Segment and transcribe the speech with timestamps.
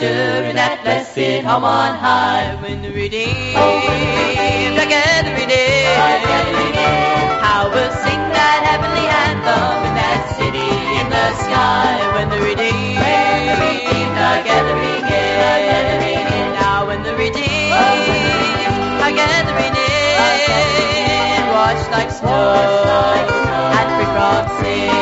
[0.00, 3.56] rapture in that blessed home on high when the redeemed.
[3.56, 5.86] Are gathering in.
[7.42, 12.98] How we'll sing that heavenly anthem in that city in the sky when the redeemed
[14.18, 16.54] are gathering in.
[16.54, 22.54] Now when the redeemed are gathering in, washed like snow
[23.74, 24.97] and free from sin.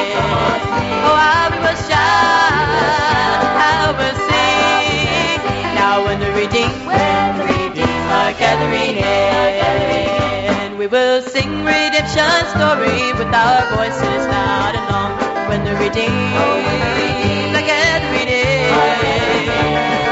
[6.36, 7.80] Now when when
[8.12, 15.12] are gathering in, we will sing redemption story with our voices loud and long.
[15.48, 18.68] When the redeemed are gathering in,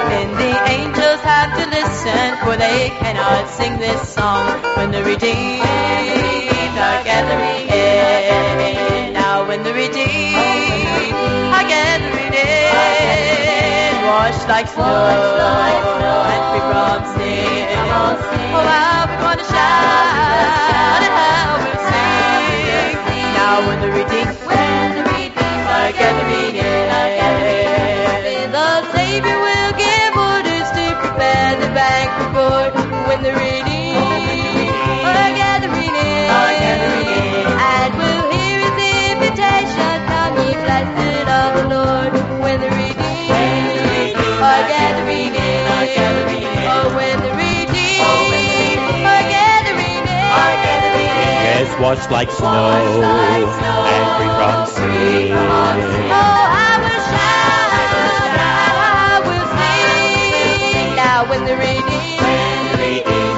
[0.09, 4.63] then the angels have to listen, for they cannot sing this song.
[4.79, 5.61] When the redeemed
[6.81, 10.54] are gathering in, now when the redeemed
[14.07, 14.85] washed like snow.
[14.85, 17.67] And from sin.
[18.57, 22.97] Oh, how we want to shout and how we'll sing.
[23.39, 26.87] Now when the redeemed, when the redeemed are gathering in,
[28.53, 32.73] the Savior will give orders to prepare the banquet board
[33.09, 33.99] when the redeemed
[35.05, 36.31] are gathering in,
[37.73, 38.77] and we'll hear His
[39.13, 43.04] invitation, "Come, ye blessed of the Lord," when the redeemed are
[45.87, 46.67] gathering in.
[46.75, 50.31] Oh, when the redeemed are gathering in.
[51.47, 55.33] Yes, washed like snow and free from sin.
[55.33, 57.71] Oh, I will shout,
[58.81, 60.97] I will sing.
[60.97, 62.23] Now when the redeemed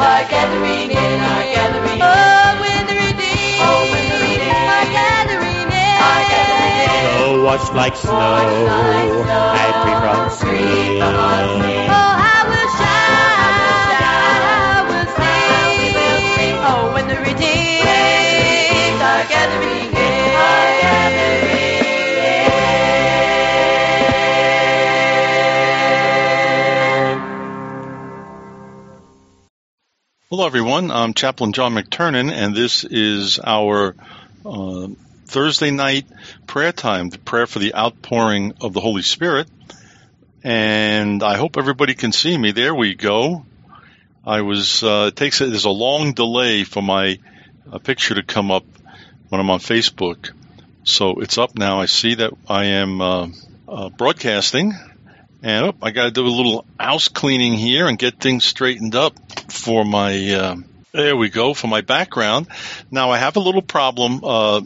[0.00, 0.96] are gathering in,
[2.02, 3.62] oh, when the redeemed
[4.76, 5.98] are gathering in,
[7.18, 8.36] So washed like snow
[9.62, 11.02] and free from sin.
[11.02, 12.05] oh,
[30.46, 30.92] Hello, everyone.
[30.92, 33.96] I'm Chaplain John McTurnan, and this is our
[34.44, 34.86] uh,
[35.24, 36.06] Thursday night
[36.46, 39.48] prayer time, the prayer for the outpouring of the Holy Spirit.
[40.44, 42.52] And I hope everybody can see me.
[42.52, 43.44] There we go.
[44.24, 44.84] I was.
[44.84, 45.40] Uh, it takes.
[45.40, 47.18] There's a long delay for my
[47.72, 48.64] uh, picture to come up
[49.30, 50.30] when I'm on Facebook,
[50.84, 51.80] so it's up now.
[51.80, 53.28] I see that I am uh,
[53.66, 54.74] uh, broadcasting,
[55.46, 58.96] and oh, I got to do a little house cleaning here and get things straightened
[58.96, 59.14] up
[59.48, 60.32] for my.
[60.32, 60.56] Uh,
[60.90, 62.48] there we go for my background.
[62.90, 64.24] Now I have a little problem.
[64.24, 64.62] Uh,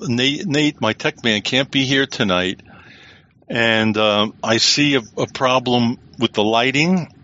[0.00, 2.60] Nate, Nate, my tech man, can't be here tonight,
[3.48, 7.14] and um, I see a, a problem with the lighting.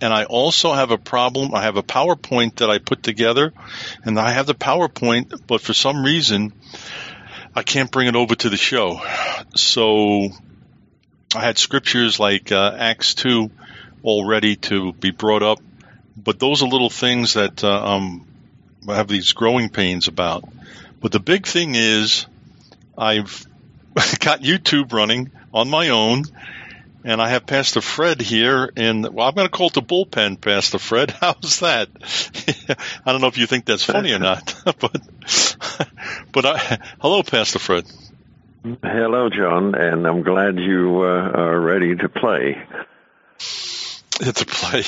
[0.00, 1.54] And I also have a problem.
[1.54, 3.52] I have a PowerPoint that I put together,
[4.04, 6.52] and I have the PowerPoint, but for some reason,
[7.56, 9.00] I can't bring it over to the show.
[9.56, 10.28] So
[11.34, 13.50] I had scriptures like uh, Acts 2
[14.02, 15.58] all ready to be brought up,
[16.16, 18.26] but those are little things that uh, um,
[18.88, 20.44] I have these growing pains about.
[21.00, 22.26] But the big thing is
[22.96, 23.46] I've
[24.20, 26.24] got YouTube running on my own,
[27.04, 28.72] and I have Pastor Fred here.
[28.74, 31.10] And well, I'm going to call it the bullpen, Pastor Fred.
[31.20, 31.90] How's that?
[33.04, 35.54] I don't know if you think that's funny or not, but
[36.32, 37.84] but I, hello, Pastor Fred.
[38.64, 42.60] Hello, John, and I'm glad you uh, are ready to play.
[43.38, 44.82] to play.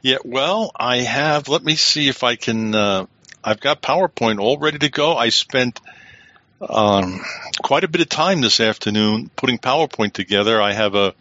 [0.00, 1.46] Yeah, well, I have.
[1.46, 2.74] Let me see if I can.
[2.74, 3.06] Uh,
[3.44, 5.16] I've got PowerPoint all ready to go.
[5.16, 5.80] I spent
[6.68, 7.20] um,
[7.62, 10.60] quite a bit of time this afternoon putting PowerPoint together.
[10.60, 11.14] I have a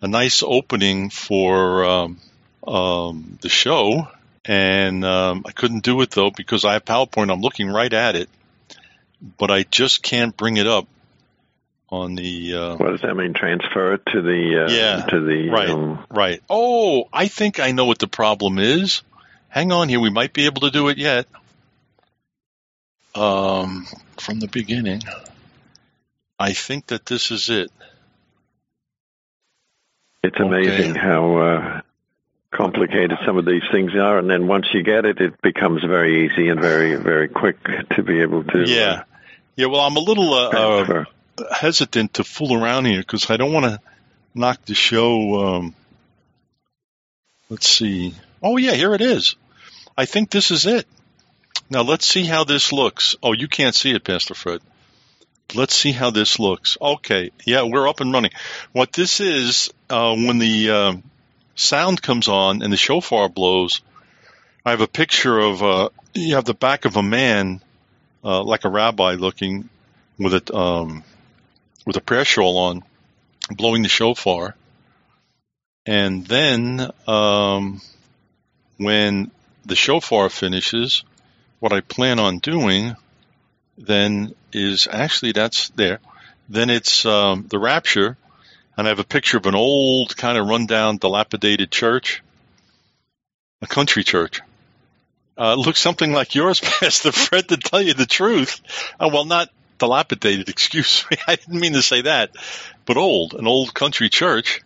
[0.00, 2.20] a nice opening for um,
[2.66, 4.08] um, the show,
[4.46, 7.30] and um, I couldn't do it though because I have PowerPoint.
[7.30, 8.30] I'm looking right at it,
[9.36, 10.88] but I just can't bring it up
[11.94, 12.54] on the.
[12.54, 13.32] Uh, What does that mean?
[13.34, 15.70] Transfer it to the uh, Yeah, to the right.
[15.70, 16.42] um, Right.
[16.50, 19.02] Oh, I think I know what the problem is.
[19.48, 20.00] Hang on here.
[20.00, 21.26] We might be able to do it yet.
[23.14, 23.86] Um,
[24.18, 25.02] from the beginning.
[26.38, 27.70] I think that this is it.
[30.24, 30.98] It's amazing Okay.
[30.98, 31.80] how uh,
[32.50, 36.26] complicated some of these things are, and then once you get it, it becomes very
[36.26, 37.58] easy and very very quick
[37.94, 39.02] to be able to uh, Yeah.
[39.54, 39.66] Yeah.
[39.66, 41.04] Well, I'm a little uh, uh.
[41.52, 43.80] Hesitant to fool around here because I don't want to
[44.34, 45.46] knock the show.
[45.46, 45.74] Um,
[47.48, 48.14] let's see.
[48.42, 49.36] Oh yeah, here it is.
[49.96, 50.86] I think this is it.
[51.70, 53.16] Now let's see how this looks.
[53.22, 54.60] Oh, you can't see it, Pastor Fred.
[55.54, 56.76] let's see how this looks.
[56.80, 58.32] Okay, yeah, we're up and running.
[58.72, 60.94] What this is, uh, when the uh,
[61.54, 63.80] sound comes on and the shofar blows,
[64.64, 67.60] I have a picture of uh, you have the back of a man,
[68.24, 69.68] uh, like a rabbi looking,
[70.18, 71.04] with a um,
[71.84, 72.82] with a prayer shawl on,
[73.50, 74.54] blowing the shofar,
[75.86, 77.80] and then um,
[78.78, 79.30] when
[79.66, 81.04] the shofar finishes,
[81.60, 82.96] what I plan on doing
[83.76, 85.98] then is actually that's there.
[86.48, 88.16] Then it's um, the rapture,
[88.76, 92.22] and I have a picture of an old, kind of rundown, dilapidated church,
[93.62, 94.40] a country church.
[95.36, 98.60] Uh, looks something like yours, Pastor Fred, to tell you the truth.
[99.00, 99.48] Uh, well, not
[99.84, 101.16] dilapidated, excuse me.
[101.26, 102.30] I didn't mean to say that,
[102.86, 104.62] but old, an old country church.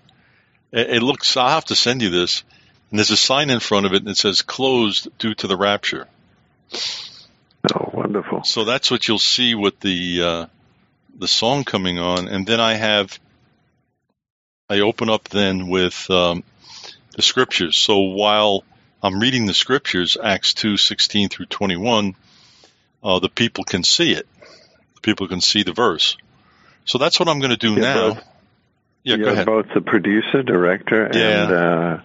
[0.72, 2.42] It, it looks, I'll have to send you this.
[2.90, 5.56] And there's a sign in front of it and it says closed due to the
[5.56, 6.06] rapture.
[7.74, 8.44] Oh, wonderful.
[8.44, 10.46] So that's what you'll see with the, uh,
[11.18, 12.28] the song coming on.
[12.28, 13.18] And then I have,
[14.70, 16.44] I open up then with, um,
[17.14, 17.76] the scriptures.
[17.76, 18.64] So while
[19.02, 22.14] I'm reading the scriptures, Acts 2, 16 through 21,
[23.02, 24.26] uh, the people can see it.
[25.02, 26.16] People can see the verse.
[26.84, 28.08] So that's what I'm going to do You're now.
[28.14, 28.24] both-
[29.04, 29.46] yeah, go You're ahead.
[29.46, 31.42] both the producer, director, Yeah.
[31.44, 31.98] and uh,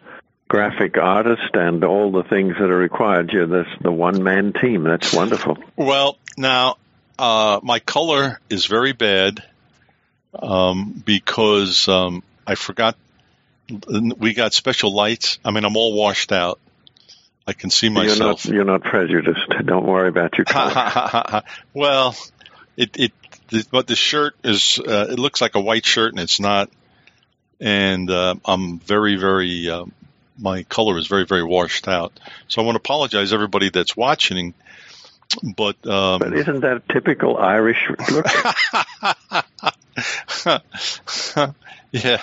[0.48, 3.32] graphic artist, and all the things that are required.
[3.34, 4.84] You're this, the one man team.
[4.84, 5.58] That's wonderful.
[5.76, 6.78] Well, now
[7.20, 9.44] uh, my color is very bad
[10.34, 12.96] um, because um, I forgot.
[14.18, 15.40] We got special lights.
[15.44, 16.60] I mean, I'm all washed out.
[17.48, 18.46] I can see You're myself.
[18.46, 19.50] not, you're not prejudiced.
[19.66, 21.42] Don't worry about your color.
[21.74, 22.16] well,
[22.78, 23.12] it it
[23.50, 26.70] the, but the shirt is uh, it looks like a white shirt and it's not.
[27.60, 29.86] And uh, I'm very very uh,
[30.38, 32.20] my color is very very washed out.
[32.48, 34.54] So I want to apologize to everybody that's watching.
[35.56, 38.26] But um, But isn't that a typical Irish look?
[41.92, 42.22] yeah.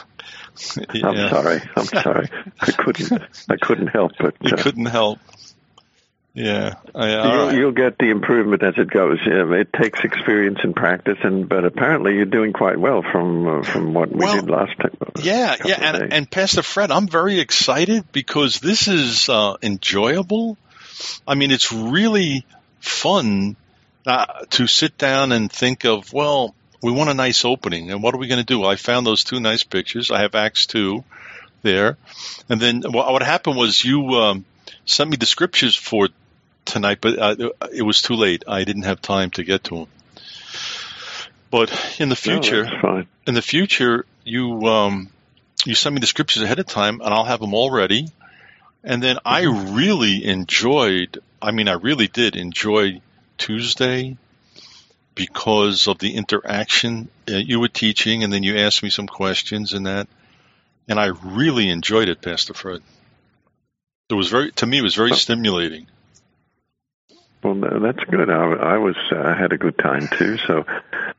[1.02, 1.61] I'm sorry.
[1.76, 2.29] I'm sorry.
[2.61, 3.23] I couldn't.
[3.49, 4.35] I couldn't help it.
[4.41, 5.19] You Uh, couldn't help.
[6.32, 6.75] Yeah.
[6.94, 7.56] I, You'll, right.
[7.56, 9.19] you'll get the improvement as it goes.
[9.25, 13.94] It takes experience and practice, and but apparently you're doing quite well from uh, from
[13.94, 14.97] what we Well, did last time.
[15.21, 20.56] Yeah, yeah, and, and Pastor Fred, I'm very excited because this is uh, enjoyable.
[21.27, 22.47] I mean, it's really
[22.79, 23.56] fun
[24.06, 28.15] uh, to sit down and think of, well, we want a nice opening, and what
[28.15, 28.65] are we going to do?
[28.65, 30.11] I found those two nice pictures.
[30.11, 31.03] I have Acts 2
[31.62, 31.97] there.
[32.49, 34.44] And then what, what happened was you um,
[34.85, 36.09] sent me the scriptures for
[36.71, 38.45] tonight, but uh, it was too late.
[38.47, 39.87] I didn't have time to get to them.
[41.51, 43.09] But in the future, fine.
[43.27, 45.11] in the future, you um,
[45.65, 48.09] you send me the scriptures ahead of time, and I'll have them all ready.
[48.85, 51.19] And then I really enjoyed.
[51.43, 53.03] I mean, I really did enjoy
[53.37, 54.17] Tuesday
[55.15, 59.73] because of the interaction uh, you were teaching, and then you asked me some questions
[59.73, 60.07] and that,
[60.89, 62.81] and I really enjoyed it, Pastor Fred.
[64.09, 64.79] It was very to me.
[64.79, 65.87] It was very stimulating.
[67.42, 68.28] Well, that's good.
[68.28, 70.37] I, I was uh, had a good time too.
[70.47, 70.66] So,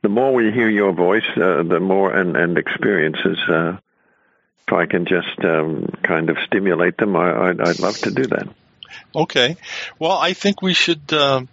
[0.01, 3.37] the more we hear your voice, uh, the more and and experiences.
[3.49, 3.77] Uh,
[4.67, 8.27] if I can just um, kind of stimulate them, I, I'd, I'd love to do
[8.27, 8.47] that.
[9.13, 9.57] Okay.
[9.99, 11.49] Well, I think we should, um,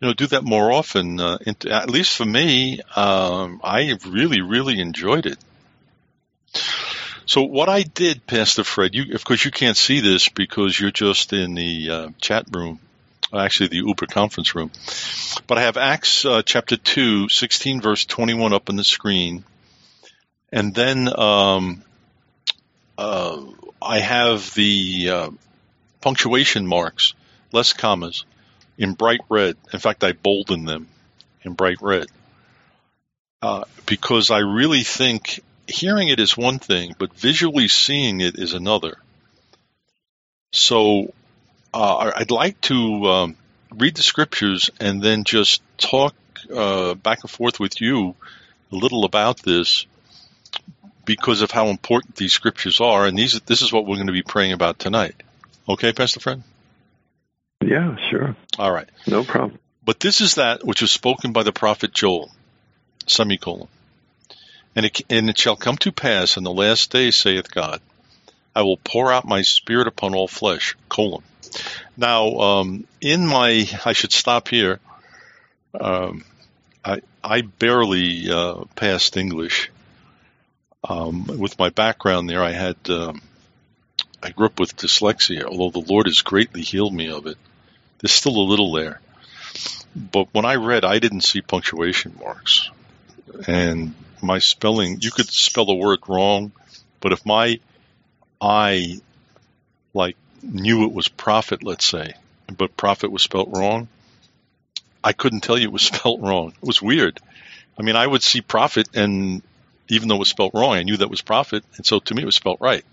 [0.00, 1.18] you know, do that more often.
[1.18, 1.38] Uh,
[1.68, 5.38] at least for me, um, I really, really enjoyed it.
[7.26, 10.90] So what I did, Pastor Fred, you, of course, you can't see this because you're
[10.90, 12.78] just in the uh, chat room,
[13.32, 14.70] actually the Uber conference room.
[15.46, 19.44] But I have Acts uh, chapter 2, 16 verse 21 up on the screen.
[20.52, 21.82] And then um,
[22.98, 23.42] uh,
[23.80, 25.30] I have the uh,
[26.00, 27.14] punctuation marks,
[27.52, 28.24] less commas,
[28.76, 29.56] in bright red.
[29.72, 30.88] In fact, I bolden them
[31.42, 32.06] in bright red.
[33.40, 38.52] Uh, because I really think hearing it is one thing, but visually seeing it is
[38.52, 38.98] another.
[40.52, 41.14] So
[41.74, 43.36] uh, I'd like to um,
[43.74, 46.14] read the scriptures and then just talk
[46.54, 48.14] uh, back and forth with you
[48.70, 49.86] a little about this
[51.04, 53.06] because of how important these scriptures are.
[53.06, 55.14] And these, this is what we're going to be praying about tonight.
[55.68, 56.42] Okay, Pastor Fred?
[57.64, 58.88] Yeah, sure, All right.
[59.06, 59.58] no problem.
[59.84, 62.30] But this is that which was spoken by the prophet Joel,
[63.06, 63.68] semicolon.
[64.74, 67.80] And it, and it shall come to pass in the last days, saith God,
[68.54, 71.22] I will pour out my spirit upon all flesh, colon.
[71.96, 74.80] Now, um, in my, I should stop here.
[75.78, 76.24] Um,
[76.84, 79.70] I, I barely uh, passed English.
[80.88, 83.22] Um, with my background there, I had, um,
[84.22, 87.38] I grew up with dyslexia, although the Lord has greatly healed me of it.
[88.00, 89.00] There's still a little there.
[89.94, 92.70] But when I read, I didn't see punctuation marks.
[93.46, 96.52] and my spelling, you could spell a word wrong,
[97.00, 97.58] but if my
[98.40, 99.00] I
[99.94, 102.14] like knew it was prophet, let's say,
[102.56, 103.88] but prophet was spelt wrong,
[105.04, 106.52] I couldn't tell you it was spelt wrong.
[106.62, 107.20] It was weird.
[107.78, 109.42] I mean, I would see prophet, and
[109.88, 112.22] even though it was spelt wrong, I knew that was prophet, and so to me
[112.22, 112.84] it was spelt right.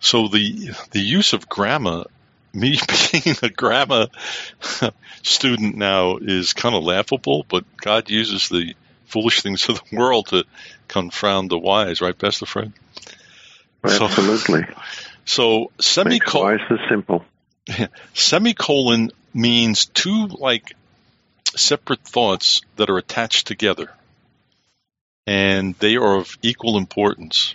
[0.00, 2.04] So the the use of grammar,
[2.52, 2.78] me
[3.12, 4.08] being a grammar
[5.22, 7.46] student now, is kind of laughable.
[7.48, 8.74] But God uses the
[9.06, 10.44] foolish things of the world to
[10.88, 12.72] confound the wise, right, Pastor Fred?
[13.84, 14.62] Absolutely.
[14.62, 14.82] So,
[15.24, 16.58] so semicolon.
[16.58, 17.24] Wise is simple.
[18.14, 20.74] Semicolon means two like
[21.56, 23.90] separate thoughts that are attached together,
[25.26, 27.54] and they are of equal importance.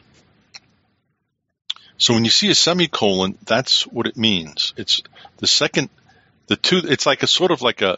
[1.98, 4.74] So when you see a semicolon, that's what it means.
[4.78, 5.02] It's
[5.38, 5.90] the second,
[6.48, 6.82] the two.
[6.84, 7.98] It's like a sort of like a,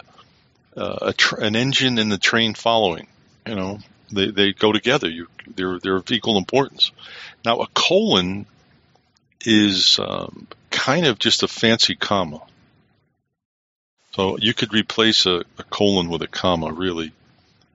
[0.76, 3.08] uh, a an engine and the train following.
[3.46, 3.80] You know,
[4.12, 5.10] they they go together.
[5.10, 6.92] You they're they're of equal importance.
[7.44, 8.46] Now a colon
[9.46, 12.42] is um, kind of just a fancy comma.
[14.12, 17.12] So you could replace a, a colon with a comma, really,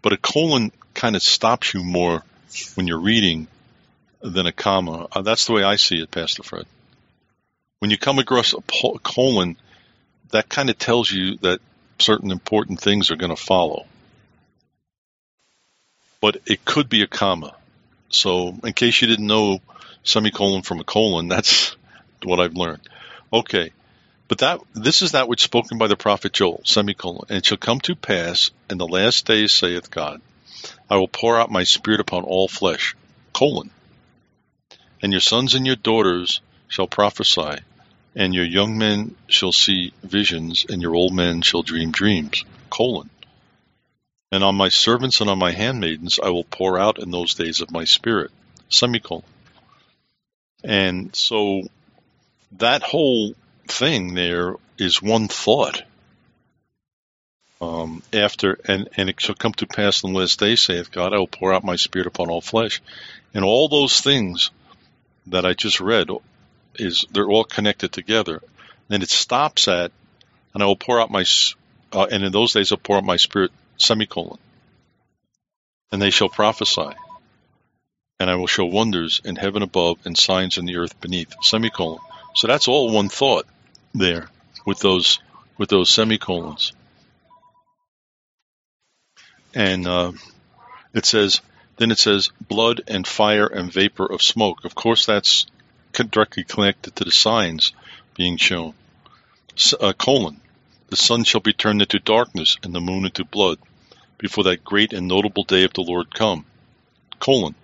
[0.03, 2.23] but a colon kind of stops you more
[2.75, 3.47] when you're reading
[4.21, 5.07] than a comma.
[5.13, 6.67] Uh, that's the way I see it, Pastor Fred.
[7.79, 9.57] When you come across a po- colon,
[10.31, 11.61] that kind of tells you that
[11.99, 13.87] certain important things are going to follow.
[16.21, 17.55] But it could be a comma.
[18.09, 19.61] So, in case you didn't know
[20.05, 21.77] semicolon from a colon, that's
[22.23, 22.89] what I've learned.
[23.33, 23.73] Okay.
[24.29, 27.59] But that this is that which spoken by the prophet Joel, semicolon, and it shall
[27.59, 30.23] come to pass in the last days, saith God,
[30.89, 32.97] I will pour out my spirit upon all flesh,
[33.33, 33.71] colon.
[35.03, 37.59] And your sons and your daughters shall prophesy,
[38.17, 43.11] and your young men shall see visions, and your old men shall dream dreams, colon.
[44.33, 47.61] And on my servants and on my handmaidens I will pour out in those days
[47.61, 48.31] of my spirit,
[48.71, 49.23] semicolon.
[50.65, 51.63] And so
[52.53, 53.35] that whole
[53.69, 55.83] thing there is one thought.
[57.61, 61.15] Um, after and and it shall come to pass in the last day, saith God,
[61.15, 62.83] I will pour out my spirit upon all flesh,
[63.33, 64.51] and all those things
[65.29, 66.09] that I just read
[66.77, 68.43] is they're all connected together.
[68.89, 69.93] Then it stops at,
[70.53, 71.25] and I will pour out my,
[71.93, 74.39] uh, and in those days I'll pour out my spirit, semicolon,
[75.91, 76.91] and they shall prophesy,
[78.21, 81.99] and I will show wonders in heaven above and signs in the earth beneath, semicolon.
[82.35, 83.47] So that's all one thought
[83.95, 84.29] there
[84.67, 85.19] with those
[85.57, 86.73] with those semicolons.
[89.55, 90.13] And uh,
[90.93, 91.41] it says,
[91.77, 94.65] then it says, blood and fire and vapor of smoke.
[94.65, 95.47] Of course, that's
[95.93, 97.73] directly connected to the signs
[98.17, 98.75] being shown.
[99.81, 100.41] Uh, colon,
[100.89, 103.59] the sun shall be turned into darkness and the moon into blood
[104.19, 106.45] before that great and notable day of the Lord come.
[107.21, 107.55] Colon,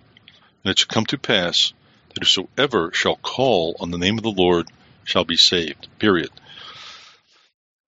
[0.63, 1.73] and it shall come to pass
[2.09, 4.67] that whosoever shall call on the name of the Lord
[5.03, 5.87] shall be saved.
[5.99, 6.29] Period.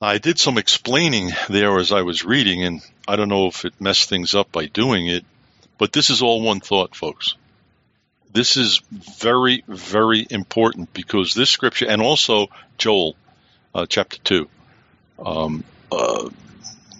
[0.01, 3.79] I did some explaining there as I was reading, and I don't know if it
[3.79, 5.23] messed things up by doing it,
[5.77, 7.35] but this is all one thought, folks.
[8.31, 13.15] This is very, very important because this scripture, and also Joel
[13.73, 14.49] uh, chapter 2,
[15.25, 16.29] um, uh,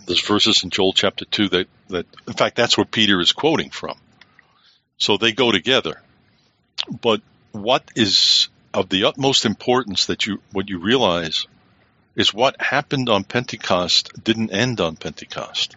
[0.06, 3.70] there's verses in Joel chapter 2 that, that, in fact, that's where Peter is quoting
[3.70, 3.98] from.
[4.98, 6.02] So they go together.
[7.02, 7.22] But
[7.52, 11.46] what is of the utmost importance that you what you realize
[12.16, 15.76] is what happened on Pentecost didn't end on Pentecost.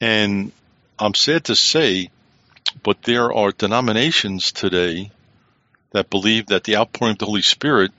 [0.00, 0.52] And
[0.98, 2.10] I'm sad to say,
[2.82, 5.10] but there are denominations today
[5.92, 7.92] that believe that the outpouring of the Holy Spirit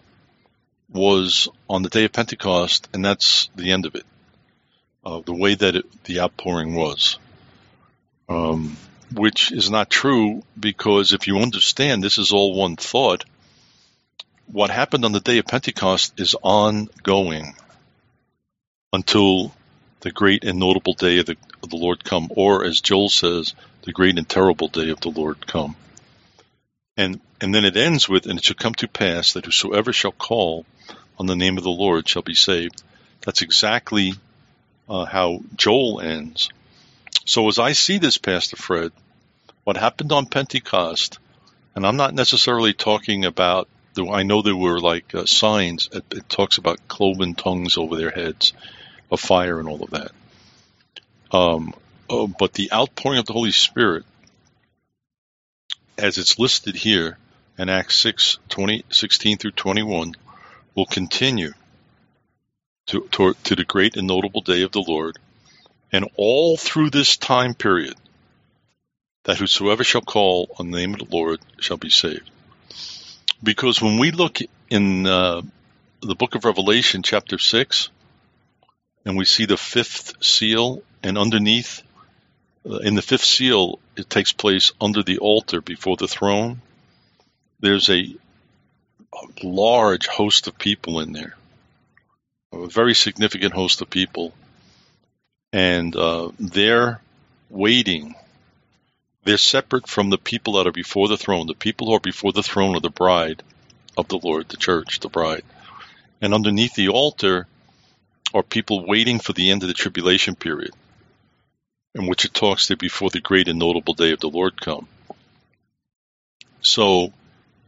[0.92, 4.06] was on the day of Pentecost, and that's the end of it.
[5.04, 7.18] Uh, the way that it, the outpouring was.
[8.30, 8.78] Um,
[9.14, 13.26] which is not true because if you understand this is all one thought,
[14.48, 17.56] what happened on the day of Pentecost is ongoing
[18.92, 19.54] until
[20.02, 23.54] the great and notable day of the, of the Lord come, or as Joel says,
[23.84, 25.76] the great and terrible day of the Lord come.
[26.96, 30.14] And and then it ends with, and it shall come to pass that whosoever shall
[30.14, 30.66] call
[31.20, 32.82] on the name of the Lord shall be saved.
[33.22, 34.14] That's exactly
[34.88, 36.50] uh, how Joel ends.
[37.26, 38.92] So as I see this, Pastor Fred,
[39.64, 41.20] what happened on Pentecost,
[41.76, 43.68] and I'm not necessarily talking about.
[43.98, 45.88] I know there were like uh, signs.
[45.92, 48.54] It, it, talks about cloven tongues over their heads,
[49.12, 50.12] of fire, and all of that.
[51.32, 51.74] Um,
[52.10, 54.04] oh, but the outpouring of the Holy Spirit,
[55.98, 57.20] as it's listed here
[57.58, 60.16] in Acts 6, 20, 16 through 21,
[60.74, 61.54] will continue
[62.88, 65.20] to, to, to the great and notable day of the Lord
[65.94, 67.94] And all through this time period,
[69.26, 72.30] that whosoever shall call on the name of the Lord shall be saved.
[73.42, 75.44] Because when we look in uh,
[76.02, 77.90] the book of Revelation, chapter 6,
[79.06, 81.84] and we see the fifth seal, and underneath,
[82.68, 86.62] uh, in the fifth seal, it takes place under the altar before the throne.
[87.60, 88.16] There's a,
[89.14, 91.36] a large host of people in there,
[92.52, 94.34] a very significant host of people,
[95.54, 97.00] and uh, they're
[97.50, 98.16] waiting.
[99.24, 101.48] They're separate from the people that are before the throne.
[101.48, 103.44] The people who are before the throne are the bride
[103.96, 105.44] of the Lord, the church, the bride.
[106.20, 107.48] And underneath the altar
[108.34, 110.72] are people waiting for the end of the tribulation period,
[111.94, 114.88] in which it talks there before the great and notable day of the Lord come.
[116.62, 117.14] So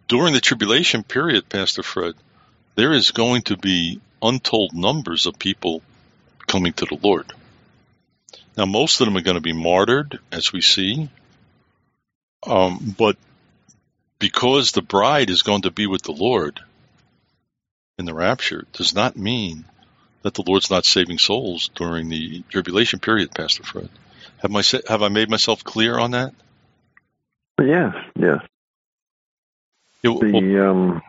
[0.07, 2.15] during the tribulation period, Pastor Fred,
[2.73, 5.83] there is going to be untold numbers of people
[6.47, 7.31] coming to the Lord.
[8.57, 11.09] Now, most of them are going to be martyred, as we see.
[12.47, 13.17] Um, but
[14.19, 16.59] because the bride is going to be with the Lord
[17.97, 19.65] in the rapture, does not mean
[20.21, 23.89] that the Lord's not saving souls during the tribulation period, Pastor Fred.
[24.39, 26.33] Have my have I made myself clear on that?
[27.61, 28.41] Yes, yes.
[30.03, 31.01] It, well, The um,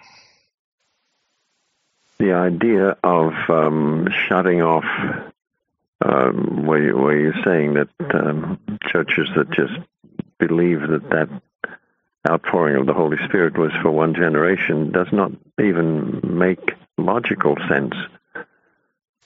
[2.18, 4.84] the idea of um, shutting off,
[6.04, 9.74] um, you, where you're saying that um, churches that just
[10.38, 11.28] believe that that
[12.28, 17.94] outpouring of the Holy Spirit was for one generation does not even make logical sense.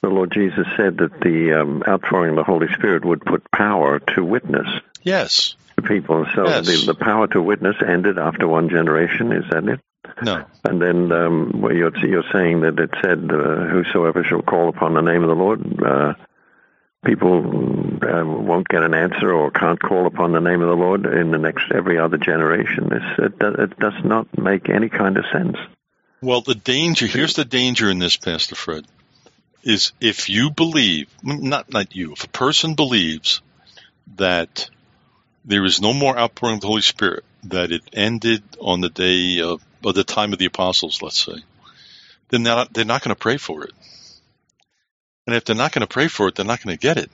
[0.02, 3.98] The Lord Jesus said that the um, outpouring of the Holy Spirit would put power
[4.14, 4.66] to witness
[5.02, 5.54] yes.
[5.76, 6.26] to people.
[6.34, 6.66] So Yes.
[6.66, 9.32] the, the power to witness ended after one generation.
[9.32, 9.80] Is that it?
[10.22, 10.44] No.
[10.64, 14.94] And then um, well, you're, you're saying that it said, uh, "Whosoever shall call upon
[14.94, 16.14] the name of the Lord." Uh,
[17.04, 21.06] people uh, won't get an answer or can't call upon the name of the Lord
[21.06, 22.90] in the next every other generation.
[22.92, 25.56] It, it does not make any kind of sense.
[26.22, 28.86] Well, the danger here's the danger in this, Pastor Fred,
[29.62, 33.40] is if you believe, not not you, if a person believes
[34.16, 34.68] that
[35.44, 39.40] there is no more outpouring of the Holy Spirit, that it ended on the day
[39.40, 41.42] of, of the time of the apostles, let's say,
[42.28, 43.72] then they're not, they're not going to pray for it.
[45.30, 47.08] And if they're not going to pray for it, they're not going to get it.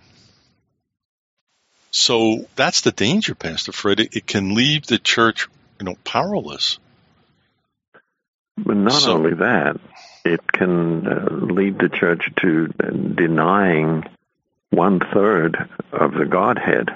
[1.91, 4.01] So that's the danger, Pastor Fred.
[4.01, 5.49] It, it can leave the church,
[5.79, 6.79] you know, powerless.
[8.57, 9.79] But not So- only that,
[10.25, 14.05] it can uh, lead the church to denying
[14.71, 16.89] one third of the Godhead.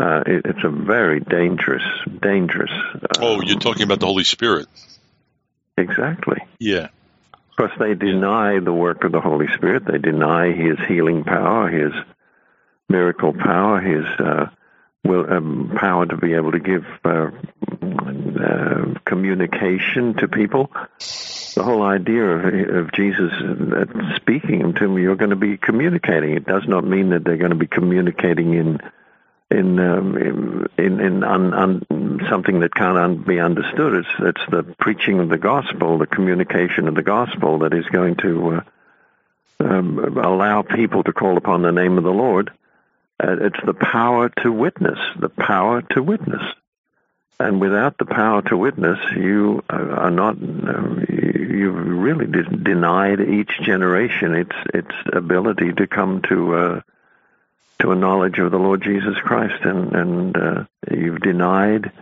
[0.00, 1.82] Uh, it, it's a very dangerous,
[2.22, 2.70] dangerous.
[3.18, 4.66] Oh, um, you're talking about the Holy Spirit.
[5.76, 6.38] exactly.
[6.58, 6.88] Yeah.
[7.60, 9.84] Because they deny the work of the Holy Spirit.
[9.84, 11.92] They deny His healing power, His
[12.88, 14.46] miracle power, His uh,
[15.04, 17.30] will, um, power to be able to give uh,
[18.42, 20.70] uh, communication to people.
[21.54, 26.34] The whole idea of, of Jesus uh, speaking to them, you're going to be communicating.
[26.34, 28.80] It does not mean that they're going to be communicating in
[29.50, 33.94] in um, in in, un, something that can't be understood.
[33.94, 38.16] It's it's the preaching of the gospel, the communication of the gospel that is going
[38.16, 38.60] to uh,
[39.60, 42.50] um, allow people to call upon the name of the Lord.
[43.22, 46.42] Uh, it's the power to witness, the power to witness.
[47.38, 50.34] And without the power to witness, you are not.
[50.34, 56.80] Um, you've really denied each generation its its ability to come to uh,
[57.80, 61.92] to a knowledge of the Lord Jesus Christ, and and uh, you've denied.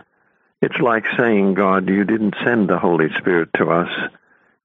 [0.61, 4.11] It's like saying, God, you didn't send the Holy Spirit to us.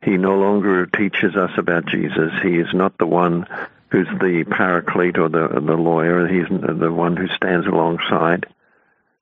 [0.03, 2.33] He no longer teaches us about Jesus.
[2.43, 3.47] He is not the one
[3.91, 6.27] who's the paraclete or the the lawyer.
[6.27, 8.47] He's the one who stands alongside.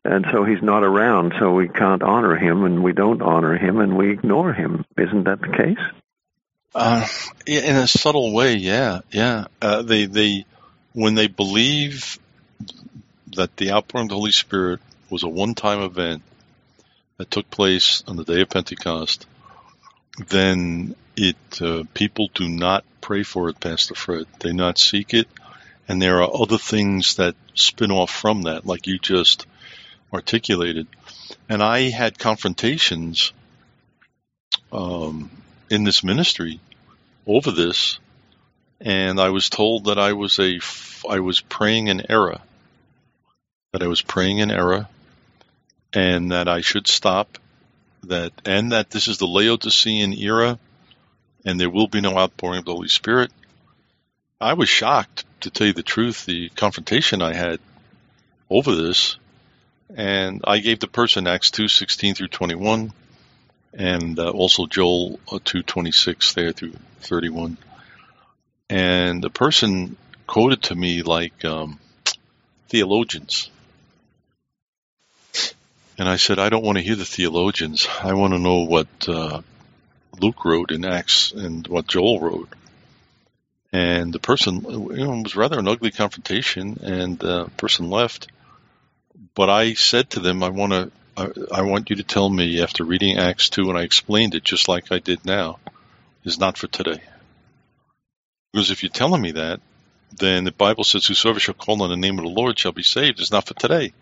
[0.05, 3.79] And so he's not around, so we can't honor him, and we don't honor him,
[3.79, 4.85] and we ignore him.
[4.99, 5.79] Isn't that the case?
[6.75, 7.07] Uh,
[7.47, 9.45] in a subtle way, yeah, yeah.
[9.61, 10.45] Uh, they, they,
[10.93, 12.19] when they believe
[13.35, 16.23] that the outpouring of the Holy Spirit was a one-time event
[17.17, 19.27] that took place on the day of Pentecost,
[20.29, 24.27] then it uh, people do not pray for it, Pastor Fred.
[24.41, 25.29] They not seek it,
[25.89, 29.47] and there are other things that spin off from that, like you just
[30.13, 30.87] articulated.
[31.49, 33.33] And I had confrontations
[34.73, 35.31] um,
[35.71, 36.61] in this ministry
[37.27, 37.99] over this,
[38.83, 40.61] and I was told that I was a
[41.09, 42.41] I was praying in error,
[43.73, 44.89] that I was praying in error,
[45.93, 47.39] and that I should stop,
[48.05, 50.59] that and that this is the Laodicean era,
[51.45, 53.31] and there will be no outpouring of the Holy Spirit.
[54.41, 56.27] I was shocked to tell you the truth.
[56.27, 57.61] The confrontation I had
[58.51, 59.17] over this,
[59.95, 62.93] and I gave the person Acts two sixteen through twenty one,
[63.73, 67.57] and uh, also Joel uh, two twenty six there through thirty one,
[68.69, 69.97] and the person
[70.27, 71.79] quoted to me like um,
[72.69, 73.51] theologians.
[75.99, 77.87] And I said, I don't want to hear the theologians.
[78.03, 79.43] I want to know what uh,
[80.21, 82.49] Luke wrote in Acts and what Joel wrote.
[83.73, 88.29] And the person, you know, it was rather an ugly confrontation, and the person left.
[89.35, 92.63] But I said to them, I want to, I, I want you to tell me
[92.63, 95.59] after reading Acts two, and I explained it just like I did now,
[96.25, 97.01] is not for today.
[98.53, 99.61] Because if you're telling me that,
[100.19, 102.83] then the Bible says, "Whosoever shall call on the name of the Lord shall be
[102.83, 103.93] saved." Is not for today.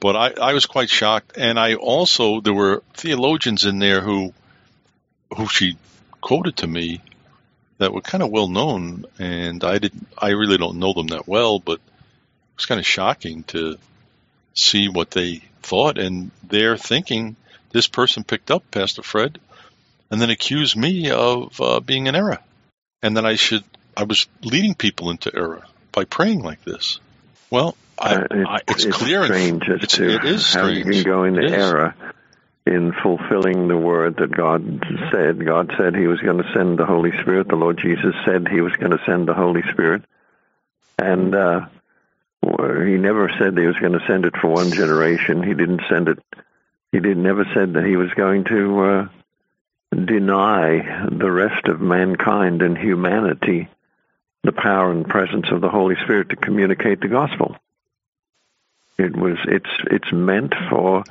[0.00, 4.32] But I, I was quite shocked, and I also there were theologians in there who,
[5.36, 5.76] who she
[6.20, 7.00] quoted to me,
[7.78, 11.28] that were kind of well known, and I didn't, I really don't know them that
[11.28, 13.76] well, but it was kind of shocking to
[14.54, 17.36] see what they thought, and they're thinking
[17.72, 19.38] this person picked up Pastor Fred,
[20.10, 22.38] and then accused me of uh, being in error,
[23.02, 23.64] and that I should
[23.96, 27.00] I was leading people into error by praying like this.
[27.50, 29.24] Well, I, Uh, it- I, it's, it's clear.
[29.24, 30.78] strange as it's, to it is how strange.
[30.86, 31.94] you can go into error
[32.66, 35.44] in fulfilling the word that God said.
[35.44, 37.48] God said He was going to send the Holy Spirit.
[37.48, 40.02] The Lord Jesus said He was going to send the Holy Spirit,
[40.98, 41.60] and uh,
[42.42, 45.42] He never said He was going to send it for one generation.
[45.42, 46.18] He didn't send it.
[46.92, 49.08] He did never said that He was going to uh,
[50.04, 53.68] deny the rest of mankind and humanity
[54.44, 57.56] the power and presence of the Holy Spirit to communicate the gospel.
[58.98, 61.04] It was it's it's meant for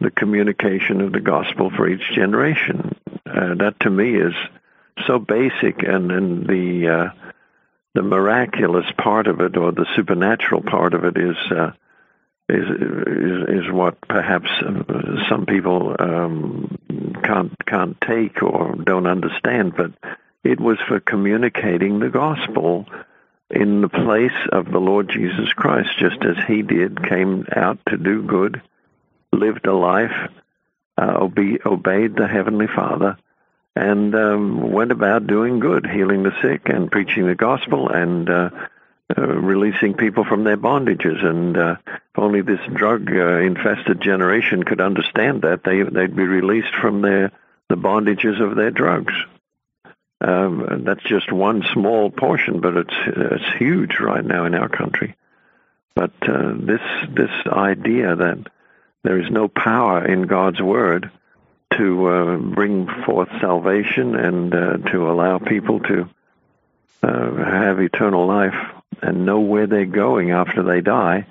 [0.00, 2.94] the communication of the gospel for each generation.
[3.26, 4.34] Uh, that to me is
[5.06, 7.10] so basic, and and the uh,
[7.94, 11.36] the miraculous part of it or the supernatural part of it is.
[11.50, 11.72] Uh,
[12.48, 16.78] is, is is what perhaps uh, some people um,
[17.22, 19.92] can't can't take or don't understand, but
[20.44, 22.86] it was for communicating the gospel
[23.50, 27.96] in the place of the Lord Jesus Christ, just as He did, came out to
[27.96, 28.62] do good,
[29.32, 30.30] lived a life,
[30.96, 33.16] uh, obe- obeyed the Heavenly Father,
[33.74, 38.50] and um, went about doing good, healing the sick and preaching the gospel and uh,
[39.16, 41.24] uh, releasing people from their bondages.
[41.24, 47.00] And uh, if only this drug-infested generation could understand that, they they'd be released from
[47.00, 47.32] their
[47.68, 49.14] the bondages of their drugs.
[50.20, 55.14] Um, that's just one small portion, but it's it's huge right now in our country.
[55.94, 58.46] But uh, this this idea that
[59.04, 61.10] there is no power in God's word
[61.78, 66.08] to uh, bring forth salvation and uh, to allow people to
[67.02, 71.26] uh, have eternal life and know where they're going after they die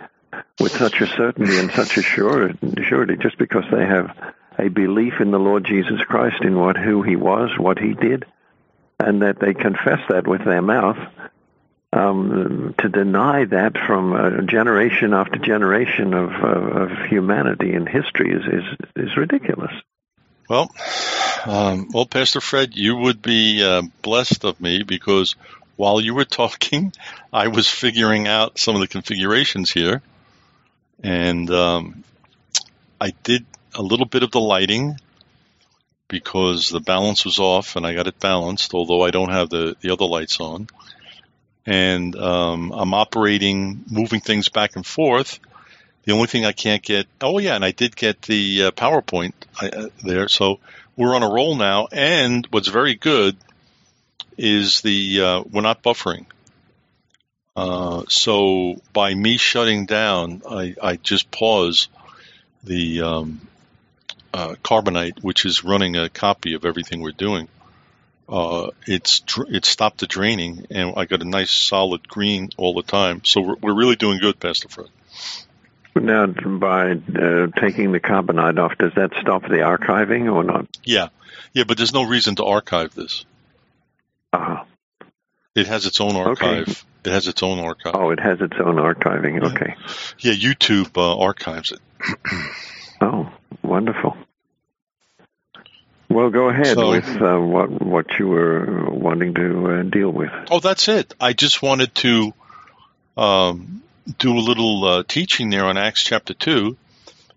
[0.59, 4.15] with such a certainty and such a surety, just because they have
[4.59, 8.25] a belief in the Lord Jesus Christ in what who he was, what he did,
[8.99, 10.97] and that they confess that with their mouth.
[11.93, 18.33] Um, to deny that from uh, generation after generation of, uh, of humanity in history
[18.33, 19.71] is, is, is ridiculous.
[20.49, 20.69] Well,
[21.45, 25.35] um, well, Pastor Fred, you would be uh, blessed of me because
[25.77, 26.91] while you were talking,
[27.31, 30.01] I was figuring out some of the configurations here,
[31.01, 32.03] and um,
[32.99, 34.97] I did a little bit of the lighting
[36.07, 38.73] because the balance was off, and I got it balanced.
[38.73, 40.67] Although I don't have the the other lights on,
[41.65, 45.39] and um, I'm operating, moving things back and forth.
[46.05, 49.33] The only thing I can't get, oh yeah, and I did get the uh, PowerPoint
[49.59, 50.59] I, uh, there, so
[50.95, 51.89] we're on a roll now.
[51.91, 53.35] And what's very good
[54.37, 56.25] is the uh, we're not buffering.
[57.55, 61.87] Uh, so by me shutting down, I, I just pause
[62.63, 63.41] the um,
[64.31, 67.47] uh, Carbonite, which is running a copy of everything we're doing.
[68.29, 72.75] Uh, it's dr- it stopped the draining, and I got a nice solid green all
[72.75, 73.23] the time.
[73.23, 74.89] So we're, we're really doing good, Pastor Fred.
[75.95, 80.67] Now, by uh, taking the carbonite off, does that stop the archiving or not?
[80.83, 81.07] Yeah,
[81.53, 83.25] yeah, but there's no reason to archive this.
[84.33, 84.65] Ah,
[85.55, 86.85] It has its own archive.
[87.03, 87.95] It has its own archive.
[87.95, 89.41] oh, it has its own archiving.
[89.41, 89.49] Yeah.
[89.49, 89.75] Okay.
[90.19, 91.79] Yeah, YouTube uh, archives it.
[92.99, 94.17] Oh, wonderful.
[96.09, 100.31] Well, go ahead So- with uh, what what you were wanting to uh, deal with.
[100.49, 101.13] Oh, that's it.
[101.19, 102.33] I just wanted to
[103.15, 103.83] um,
[104.17, 106.75] do a little uh, teaching there on Acts chapter 2,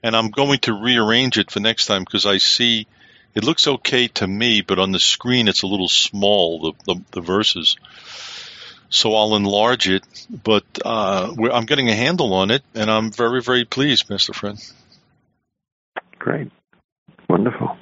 [0.03, 2.87] and I'm going to rearrange it for next time because I see
[3.35, 7.03] it looks okay to me, but on the screen it's a little small, the, the,
[7.13, 7.77] the verses.
[8.89, 13.41] So I'll enlarge it, but uh, I'm getting a handle on it, and I'm very,
[13.41, 14.35] very pleased, Mr.
[14.35, 14.59] Friend.
[16.19, 16.51] Great.
[17.29, 17.77] Wonderful.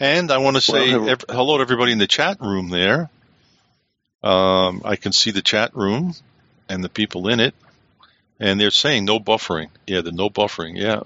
[0.00, 3.10] And I want to say Well, ev- hello to everybody in the chat room there.
[4.22, 6.14] Um, I can see the chat room
[6.68, 7.54] and the people in it,
[8.38, 9.68] and they're saying no buffering.
[9.86, 10.76] Yeah, the no buffering.
[10.76, 11.02] Yeah.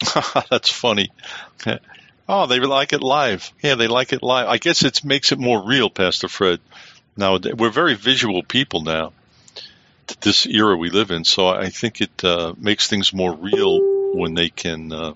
[0.50, 1.10] That's funny.
[2.28, 3.52] Oh, they like it live.
[3.62, 4.48] Yeah, they like it live.
[4.48, 6.60] I guess it makes it more real, Pastor Fred.
[7.16, 9.12] Now we're very visual people now.
[10.20, 14.34] This era we live in, so I think it uh, makes things more real when
[14.34, 15.12] they can uh,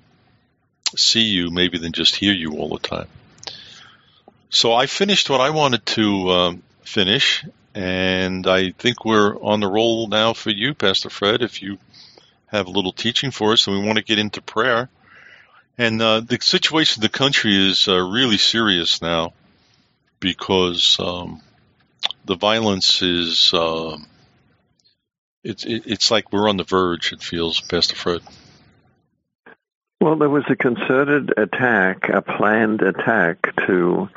[0.96, 3.08] see you, maybe than just hear you all the time.
[4.50, 9.66] So I finished what I wanted to um, finish, and I think we're on the
[9.66, 11.40] roll now for you, Pastor Fred.
[11.40, 11.78] If you
[12.52, 14.88] have a little teaching for us, and we want to get into prayer.
[15.78, 19.32] And uh, the situation in the country is uh, really serious now
[20.20, 21.40] because um,
[22.24, 23.52] the violence is.
[23.52, 23.96] Uh,
[25.44, 27.12] it's it's like we're on the verge.
[27.12, 28.20] It feels, Pastor Fred.
[30.00, 34.08] Well, there was a concerted attack, a planned attack to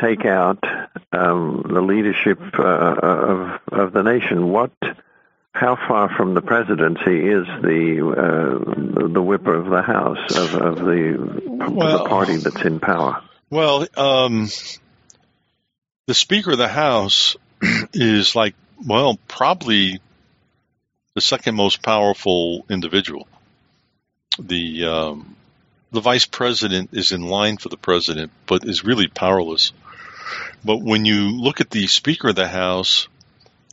[0.00, 0.64] take out
[1.12, 4.48] um, the leadership uh, of of the nation.
[4.48, 4.72] What?
[5.52, 10.76] How far from the presidency is the uh, the whipper of the House of, of
[10.76, 13.22] the, Well- the party that's in power?
[13.50, 14.48] Well, um,
[16.06, 17.36] the Speaker of the House
[17.92, 18.54] is like,
[18.86, 20.00] well, probably
[21.14, 23.28] the second most powerful individual.
[24.38, 25.36] The um,
[25.90, 29.72] the Vice President is in line for the President, but is really powerless.
[30.64, 33.08] But when you look at the Speaker of the House,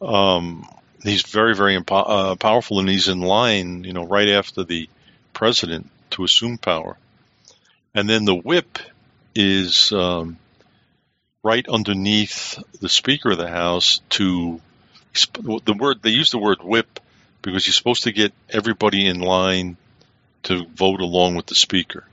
[0.02, 0.68] um,
[1.04, 4.90] he's very, very impo- uh, powerful, and he's in line, you know, right after the
[5.34, 6.98] President to assume power.
[7.94, 8.80] And then the Whip
[9.36, 10.38] is um,
[11.44, 14.62] right underneath the Speaker of the House to
[15.34, 17.00] the word they use the word whip
[17.42, 19.76] because you're supposed to get everybody in line
[20.44, 22.06] to vote along with the Speaker.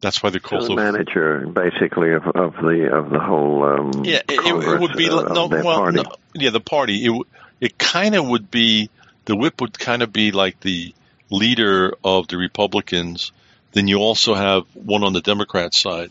[0.00, 4.04] That's why they're So called the manager, basically, of, of the of the whole um,
[4.04, 5.96] Yeah, it, it, would be uh, no, well, party.
[5.98, 7.04] no, yeah, the party.
[7.04, 7.24] It w-
[7.60, 8.90] it kind of would be
[9.26, 10.94] the whip would kind of be like the
[11.30, 13.32] leader of the Republicans.
[13.72, 16.10] Then you also have one on the Democrat side,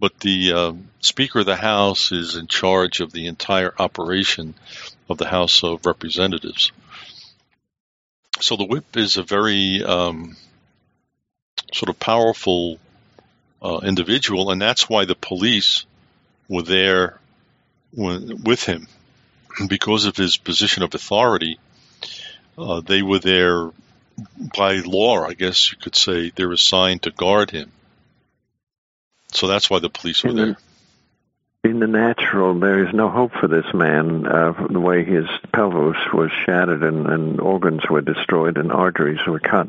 [0.00, 4.54] but the um, Speaker of the House is in charge of the entire operation
[5.08, 6.72] of the House of Representatives.
[8.40, 10.36] So the whip is a very um,
[11.72, 12.78] sort of powerful
[13.62, 15.86] uh, individual, and that's why the police
[16.48, 17.18] were there
[17.92, 18.88] when, with him
[19.68, 21.58] because of his position of authority.
[22.56, 23.70] Uh, they were there
[24.56, 26.30] by law, I guess you could say.
[26.34, 27.72] They're assigned to guard him.
[29.32, 30.56] So that's why the police were there.
[31.64, 34.26] In the natural, there is no hope for this man.
[34.26, 39.40] Uh, the way his pelvis was shattered and, and organs were destroyed and arteries were
[39.40, 39.68] cut.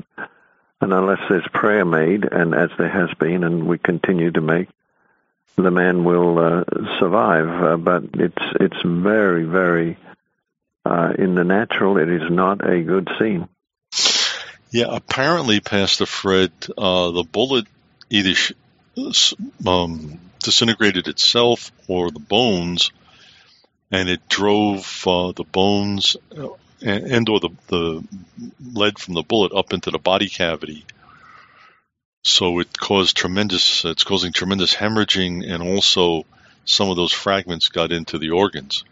[0.82, 4.68] And unless there's prayer made, and as there has been, and we continue to make,
[5.56, 6.64] the man will uh,
[7.00, 7.48] survive.
[7.48, 9.98] Uh, but it's it's very very
[10.86, 11.98] uh, in the natural.
[11.98, 13.48] It is not a good scene.
[14.72, 17.66] Yeah, apparently, Pastor Fred, uh, the bullet
[18.10, 18.54] either sh-
[19.66, 22.92] um, disintegrated itself or the bones,
[23.92, 26.50] and it drove uh, the bones uh,
[26.82, 28.04] and, and or the, the
[28.74, 30.86] lead from the bullet up into the body cavity.
[32.26, 33.86] So it caused tremendous.
[33.86, 36.26] It's causing tremendous hemorrhaging, and also
[36.66, 38.84] some of those fragments got into the organs.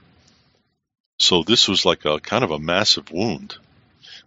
[1.19, 3.55] So this was like a kind of a massive wound.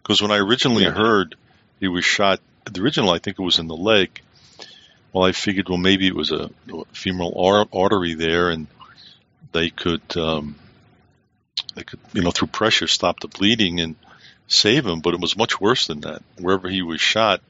[0.03, 0.91] Because when I originally Yeah.
[0.91, 1.37] heard
[1.79, 4.21] he was shot, the original I think it was in the leg.
[5.13, 6.51] Well, I figured, well, maybe it was a
[6.93, 8.67] femoral artery there, and
[9.53, 10.57] they could, um,
[11.77, 13.95] they could, you know, through pressure, stop the bleeding and
[14.49, 15.01] save him.
[15.01, 16.23] But it was much worse than that.
[16.39, 17.41] Wherever he was shot,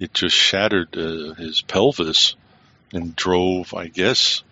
[0.00, 2.34] it just shattered uh, his pelvis
[2.92, 4.42] and drove, I guess,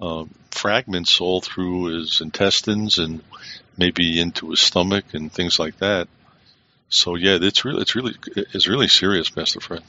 [0.00, 3.22] um, fragments all through his intestines and
[3.76, 6.08] maybe into his stomach and things like that.
[6.88, 9.82] So yeah, it's really, it's really, it's really serious, Pastor Fred.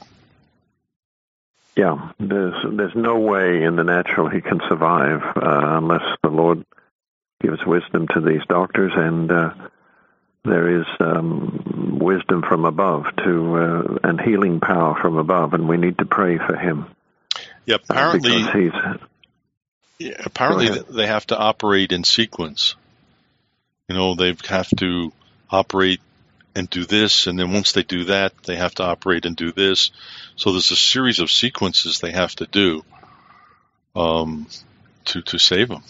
[1.74, 6.66] Yeah, there's there's no way in the natural he can survive uh, unless the Lord
[7.40, 9.54] gives wisdom to these doctors, and uh,
[10.44, 15.76] there is um, wisdom from above to uh, and healing power from above, and we
[15.76, 16.86] need to pray for him.
[17.64, 18.72] Yeah, uh, apparently, he's
[19.98, 22.74] yeah, apparently they have to operate in sequence.
[23.88, 25.12] You know, they have to
[25.50, 26.00] operate
[26.54, 29.52] and do this, and then once they do that, they have to operate and do
[29.52, 29.90] this.
[30.36, 32.84] So there's a series of sequences they have to do
[33.94, 34.48] um,
[35.06, 35.82] to to save them.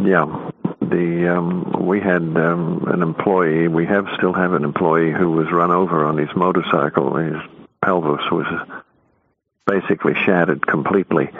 [0.00, 0.50] Yeah,
[0.92, 3.68] the um, we had um, an employee.
[3.68, 7.16] We have still have an employee who was run over on his motorcycle.
[7.16, 7.36] His
[7.82, 8.46] pelvis was
[9.66, 11.30] basically shattered completely,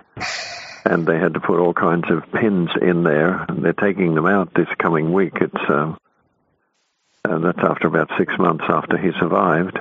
[0.85, 3.45] and they had to put all kinds of pins in there.
[3.49, 5.35] And they're taking them out this coming week.
[5.41, 5.95] It's uh,
[7.25, 9.79] uh, that's after about six months after he survived.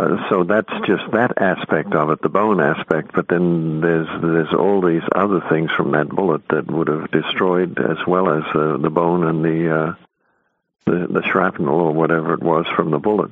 [0.00, 3.10] Uh, so that's just that aspect of it, the bone aspect.
[3.14, 7.78] But then there's there's all these other things from that bullet that would have destroyed,
[7.78, 9.94] as well as uh, the bone and the, uh,
[10.86, 13.30] the the shrapnel or whatever it was from the bullet.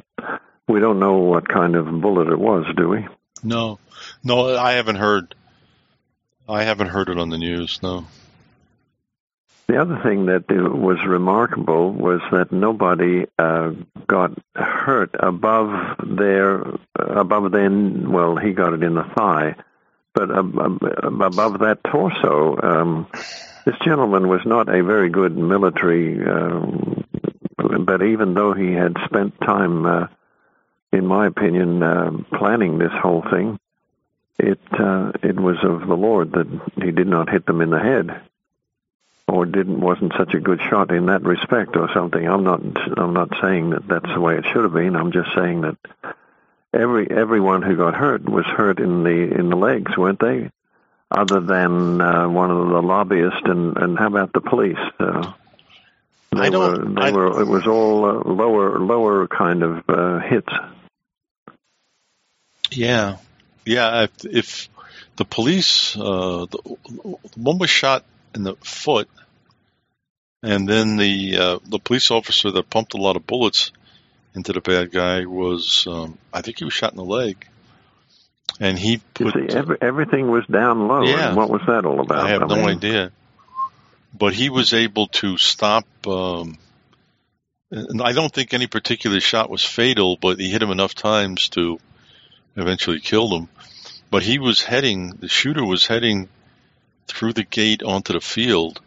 [0.68, 3.07] We don't know what kind of bullet it was, do we?
[3.42, 3.78] No,
[4.22, 5.35] no, I haven't heard.
[6.46, 7.78] I haven't heard it on the news.
[7.83, 8.07] No.
[9.68, 13.72] The other thing that was remarkable was that nobody uh,
[14.07, 16.62] got hurt above their
[16.96, 18.11] above then.
[18.11, 19.57] Well, he got it in the thigh,
[20.14, 22.57] but above that torso.
[22.62, 23.09] Um,
[23.66, 27.04] this gentleman was not a very good military, um,
[27.85, 30.07] but even though he had spent time, uh,
[30.94, 33.59] in my opinion, uh, planning this whole thing,
[34.38, 36.46] it uh, it was of the Lord that
[36.83, 38.27] he did not hit them in the head
[39.28, 42.26] or didn't wasn't such a good shot in that respect or something.
[42.26, 42.60] I'm not
[42.98, 44.96] I'm not saying that that's the way it should have been.
[44.96, 45.76] I'm just saying that
[46.72, 50.50] every everyone who got hurt was hurt in the in the legs, weren't they?
[51.10, 54.78] Other than uh, one of the lobbyists and and how about the police?
[54.98, 55.32] Uh,
[56.32, 56.94] they I don't.
[56.94, 57.40] Were, they I, were.
[57.40, 60.52] It was all uh, lower lower kind of uh, hits.
[62.70, 63.16] Yeah,
[63.64, 64.04] yeah.
[64.04, 64.68] If, if
[65.16, 69.08] the police, uh, the, the one was shot in the foot,
[70.42, 73.72] and then the uh, the police officer that pumped a lot of bullets
[74.34, 77.46] into the bad guy was, um, I think he was shot in the leg,
[78.60, 79.34] and he put.
[79.34, 81.02] See, every, everything was down low.
[81.02, 81.34] Yeah.
[81.34, 82.24] what was that all about?
[82.24, 83.12] I have no mean, idea,
[84.16, 85.86] but he was able to stop.
[86.06, 86.58] Um,
[87.70, 91.48] and I don't think any particular shot was fatal, but he hit him enough times
[91.50, 91.78] to
[92.56, 93.48] eventually kill him.
[94.10, 96.28] But he was heading, the shooter was heading
[97.08, 98.80] through the gate onto the field.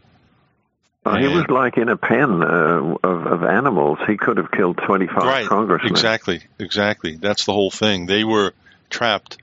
[1.03, 3.97] Oh, he was like in a pen uh, of, of animals.
[4.07, 5.91] He could have killed 25 right, congressmen.
[5.91, 7.15] exactly, exactly.
[7.15, 8.05] That's the whole thing.
[8.05, 8.53] They were
[8.91, 9.37] trapped,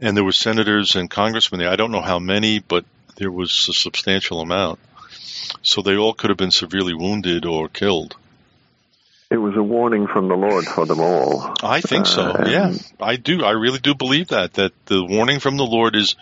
[0.00, 1.68] and there were senators and congressmen there.
[1.68, 2.84] I don't know how many, but
[3.16, 4.78] there was a substantial amount.
[5.62, 8.14] So they all could have been severely wounded or killed.
[9.32, 11.54] It was a warning from the Lord for them all.
[11.62, 12.22] I think so.
[12.22, 13.42] Uh, yeah, I do.
[13.42, 14.54] I really do believe that.
[14.54, 16.16] That the warning from the Lord is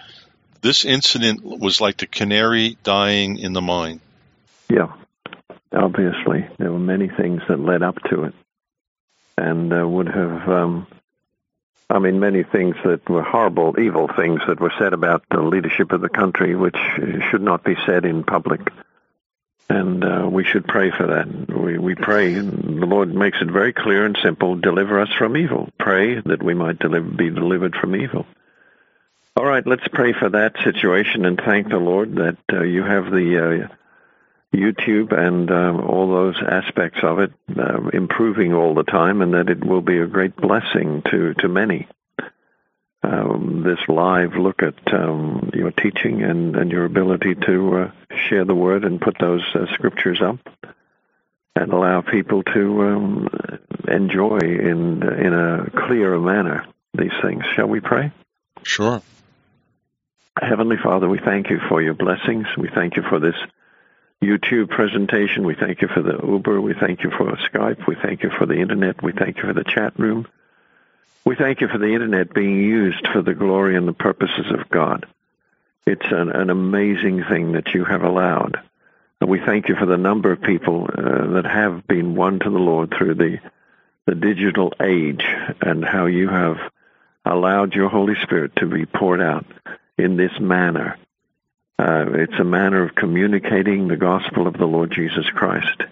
[0.63, 4.01] this incident was like the canary dying in the mine.
[4.69, 4.93] Yeah,
[5.73, 6.47] obviously.
[6.59, 8.35] There were many things that led up to it
[9.37, 10.87] and uh, would have, um,
[11.89, 15.93] I mean, many things that were horrible, evil things that were said about the leadership
[15.93, 16.77] of the country, which
[17.31, 18.61] should not be said in public.
[19.69, 21.29] And uh, we should pray for that.
[21.49, 25.69] We, we pray, the Lord makes it very clear and simple deliver us from evil.
[25.79, 28.27] Pray that we might deliver, be delivered from evil.
[29.37, 33.05] All right, let's pray for that situation and thank the Lord that uh, you have
[33.05, 33.77] the uh,
[34.55, 39.49] YouTube and um, all those aspects of it uh, improving all the time, and that
[39.49, 41.87] it will be a great blessing to to many.
[43.03, 47.91] Um, this live look at um, your teaching and, and your ability to uh,
[48.29, 50.39] share the word and put those uh, scriptures up
[51.57, 53.29] and allow people to um,
[53.89, 56.67] enjoy in in a clearer manner
[56.99, 57.45] these things.
[57.55, 58.13] Shall we pray?
[58.65, 59.01] Sure.
[60.39, 62.47] Heavenly Father, we thank you for your blessings.
[62.57, 63.35] We thank you for this
[64.23, 65.45] YouTube presentation.
[65.45, 66.61] We thank you for the Uber.
[66.61, 67.87] We thank you for Skype.
[67.87, 69.03] We thank you for the Internet.
[69.03, 70.27] We thank you for the chat room.
[71.25, 74.69] We thank you for the Internet being used for the glory and the purposes of
[74.69, 75.07] God.
[75.87, 78.61] It's an, an amazing thing that you have allowed.
[79.21, 82.51] And we thank you for the number of people uh, that have been won to
[82.51, 83.39] the Lord through the,
[84.07, 85.25] the digital age
[85.61, 86.59] and how you have
[87.25, 89.45] allowed your Holy Spirit to be poured out
[89.99, 90.99] in this manner.
[91.79, 95.83] Uh, it's a manner of communicating the gospel of the Lord Jesus Christ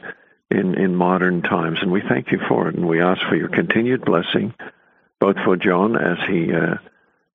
[0.51, 3.49] in, in modern times, and we thank you for it, and we ask for your
[3.49, 4.55] continued blessing,
[5.18, 6.76] both for John as he uh,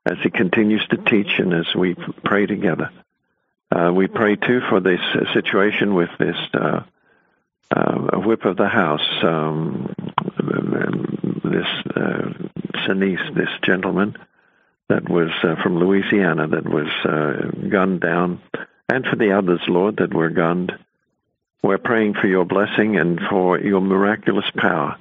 [0.06, 1.96] as he continues to teach and as we
[2.26, 2.92] pray together.
[3.72, 5.00] Uh, we pray too for this
[5.34, 6.84] situation with this uh,
[7.76, 9.94] uh, whip of the house, um,
[11.44, 12.34] this uh,
[12.84, 14.16] Scalise, this gentleman
[14.90, 18.42] that was uh, from Louisiana that was uh, gunned down,
[18.90, 20.74] and for the others, Lord, that were gunned.
[21.62, 24.98] we're praying for your blessing and for your miraculous power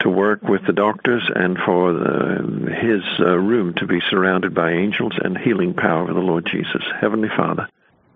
[0.00, 4.72] to work with the doctors and for the, his uh, room to be surrounded by
[4.72, 6.82] angels and healing power of the Lord Jesus.
[7.00, 7.68] Heavenly Father,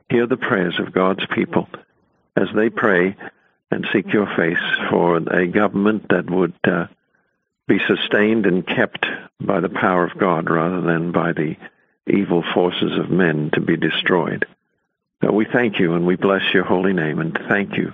[0.09, 1.69] hear the prayers of God's people
[2.37, 3.17] as they pray
[3.71, 4.59] and seek your face
[4.91, 6.87] for a government that would uh,
[7.71, 9.07] be sustained and kept
[9.41, 11.55] by the power of God rather than by the
[12.13, 14.45] evil forces of men to be destroyed.
[15.23, 17.93] Now, we thank you and we bless your holy name and thank you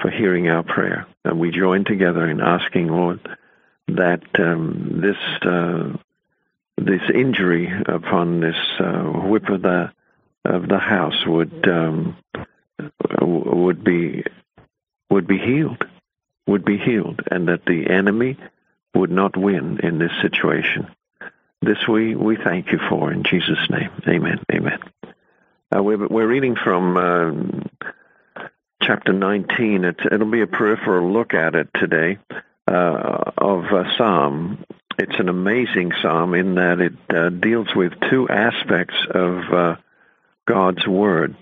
[0.00, 1.06] for hearing our prayer.
[1.24, 3.20] And we join together in asking, Lord,
[3.86, 5.16] that um, this
[5.48, 5.96] uh,
[6.78, 9.92] this injury upon this uh, whip of the
[10.44, 12.16] of the house would um,
[13.20, 14.24] would be
[15.10, 15.84] would be healed,
[16.48, 18.36] would be healed, and that the enemy
[18.94, 20.88] would not win in this situation.
[21.60, 23.90] This we, we thank you for in Jesus' name.
[24.08, 24.40] Amen.
[24.52, 24.78] Amen.
[25.74, 28.44] Uh, we're, we're reading from uh,
[28.82, 29.84] chapter 19.
[29.84, 32.18] It, will be a peripheral look at it today
[32.66, 34.64] uh, of a psalm.
[34.98, 39.76] It's an amazing psalm in that it uh, deals with two aspects of uh,
[40.46, 41.36] God's Word.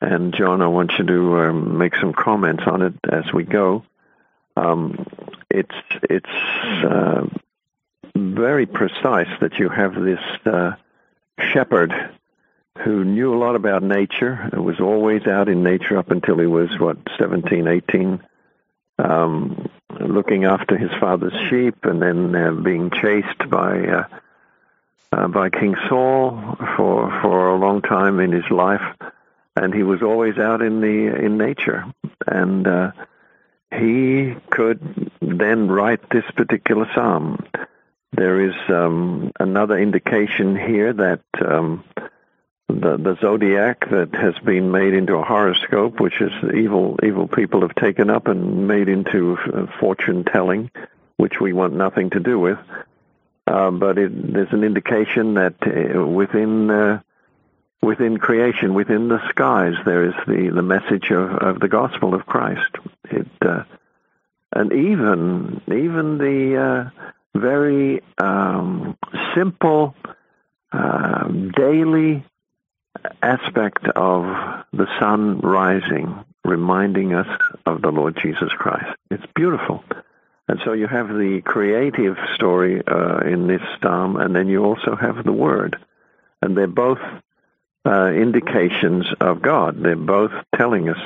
[0.00, 3.84] And John, I want you to um, make some comments on it as we go.
[4.56, 5.06] Um,
[5.50, 6.30] it's it's
[6.84, 7.26] uh,
[8.14, 10.72] very precise that you have this uh,
[11.52, 11.92] shepherd
[12.78, 16.46] who knew a lot about nature, and was always out in nature up until he
[16.46, 18.20] was what 17, 18,
[18.98, 19.68] um,
[20.00, 24.04] looking after his father's sheep, and then uh, being chased by uh,
[25.12, 28.96] uh, by King Saul for for a long time in his life,
[29.56, 31.84] and he was always out in the in nature,
[32.26, 32.90] and uh,
[33.74, 37.44] he could then write this particular psalm.
[38.12, 41.84] There is um, another indication here that um,
[42.68, 47.60] the, the zodiac that has been made into a horoscope, which is evil evil people
[47.62, 50.70] have taken up and made into uh, fortune telling,
[51.16, 52.58] which we want nothing to do with.
[53.46, 57.00] Uh, but it, there's an indication that uh, within uh,
[57.82, 62.26] within creation, within the skies, there is the, the message of, of the gospel of
[62.26, 62.76] Christ.
[63.10, 63.64] It uh,
[64.52, 68.96] and even even the uh, very um,
[69.34, 69.94] simple
[70.72, 72.24] uh, daily
[73.22, 74.24] aspect of
[74.72, 77.26] the sun rising, reminding us
[77.66, 78.96] of the Lord Jesus Christ.
[79.10, 79.84] It's beautiful.
[80.46, 84.94] And so you have the creative story uh, in this psalm, and then you also
[84.94, 85.76] have the word.
[86.42, 87.00] And they're both
[87.86, 89.82] uh, indications of God.
[89.82, 90.98] They're both telling us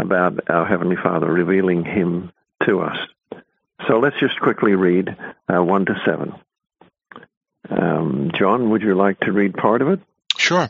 [0.00, 2.32] about our Heavenly Father, revealing Him
[2.66, 2.96] to us.
[3.88, 5.08] So let's just quickly read
[5.48, 6.34] uh, 1 to 7.
[7.70, 10.00] Um, John, would you like to read part of it?
[10.36, 10.68] Sure.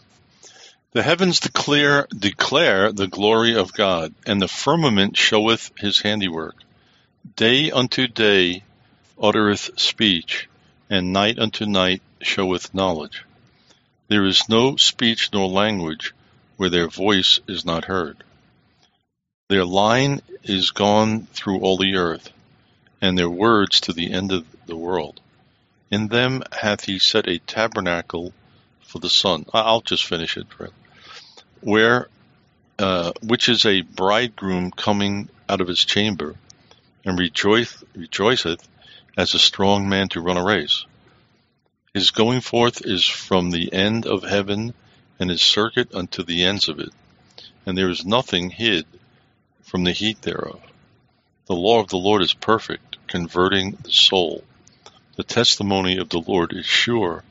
[0.93, 6.57] The heavens declare, declare the glory of God, and the firmament showeth his handiwork.
[7.37, 8.65] Day unto day
[9.21, 10.49] uttereth speech,
[10.89, 13.25] and night unto night showeth knowledge.
[14.09, 16.13] There is no speech nor language
[16.57, 18.25] where their voice is not heard.
[19.51, 22.31] Their line is gone through all the earth,
[23.01, 25.21] and their words to the end of the world.
[25.91, 28.33] In them hath he set a tabernacle
[28.87, 29.47] for the sun.
[29.53, 30.47] I'll just finish it.
[31.63, 32.09] Where,
[32.79, 36.37] uh, which is a bridegroom coming out of his chamber,
[37.05, 38.69] and rejoice, rejoiceth
[39.17, 40.85] as a strong man to run a race.
[41.93, 44.75] His going forth is from the end of heaven,
[45.19, 46.91] and his circuit unto the ends of it,
[47.67, 48.87] and there is nothing hid
[49.71, 50.61] from the heat thereof.
[51.47, 54.43] The law of the Lord is perfect, converting the soul.
[55.17, 57.23] The testimony of the Lord is sure,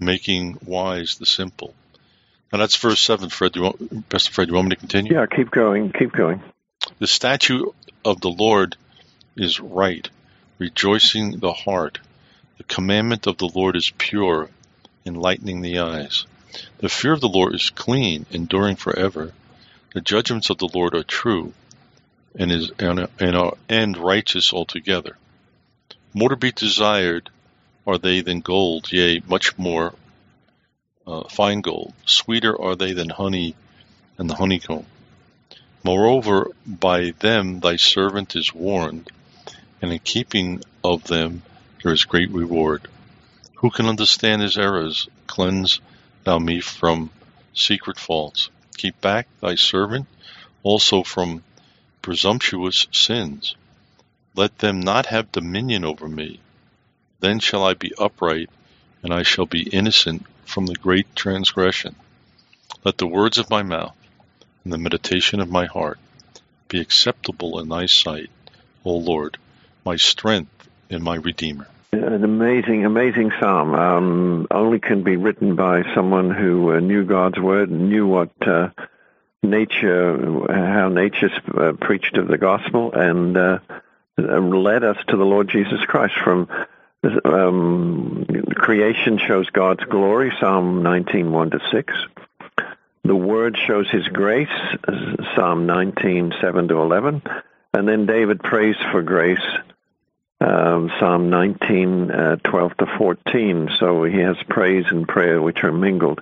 [0.00, 1.72] making wise the simple.
[2.52, 3.28] Now that's verse seven.
[3.28, 5.14] Fred, do you want, Pastor Fred, do you want me to continue?
[5.14, 5.92] Yeah, keep going.
[5.96, 6.42] Keep going.
[6.98, 7.72] The statute
[8.04, 8.76] of the Lord
[9.36, 10.08] is right,
[10.58, 12.00] rejoicing the heart.
[12.58, 14.50] The commandment of the Lord is pure,
[15.06, 16.26] enlightening the eyes.
[16.78, 19.32] The fear of the Lord is clean, enduring forever.
[19.94, 21.52] The judgments of the Lord are true,
[22.34, 25.18] and is and, and are and righteous altogether.
[26.14, 27.28] More to be desired
[27.86, 29.94] are they than gold, yea, much more
[31.06, 31.92] uh, fine gold.
[32.06, 33.54] Sweeter are they than honey
[34.16, 34.86] and the honeycomb.
[35.84, 39.10] Moreover, by them thy servant is warned,
[39.82, 41.42] and in keeping of them
[41.82, 42.88] there is great reward.
[43.56, 45.08] Who can understand his errors?
[45.26, 45.80] Cleanse
[46.24, 47.10] thou me from
[47.52, 48.48] secret faults.
[48.76, 50.06] Keep back thy servant
[50.62, 51.44] also from
[52.00, 53.54] presumptuous sins.
[54.34, 56.40] Let them not have dominion over me.
[57.20, 58.50] Then shall I be upright,
[59.02, 61.94] and I shall be innocent from the great transgression.
[62.84, 63.96] Let the words of my mouth
[64.64, 65.98] and the meditation of my heart
[66.68, 68.30] be acceptable in thy sight,
[68.84, 69.38] O Lord,
[69.84, 71.68] my strength and my Redeemer.
[71.94, 73.74] An amazing, amazing psalm.
[73.74, 78.70] Um, only can be written by someone who uh, knew God's word, knew what uh,
[79.42, 80.16] nature,
[80.48, 83.58] how nature uh, preached of the gospel, and uh,
[84.16, 86.14] led us to the Lord Jesus Christ.
[86.24, 86.48] From
[87.26, 91.94] um, creation shows God's glory, Psalm 19, 1 to 6.
[93.04, 94.48] The Word shows His grace,
[95.34, 97.20] Psalm 19, 7 to 11.
[97.74, 99.44] And then David prays for grace,
[100.42, 103.70] um, Psalm 19, uh, 12 to 14.
[103.78, 106.20] So he has praise and prayer which are mingled.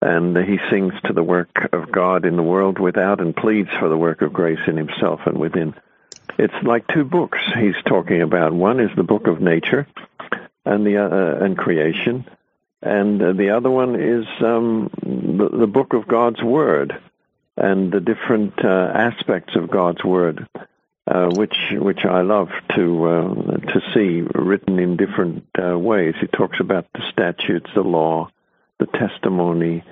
[0.00, 3.88] And he sings to the work of God in the world without and pleads for
[3.88, 5.74] the work of grace in himself and within.
[6.38, 8.52] It's like two books he's talking about.
[8.52, 9.86] One is the book of nature
[10.64, 12.26] and the uh, and creation,
[12.82, 17.00] and uh, the other one is um, the, the, book of God's Word
[17.56, 20.46] and the different uh, aspects of God's Word
[21.06, 26.14] uh, which which I love to uh, to see written in different uh, ways.
[26.20, 28.30] He talks about the statutes, the law,
[28.80, 29.84] the testimony,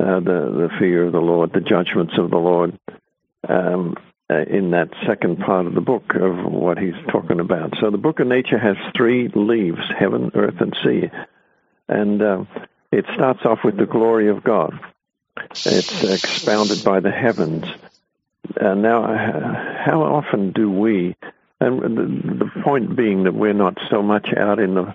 [0.00, 2.78] uh, the the fear of the Lord, the judgments of the Lord.
[3.48, 3.96] Um,
[4.28, 7.74] uh, in that second part of the book of what he's talking about.
[7.80, 11.10] So the book of nature has three leaves: heaven, earth, and sea,
[11.86, 12.44] and uh,
[12.90, 14.80] it starts off with the glory of God.
[15.50, 17.66] It's expounded by the heavens
[18.60, 19.02] uh, now,
[19.84, 21.16] how often do we,
[21.60, 24.94] and the, the, point being that we're not so much out in the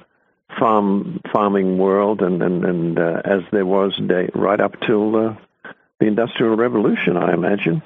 [0.60, 5.36] farm farming world, and and, and uh, as there was day, right up till uh,
[6.00, 7.82] the Industrial Revolution, I imagine,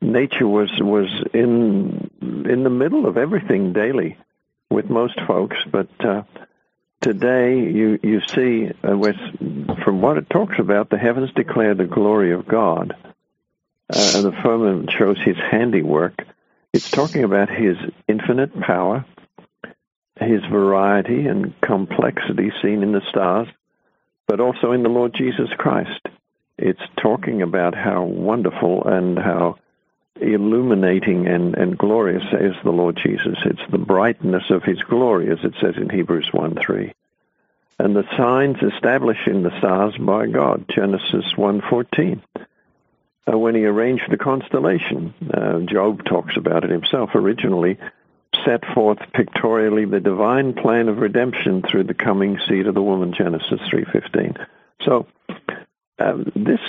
[0.00, 4.16] nature was was in in the middle of everything daily
[4.70, 5.88] with most folks, but.
[6.00, 6.22] Uh,
[7.00, 9.16] today, you you see, uh, with,
[9.82, 12.94] from what it talks about, the heavens declare the glory of God,
[13.92, 16.24] uh, the firmament shows his handiwork.
[16.72, 17.76] It's talking about his
[18.06, 19.04] infinite power,
[20.20, 23.48] his variety and complexity seen in the stars,
[24.28, 26.00] but also in the Lord Jesus Christ.
[26.56, 29.58] It's talking about how wonderful and how
[30.20, 33.38] illuminating and, and glorious is the Lord Jesus.
[33.44, 36.92] It's the brightness of his glory, as it says in Hebrews 1 3.
[37.78, 42.29] And the signs established in the stars by God, Genesis 1.14 uh,
[43.26, 45.14] when he arranged the constellation.
[45.32, 47.78] Uh, Job talks about it himself originally,
[48.44, 53.12] set forth pictorially the divine plan of redemption through the coming seed of the woman,
[53.16, 54.46] Genesis 3.15.
[54.82, 55.06] So
[55.98, 56.60] uh, this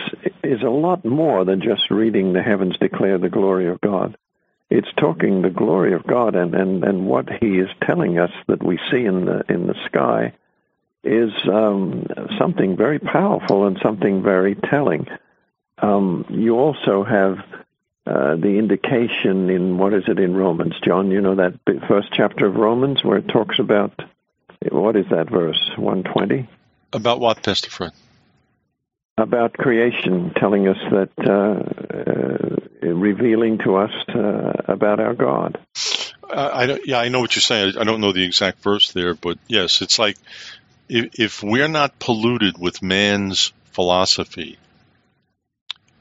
[0.43, 4.17] is a lot more than just reading the heavens declare the glory of God.
[4.69, 8.63] It's talking the glory of God and, and, and what he is telling us that
[8.63, 10.33] we see in the in the sky
[11.03, 15.07] is um, something very powerful and something very telling.
[15.81, 17.39] Um, you also have
[18.05, 21.11] uh, the indication in what is it in Romans, John?
[21.11, 21.53] You know that
[21.87, 23.99] first chapter of Romans where it talks about
[24.71, 26.47] what is that verse one twenty?
[26.93, 27.91] About what, Pastor Fred?
[29.17, 35.59] About creation, telling us that uh, uh, revealing to us uh, about our God.
[36.33, 37.73] I, yeah, I know what you're saying.
[37.77, 40.17] I don't know the exact verse there, but yes, it's like
[40.87, 44.57] if, if we're not polluted with man's philosophy,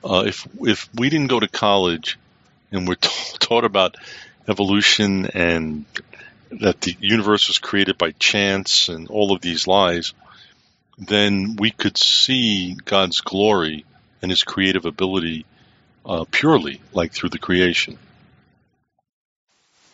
[0.04, 2.18] uh, if if we didn't go to college
[2.72, 3.96] and we're t- taught about
[4.48, 5.84] evolution and
[6.50, 10.14] that the universe was created by chance and all of these lies,
[10.98, 13.84] then we could see God's glory
[14.20, 15.46] and His creative ability
[16.04, 17.98] uh, purely, like through the creation.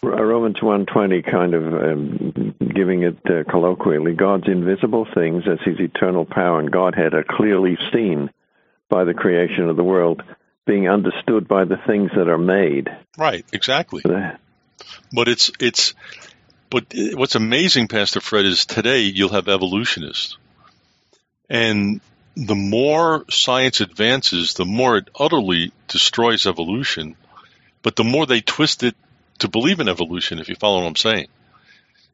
[0.03, 6.25] Romans 120 kind of um, giving it uh, colloquially, God's invisible things as his eternal
[6.25, 8.31] power and Godhead are clearly seen
[8.89, 10.23] by the creation of the world
[10.67, 12.89] being understood by the things that are made.
[13.17, 14.03] Right, exactly.
[15.13, 15.95] But it's it's
[16.71, 20.37] but what's amazing, Pastor Fred, is today you'll have evolutionists,
[21.49, 22.01] and
[22.37, 27.17] the more science advances, the more it utterly destroys evolution.
[27.83, 28.97] But the more they twist it
[29.39, 31.29] to believe in evolution, if you follow what I'm saying.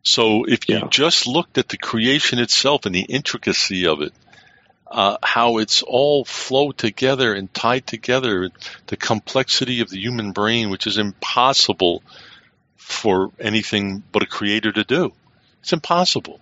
[0.02, 0.88] So if you yeah.
[0.90, 4.12] just looked at the creation itself and the intricacy of it,
[4.92, 8.50] uh, how it's all flowed together and tied together,
[8.88, 12.02] the complexity of the human brain, which is impossible
[12.76, 15.12] for anything but a creator to do.
[15.62, 16.40] It's impossible.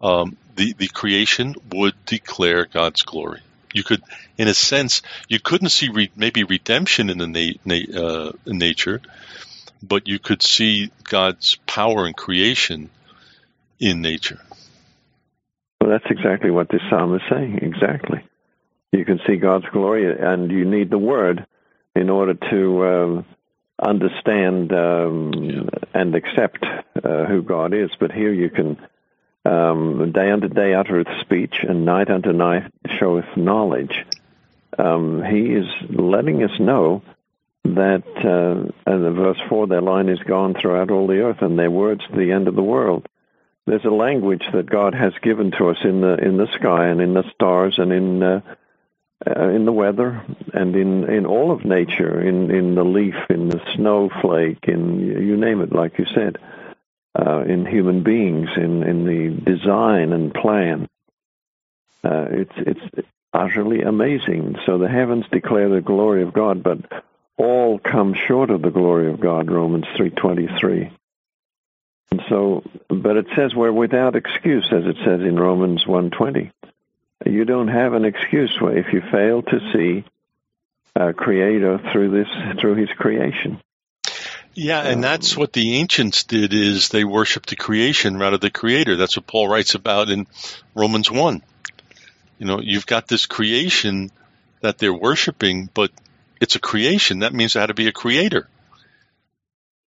[0.00, 3.40] Um, the the creation would declare God's glory.
[3.72, 4.02] You could,
[4.36, 8.58] in a sense, you couldn't see re- maybe redemption in the na- na- uh, in
[8.58, 9.00] nature,
[9.82, 12.90] but you could see God's power in creation
[13.78, 14.40] in nature.
[15.82, 17.58] Well, that's exactly what this psalm is saying.
[17.60, 18.22] Exactly.
[18.92, 21.44] You can see God's glory, and you need the Word
[21.96, 23.26] in order to um,
[23.82, 25.62] understand um, yeah.
[25.92, 26.64] and accept
[27.02, 27.90] uh, who God is.
[27.98, 28.78] But here you can
[29.44, 34.06] um, day unto day uttereth speech, and night unto night showeth knowledge.
[34.78, 37.02] Um, he is letting us know
[37.64, 41.58] that, uh, and the verse 4, their line is gone throughout all the earth, and
[41.58, 43.08] their words to the end of the world.
[43.66, 47.00] There's a language that God has given to us in the in the sky and
[47.00, 48.40] in the stars and in uh,
[49.26, 53.48] uh, in the weather and in, in all of nature, in, in the leaf, in
[53.48, 56.38] the snowflake, in you name it, like you said,
[57.18, 60.88] uh, in human beings, in, in the design and plan.
[62.04, 64.56] Uh, it's it's utterly amazing.
[64.66, 66.78] So the heavens declare the glory of God, but
[67.38, 69.50] all come short of the glory of God.
[69.50, 70.90] Romans three twenty three.
[72.12, 76.52] And so, but it says we're without excuse, as it says in Romans one twenty
[77.26, 80.04] you don't have an excuse if you fail to see
[80.94, 83.60] a creator through this through his creation.
[84.54, 88.50] Yeah, and that's what the ancients did is they worshiped the creation rather than the
[88.50, 88.96] creator.
[88.96, 90.26] That's what Paul writes about in
[90.74, 91.40] Romans 1.
[92.38, 94.10] You know, you've got this creation
[94.60, 95.90] that they're worshiping, but
[96.38, 97.20] it's a creation.
[97.20, 98.46] That means there had to be a creator.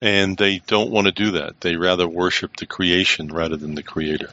[0.05, 1.59] And they don't want to do that.
[1.61, 4.29] They rather worship the creation rather than the creator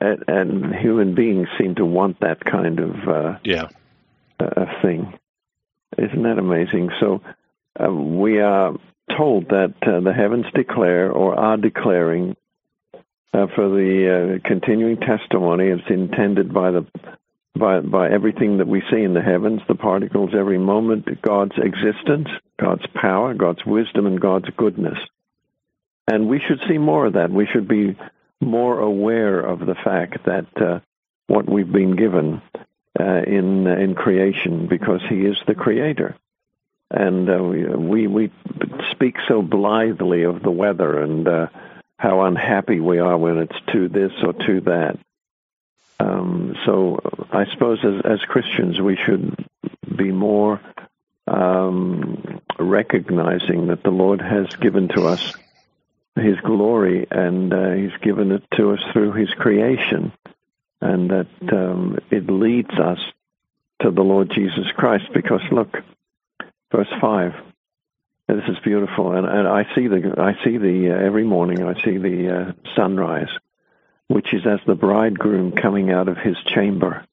[0.00, 3.68] and, and human beings seem to want that kind of uh, yeah
[4.40, 5.18] uh, thing.
[5.96, 6.90] Isn't that amazing?
[7.00, 7.22] So
[7.78, 8.74] uh, we are
[9.16, 12.36] told that uh, the heavens declare or are declaring
[13.32, 15.68] uh, for the uh, continuing testimony.
[15.68, 16.86] It's intended by the
[17.54, 22.28] by by everything that we see in the heavens, the particles, every moment, God's existence,
[22.60, 24.98] God's power, God's wisdom, and God's goodness.
[26.06, 27.30] And we should see more of that.
[27.30, 27.96] We should be
[28.40, 30.80] more aware of the fact that uh,
[31.26, 32.40] what we've been given
[32.98, 36.16] uh, in in creation, because He is the Creator,
[36.90, 38.32] and uh, we we
[38.92, 41.46] speak so blithely of the weather and uh,
[41.98, 44.98] how unhappy we are when it's to this or to that.
[46.00, 47.00] Um, so
[47.32, 49.34] I suppose as, as Christians we should
[49.96, 50.60] be more
[51.26, 55.34] um, recognizing that the Lord has given to us
[56.14, 60.12] his glory, and uh, he's given it to us through his creation,
[60.80, 62.98] and that um, it leads us
[63.82, 65.06] to the Lord Jesus Christ.
[65.12, 65.76] Because look,
[66.72, 67.34] verse five.
[68.30, 71.82] This is beautiful, and, and I see the I see the uh, every morning I
[71.82, 73.30] see the uh, sunrise,
[74.08, 77.04] which is as the bridegroom coming out of his chamber,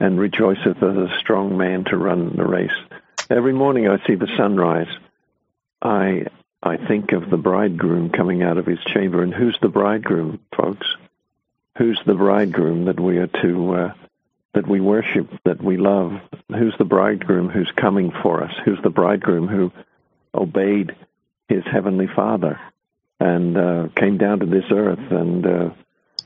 [0.00, 2.70] and rejoiceth as a strong man to run the race.
[3.30, 4.88] Every morning I see the sunrise.
[5.82, 6.26] I
[6.62, 9.22] I think of the bridegroom coming out of his chamber.
[9.22, 10.86] And who's the bridegroom, folks?
[11.76, 13.92] Who's the bridegroom that we are to uh,
[14.54, 16.20] that we worship, that we love?
[16.48, 18.52] Who's the bridegroom who's coming for us?
[18.64, 19.72] Who's the bridegroom who
[20.34, 20.96] obeyed
[21.48, 22.60] his heavenly Father
[23.20, 25.70] and uh, came down to this earth and uh,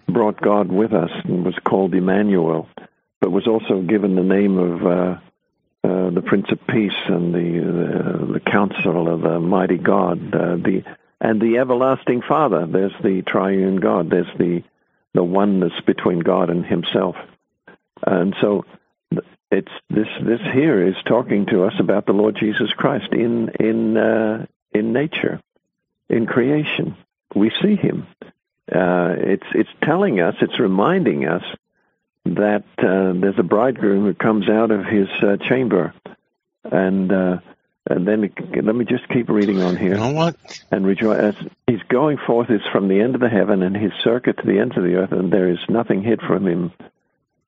[0.09, 2.69] brought God with us and was called Emmanuel,
[3.21, 5.19] but was also given the name of uh,
[5.85, 10.57] uh, the Prince of Peace and the uh, the Counselor, of the Mighty God, uh,
[10.57, 10.85] the
[11.21, 12.67] and the Everlasting Father.
[12.67, 14.11] There's the Triune God.
[14.11, 14.63] There's the
[15.15, 17.17] the oneness between God and Himself.
[18.05, 18.65] And so,
[19.51, 23.97] it's this this here is talking to us about the Lord Jesus Christ in in
[23.97, 25.41] uh, in nature,
[26.09, 26.97] in creation.
[27.35, 28.07] We see Him.
[28.71, 30.35] Uh, it's it's telling us.
[30.41, 31.43] It's reminding us
[32.25, 35.93] that uh, there's a bridegroom who comes out of his uh, chamber,
[36.65, 37.39] and uh,
[37.91, 38.33] and then
[38.63, 39.95] let me just keep reading on here.
[39.95, 40.37] You know what?
[40.71, 41.35] And rejoice as
[41.67, 44.61] he's going forth is from the end of the heaven and his circuit to the
[44.61, 46.73] ends of the earth, and there is nothing hid from him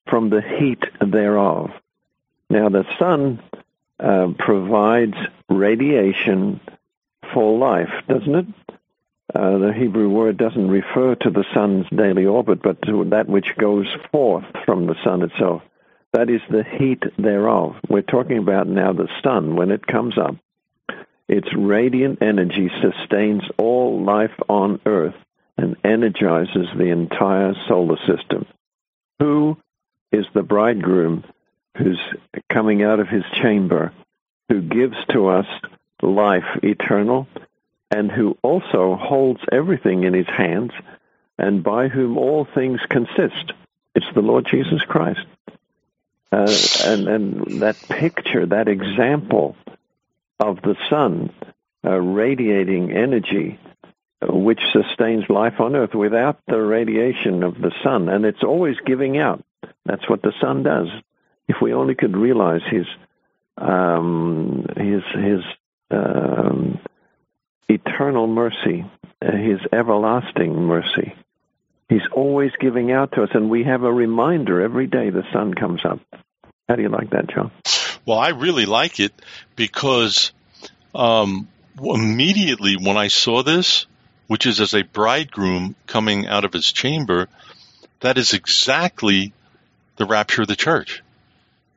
[0.09, 1.71] from the heat thereof.
[2.51, 3.43] Now the sun
[4.01, 5.17] uh, provides
[5.49, 6.61] radiation
[7.33, 8.47] for life, doesn't it?
[9.35, 13.49] Uh, the Hebrew word doesn't refer to the sun's daily orbit, but to that which
[13.59, 15.63] goes forth from the sun itself.
[16.13, 17.75] That is the heat thereof.
[17.89, 19.57] We're talking about now the sun.
[19.57, 20.37] When it comes up,
[21.27, 25.17] its radiant energy sustains all life on earth
[25.57, 28.47] and energizes the entire solar system.
[29.19, 29.57] Who
[30.13, 31.25] is the bridegroom
[31.77, 32.01] who's
[32.53, 33.93] coming out of his chamber,
[34.49, 35.47] who gives to us
[36.01, 37.27] life eternal
[37.91, 40.73] and who also holds everything in his hands,
[41.39, 43.53] and by whom all things consist.
[43.95, 45.27] It's the Lord Jesus Christ.
[46.33, 46.53] Uh,
[46.85, 49.57] and, and that picture, that example
[50.41, 51.33] of the sun
[51.85, 53.61] uh, radiating energy
[54.21, 58.77] uh, which sustains life on earth without the radiation of the sun, and it's always
[58.85, 59.45] giving out.
[59.85, 60.89] That's what the sun does.
[61.47, 62.87] If we only could realize his
[63.57, 65.41] um, His His
[65.91, 66.81] um,
[67.69, 68.85] eternal mercy,
[69.23, 71.15] uh, His everlasting mercy.
[71.89, 75.55] He's always giving out to us, and we have a reminder every day the sun
[75.55, 76.01] comes up.
[76.69, 77.53] How do you like that, John?
[78.07, 79.13] Well, I really like it
[79.55, 80.33] because
[80.95, 81.49] um,
[81.79, 83.87] immediately when I saw this,
[84.27, 87.29] which is as a bridegroom coming out of his chamber,
[88.01, 89.33] that is exactly
[89.97, 91.03] the rapture of the church.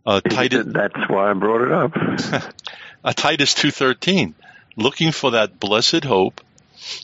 [0.05, 2.53] Uh, Titus, That's why I brought it up.
[3.03, 4.35] uh, Titus two thirteen,
[4.77, 6.39] looking for that blessed hope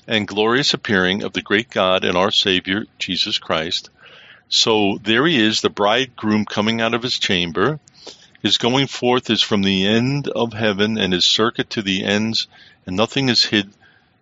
[0.07, 3.89] and glorious appearing of the great God and our Savior Jesus Christ.
[4.47, 7.79] So there he is, the bridegroom coming out of his chamber.
[8.43, 12.47] His going forth is from the end of heaven, and his circuit to the ends,
[12.85, 13.69] and nothing is hid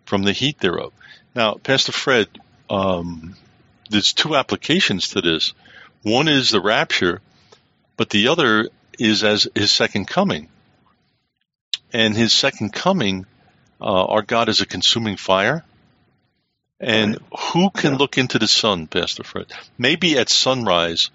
[0.05, 0.93] from the heat thereof.
[1.35, 2.27] Now, Pastor Fred,
[2.69, 3.35] um,
[3.89, 5.53] there's two applications to this.
[6.03, 7.21] One is the rapture,
[7.97, 10.49] but the other is as his second coming.
[11.91, 13.25] And his second coming,
[13.81, 15.63] uh, our God is a consuming fire.
[16.79, 17.19] And
[17.53, 19.47] who can look into the sun, Pastor Fred?
[19.77, 21.09] Maybe at sunrise,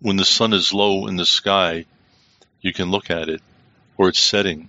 [0.00, 1.86] when the sun is low in the sky,
[2.60, 3.40] you can look at it,
[3.96, 4.68] or it's setting.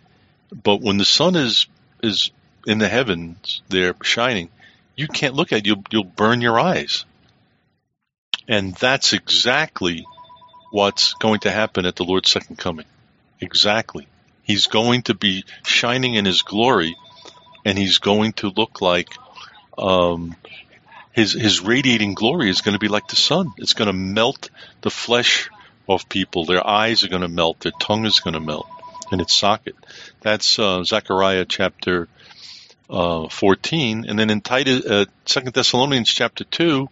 [0.51, 1.67] But when the sun is
[2.01, 2.31] is
[2.65, 4.49] in the heavens, there shining,
[4.95, 5.65] you can't look at it.
[5.65, 7.05] You'll, you'll burn your eyes.
[8.47, 10.05] And that's exactly
[10.71, 12.85] what's going to happen at the Lord's second coming.
[13.39, 14.07] Exactly.
[14.43, 16.95] He's going to be shining in his glory,
[17.65, 19.09] and he's going to look like
[19.77, 20.35] um,
[21.11, 23.53] his his radiating glory is going to be like the sun.
[23.57, 24.49] It's going to melt
[24.81, 25.49] the flesh
[25.87, 26.45] of people.
[26.45, 27.61] Their eyes are going to melt.
[27.61, 28.67] Their tongue is going to melt
[29.11, 29.75] in its socket.
[30.21, 32.07] That's uh, Zechariah chapter
[32.89, 36.89] uh, 14, and then in Titus, uh, Second Thessalonians chapter two,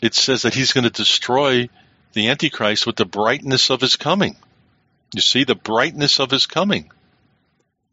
[0.00, 1.68] it says that he's going to destroy
[2.12, 4.36] the Antichrist with the brightness of his coming.
[5.14, 6.90] You see the brightness of his coming.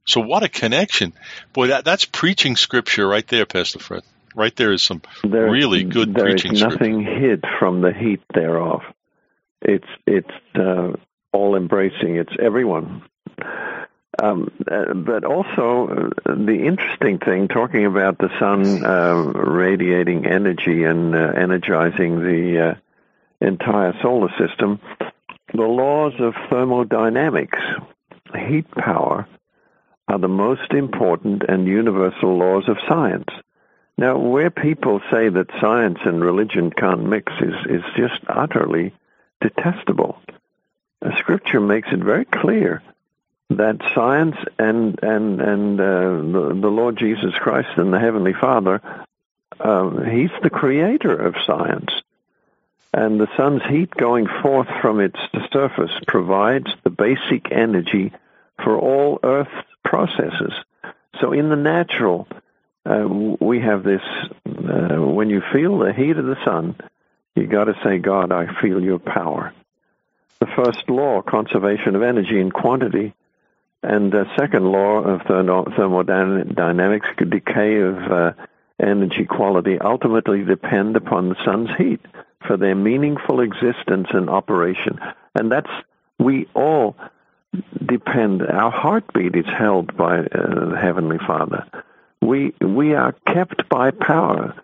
[0.09, 1.13] So what a connection.
[1.53, 4.01] Boy, that, that's preaching scripture right there, Pastor Fred.
[4.35, 7.19] Right there is some there, really good there preaching is nothing scripture.
[7.19, 8.81] hid from the heat thereof.
[9.61, 10.93] It's it's uh,
[11.31, 12.15] all embracing.
[12.15, 13.03] It's everyone.
[14.21, 20.83] Um, uh, but also, uh, the interesting thing, talking about the sun uh, radiating energy
[20.83, 24.79] and uh, energizing the uh, entire solar system,
[25.53, 27.59] the laws of thermodynamics,
[28.47, 29.27] heat power,
[30.09, 33.29] are the most important and universal laws of science.
[33.97, 38.93] Now, where people say that science and religion can't mix is, is just utterly
[39.39, 40.19] detestable.
[41.01, 42.81] The scripture makes it very clear
[43.51, 48.81] that science and and and uh, the, the, Lord Jesus Christ and the Heavenly Father,
[49.59, 51.89] uh, He's the creator of science,
[52.93, 55.19] and the sun's heat going forth from its
[55.51, 58.11] surface provides the basic energy
[58.63, 60.53] for all Earth's processes.
[61.19, 62.27] So, in the natural,
[62.85, 64.01] uh, we have this.
[64.45, 66.75] Uh, when you feel the heat of the sun,
[67.35, 69.51] you got to say, God, I feel your power.
[70.39, 73.13] The first law, conservation of energy and quantity,
[73.81, 78.31] and the second law of thermodynamics, decay of uh,
[78.81, 82.01] energy quality, ultimately depend upon the sun's heat
[82.45, 84.99] for their meaningful existence and operation.
[85.35, 85.71] And that's,
[86.19, 86.95] we all
[87.85, 91.65] depend, our heartbeat is held by uh, Heavenly Father.
[92.21, 94.55] We, we are kept by power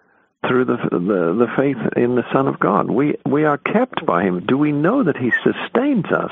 [0.48, 2.90] through the, the, the faith in the Son of God.
[2.90, 4.46] We, we are kept by Him.
[4.46, 6.32] Do we know that He sustains us?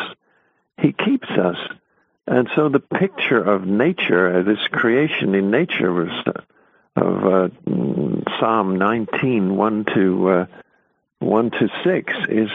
[0.78, 1.58] He keeps us
[2.28, 6.42] and so the picture of nature, uh, this creation in nature, was uh,
[6.96, 7.50] of uh,
[8.40, 10.46] Psalm 19, 1 to uh,
[11.20, 12.50] 1 to 6, is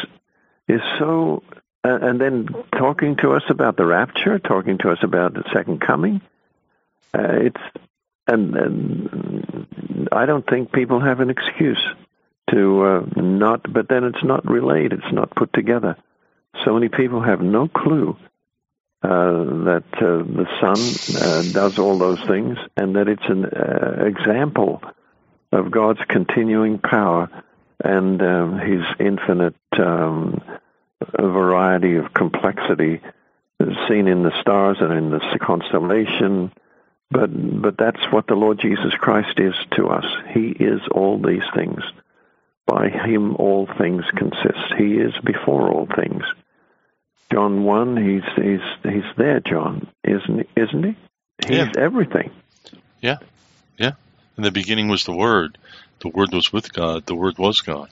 [0.68, 1.42] is so.
[1.84, 5.80] Uh, and then talking to us about the rapture, talking to us about the second
[5.80, 6.20] coming.
[7.14, 7.60] Uh, it's
[8.26, 11.82] and, and, I don't think people have an excuse
[12.50, 13.72] to not.
[13.72, 14.92] But then it's not relayed.
[14.92, 15.96] It's not put together.
[16.64, 18.16] So many people have no clue
[19.02, 24.04] uh, that uh, the sun uh, does all those things, and that it's an uh,
[24.04, 24.82] example
[25.52, 27.30] of God's continuing power
[27.82, 30.42] and um, His infinite um,
[31.00, 33.00] variety of complexity
[33.88, 36.52] seen in the stars and in the constellation.
[37.10, 37.30] But
[37.62, 40.04] but that's what the Lord Jesus Christ is to us.
[40.34, 41.80] He is all these things.
[42.66, 44.74] By Him all things consist.
[44.76, 46.22] He is before all things.
[47.32, 50.60] John one, he's he's he's there, John, isn't he?
[50.60, 50.96] Isn't he?
[51.46, 51.72] He's yeah.
[51.78, 52.30] everything.
[53.00, 53.18] Yeah,
[53.78, 53.92] yeah.
[54.36, 55.56] In the beginning was the Word.
[56.00, 57.06] The Word was with God.
[57.06, 57.88] The Word was God.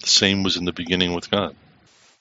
[0.00, 1.54] The same was in the beginning with God.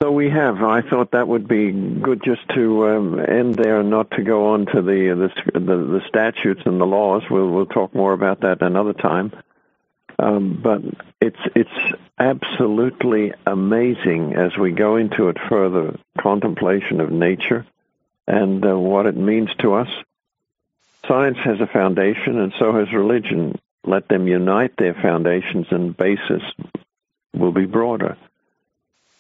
[0.06, 0.62] So we have.
[0.62, 4.54] I thought that would be good just to um, end there and not to go
[4.54, 7.24] on to the, the the the statutes and the laws.
[7.28, 9.34] We'll we'll talk more about that another time.
[10.20, 10.84] Um, but
[11.20, 17.66] it's it's absolutely amazing as we go into it further contemplation of nature
[18.28, 19.90] and uh, what it means to us.
[21.08, 23.58] Science has a foundation, and so has religion.
[23.84, 26.44] Let them unite their foundations, and basis
[27.34, 28.18] will be broader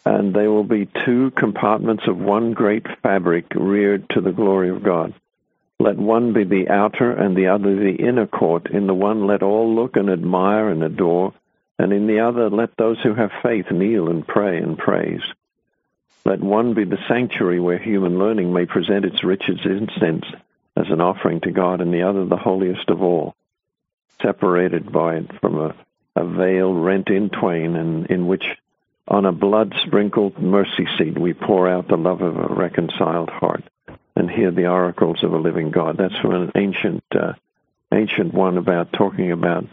[0.05, 4.83] and they will be two compartments of one great fabric reared to the glory of
[4.83, 5.13] God.
[5.79, 8.69] Let one be the outer and the other the inner court.
[8.71, 11.33] In the one let all look and admire and adore,
[11.77, 15.23] and in the other let those who have faith kneel and pray and praise.
[16.23, 20.25] Let one be the sanctuary where human learning may present its richest incense
[20.77, 23.35] as an offering to God, and the other the holiest of all,
[24.21, 25.75] separated by it from a,
[26.15, 28.43] a veil rent in twain, and in which
[29.07, 33.63] on a blood sprinkled mercy seat, we pour out the love of a reconciled heart
[34.15, 35.97] and hear the oracles of a living God.
[35.97, 37.33] That's from an ancient, uh,
[37.93, 39.65] ancient one about talking about.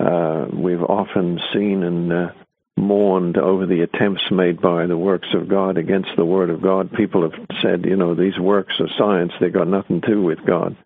[0.00, 2.32] Uh, we've often seen and uh,
[2.76, 6.92] mourned over the attempts made by the works of God against the Word of God.
[6.92, 10.44] People have said, you know, these works are science; they've got nothing to do with
[10.44, 10.76] God,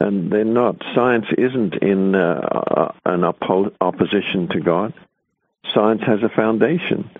[0.00, 0.82] and they're not.
[0.94, 4.92] Science isn't in uh, an oppo- opposition to God
[5.74, 7.10] science has a foundation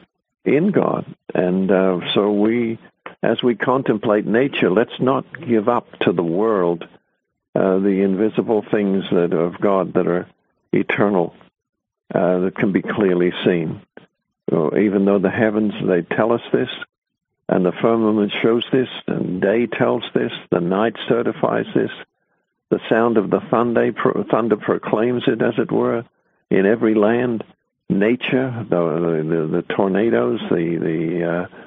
[0.44, 1.04] in God.
[1.34, 2.78] And uh, so we,
[3.22, 6.86] as we contemplate nature, let's not give up to the world
[7.54, 10.28] uh, the invisible things that of God that are
[10.72, 11.34] eternal,
[12.14, 13.80] uh, that can be clearly seen.
[14.50, 16.68] So even though the heavens they tell us this,
[17.48, 21.90] and the firmament shows this, and day tells this, the night certifies this,
[22.70, 23.92] the sound of the thunder,
[24.30, 26.04] thunder proclaims it, as it were,
[26.50, 27.44] in every land
[27.88, 31.66] nature, the the, the tornadoes, the the uh,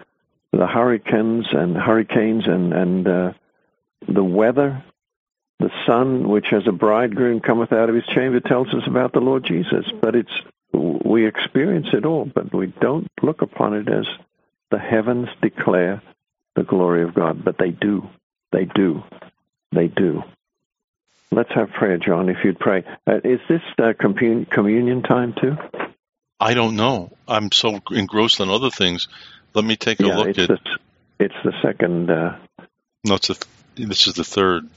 [0.52, 3.34] the hurricanes and hurricanes and and uh,
[4.08, 4.84] the weather,
[5.60, 9.20] the sun, which as a bridegroom cometh out of his chamber, tells us about the
[9.20, 9.86] Lord Jesus.
[10.02, 10.42] But it's
[10.74, 14.06] we experience it all, but we don't look upon it as
[14.72, 16.02] the heavens declare
[16.56, 17.44] the glory of God.
[17.44, 18.08] But they do,
[18.52, 19.04] they do,
[19.72, 20.24] they do.
[21.32, 22.28] Let's have prayer, John.
[22.30, 25.58] If you'd pray, uh, is this uh, communion time too?
[26.40, 27.12] I don't know.
[27.28, 29.08] I'm so engrossed in other things.
[29.54, 30.48] Let me take a yeah, look it's at.
[30.48, 30.78] The,
[31.20, 32.10] it's the second.
[32.10, 32.38] Uh,
[33.04, 33.30] no, it's
[33.76, 34.68] this is the third.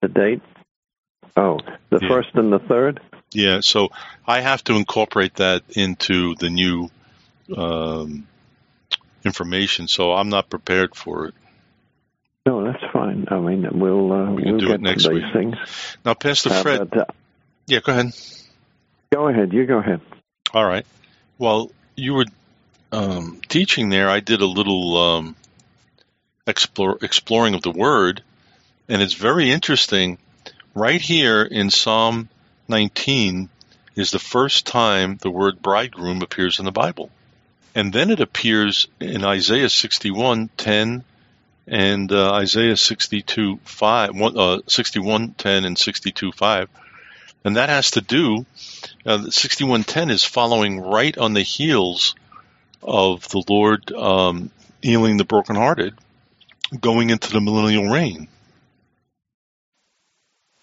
[0.00, 0.42] The date.
[1.36, 1.58] Oh,
[1.90, 2.08] the yeah.
[2.08, 3.00] first and the third.
[3.32, 3.90] Yeah, so
[4.26, 6.90] I have to incorporate that into the new
[7.56, 8.26] um,
[9.24, 9.88] information.
[9.88, 11.34] So I'm not prepared for it.
[12.44, 13.26] No, that's fine.
[13.30, 15.22] I mean, we'll uh, we will do get it next week.
[15.32, 15.56] things.
[16.04, 16.90] Now, Pastor Uh, Fred.
[16.90, 17.12] but, uh,
[17.66, 18.12] yeah, go ahead.
[19.12, 19.52] go ahead.
[19.52, 20.00] You go ahead.
[20.54, 20.84] All right.
[21.38, 22.26] Well, you were
[22.92, 24.10] um, teaching there.
[24.10, 25.36] I did a little um,
[26.46, 28.22] explore, exploring of the word,
[28.88, 30.18] and it's very interesting.
[30.74, 32.28] Right here in Psalm
[32.68, 33.48] 19
[33.96, 37.10] is the first time the word bridegroom appears in the Bible.
[37.74, 41.04] And then it appears in Isaiah 61, 10,
[41.66, 46.68] and uh, Isaiah 62, 5, one- uh, 61, 10, and 62, 5.
[47.44, 48.46] And that has to do,
[49.04, 52.14] uh, 6110 is following right on the heels
[52.82, 55.94] of the Lord um, healing the brokenhearted,
[56.80, 58.28] going into the millennial reign.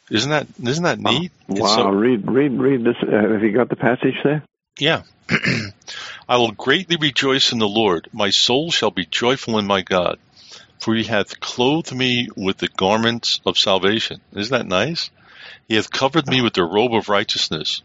[0.09, 1.31] Isn't that isn't that neat?
[1.49, 1.75] It's Wow.
[1.75, 2.95] so- read, read, read this.
[3.01, 4.43] Uh, have you got the passage there?
[4.79, 5.03] yeah.
[6.27, 8.07] I will greatly rejoice in the Lord.
[8.11, 10.17] My soul shall be joyful in my God,
[10.79, 14.21] for he hath clothed me with the garments of salvation.
[14.33, 15.11] Isn't that nice?
[15.67, 16.43] He hath covered me oh.
[16.43, 17.81] with the robe of righteousness,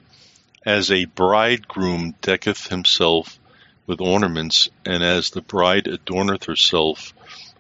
[0.64, 3.38] as a bridegroom decketh himself
[3.86, 7.12] with ornaments, and as the bride adorneth herself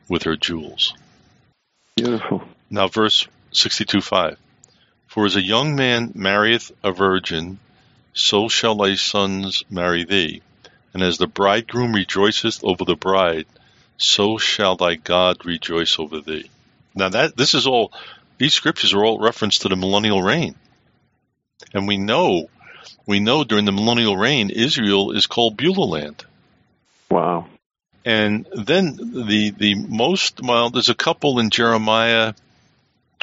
[0.08, 0.94] with her jewels.
[1.96, 2.42] Beautiful.
[2.70, 4.36] Now, verse 62 5.
[5.06, 7.60] For as a young man marrieth a virgin,
[8.14, 10.42] so shall thy sons marry thee.
[10.92, 13.46] And as the bridegroom rejoiceth over the bride,
[13.96, 16.50] so shall thy God rejoice over thee.
[16.94, 17.92] Now that this is all
[18.38, 20.54] these scriptures are all reference to the millennial reign.
[21.72, 22.48] And we know
[23.06, 26.24] we know during the millennial reign Israel is called Beulah land.
[27.10, 27.46] Wow.
[28.04, 32.34] And then the the most well, there's a couple in Jeremiah,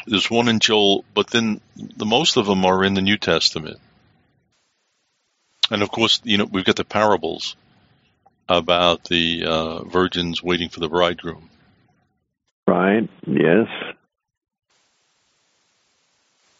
[0.06, 3.78] there's one in Joel, but then the most of them are in the New Testament.
[5.70, 7.56] And of course, you know, we've got the parables
[8.48, 11.48] about the uh, virgins waiting for the bridegroom.
[12.66, 13.08] Right.
[13.26, 13.68] Yes.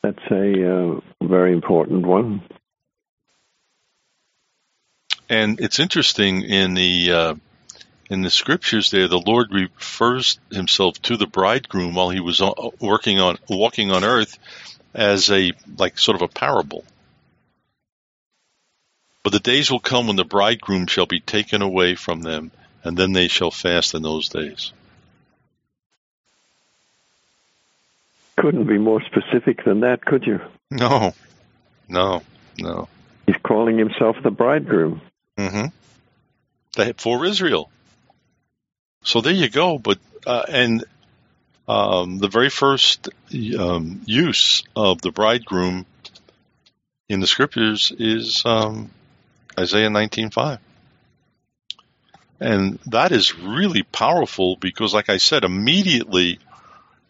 [0.03, 2.42] That's a uh, very important one.
[5.28, 7.34] And it's interesting in the uh,
[8.11, 12.42] in the scriptures there, the Lord refers himself to the bridegroom while he was
[12.80, 14.38] working on walking on earth
[14.92, 16.84] as a like sort of a parable.
[19.22, 22.50] But the days will come when the bridegroom shall be taken away from them,
[22.82, 24.72] and then they shall fast in those days.
[28.37, 30.41] Couldn't be more specific than that, could you?
[30.70, 31.14] No,
[31.89, 32.22] no,
[32.59, 32.89] no.
[33.26, 35.01] He's calling himself the bridegroom.
[35.39, 35.66] Mm-hmm.
[36.97, 37.70] For Israel.
[39.05, 39.78] So there you go.
[39.78, 40.85] But uh, and
[41.68, 43.09] um, the very first
[43.59, 45.87] um, use of the bridegroom
[47.09, 48.91] in the scriptures is um,
[49.59, 50.59] Isaiah 19:5.
[52.41, 56.41] And that is really powerful because, like I said, immediately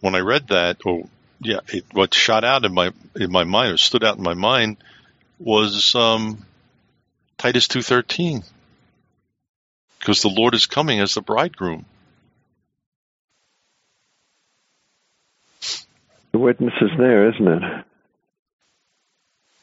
[0.03, 1.05] when I read that, or
[1.41, 4.35] yeah, it, what shot out in my in my mind or stood out in my
[4.35, 4.77] mind
[5.39, 6.45] was um,
[7.39, 8.45] Titus 2:13,
[9.99, 11.87] because the Lord is coming as the bridegroom.
[16.33, 17.85] The witness is there, isn't it?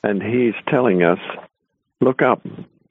[0.04, 1.20] And he's telling us,
[2.00, 2.42] look up,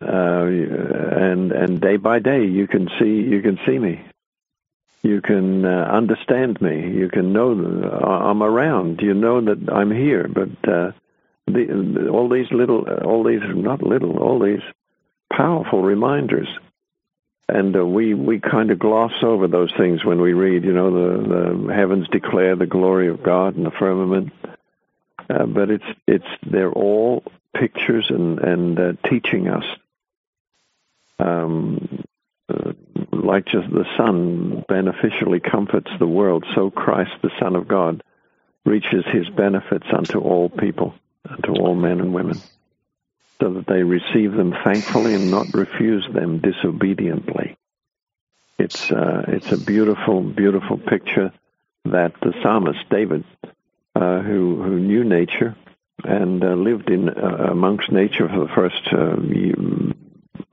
[0.03, 4.05] uh, and and day by day you can see you can see me.
[5.03, 6.91] You can uh, understand me.
[6.91, 9.01] You can know that I'm around.
[9.01, 10.27] You know that I'm here.
[10.29, 10.93] But uh,
[11.47, 14.63] the, all these little, all these not little, all these
[15.33, 16.49] powerful reminders
[17.49, 20.65] and uh, we we kind of gloss over those things when we read.
[20.65, 24.33] You know, the the heavens declare the glory of God in the firmament,
[25.31, 27.23] uh, but it's it's they're all
[27.55, 29.65] pictures and and uh, teaching us.
[31.19, 32.05] Um,
[32.49, 32.73] uh,
[33.13, 38.03] like just the sun beneficially comforts the world, so Christ, the Son of God,
[38.65, 40.95] reaches His benefits unto all people,
[41.29, 42.41] unto all men and women
[43.41, 47.57] so that they receive them thankfully and not refuse them disobediently.
[48.59, 51.33] It's uh, it's a beautiful, beautiful picture
[51.85, 53.25] that the psalmist David,
[53.95, 55.55] uh, who who knew nature
[56.03, 58.89] and uh, lived in uh, amongst nature for the first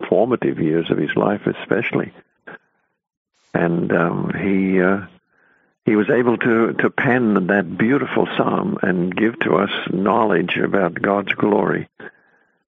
[0.09, 2.11] formative years of his life, especially,
[3.53, 5.05] and um, he uh,
[5.85, 10.99] he was able to, to pen that beautiful psalm and give to us knowledge about
[10.99, 11.87] God's glory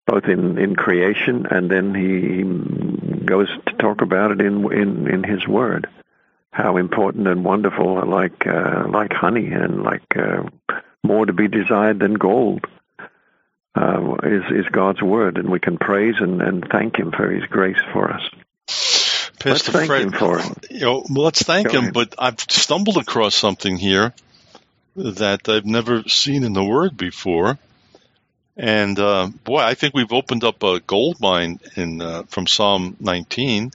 [0.07, 5.23] both in, in creation and then he goes to talk about it in in, in
[5.23, 5.87] his word.
[6.51, 10.43] How important and wonderful like uh, like honey and like uh,
[11.03, 12.65] more to be desired than gold
[13.77, 17.45] uh, is is God's word and we can praise and, and thank him for his
[17.45, 18.21] grace for us
[19.39, 20.71] Pastor let's thank Fred, him for it.
[20.71, 21.93] You know, let's thank Go him, ahead.
[21.93, 24.13] but I've stumbled across something here
[24.95, 27.57] that I've never seen in the Word before.
[28.57, 32.97] And uh, boy, I think we've opened up a gold mine in uh, from Psalm
[32.99, 33.71] 19,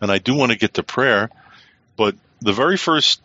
[0.00, 1.30] and I do want to get to prayer,
[1.96, 3.20] but the very first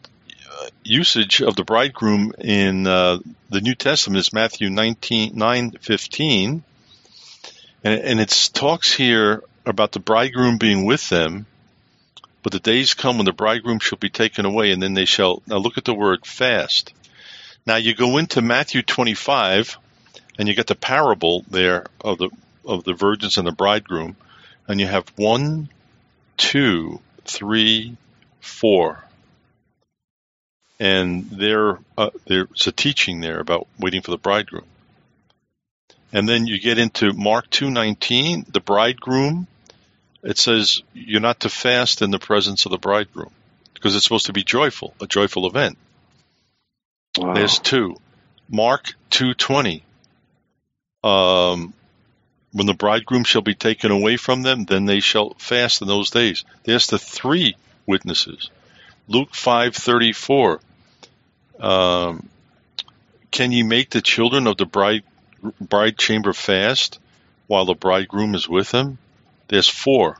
[0.84, 6.62] usage of the bridegroom in uh, the New Testament is Matthew 19 9:15,
[7.84, 11.45] and, and it talks here about the bridegroom being with them.
[12.43, 15.43] But the days come when the bridegroom shall be taken away, and then they shall.
[15.45, 16.93] Now look at the word fast.
[17.66, 19.78] Now you go into Matthew 25
[20.39, 22.30] and you get the parable there of the
[22.66, 24.16] of the virgins and the bridegroom,
[24.68, 25.70] and you have one,
[26.38, 27.95] two, three,
[28.39, 29.04] four,
[30.82, 34.65] and there uh, there's a teaching there about waiting for the bridegroom,
[36.11, 39.45] and then you get into Mark two nineteen, the bridegroom.
[40.23, 43.32] It says you're not to fast in the presence of the bridegroom
[43.75, 45.77] because it's supposed to be joyful, a joyful event.
[47.17, 47.36] Wow.
[47.36, 47.95] There's two.
[48.49, 49.84] Mark two twenty
[51.03, 51.73] um,
[52.53, 56.09] when the bridegroom shall be taken away from them, then they shall fast in those
[56.09, 56.43] days.
[56.63, 57.55] There's the three
[57.86, 58.49] witnesses.
[59.07, 60.59] Luke five thirty four.
[61.62, 62.28] Um,
[63.30, 65.03] can ye make the children of the bride
[65.59, 66.99] bride chamber fast
[67.47, 68.97] while the bridegroom is with them?
[69.47, 70.18] There's four.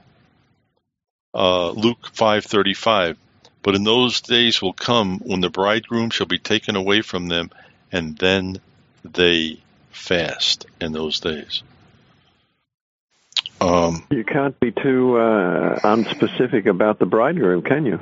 [1.34, 3.18] Uh, Luke five thirty five.
[3.64, 7.52] But in those days will come when the bridegroom shall be taken away from them,
[7.92, 8.58] and then
[9.04, 9.60] they
[9.92, 11.62] fast in those days.
[13.60, 18.00] Um, You can't be too uh, unspecific about the bridegroom, can you?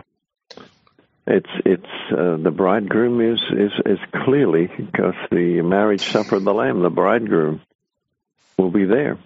[1.30, 6.54] It's it's uh, the bridegroom is, is is clearly because the marriage supper of the
[6.54, 7.62] Lamb, the bridegroom
[8.58, 9.20] will be there.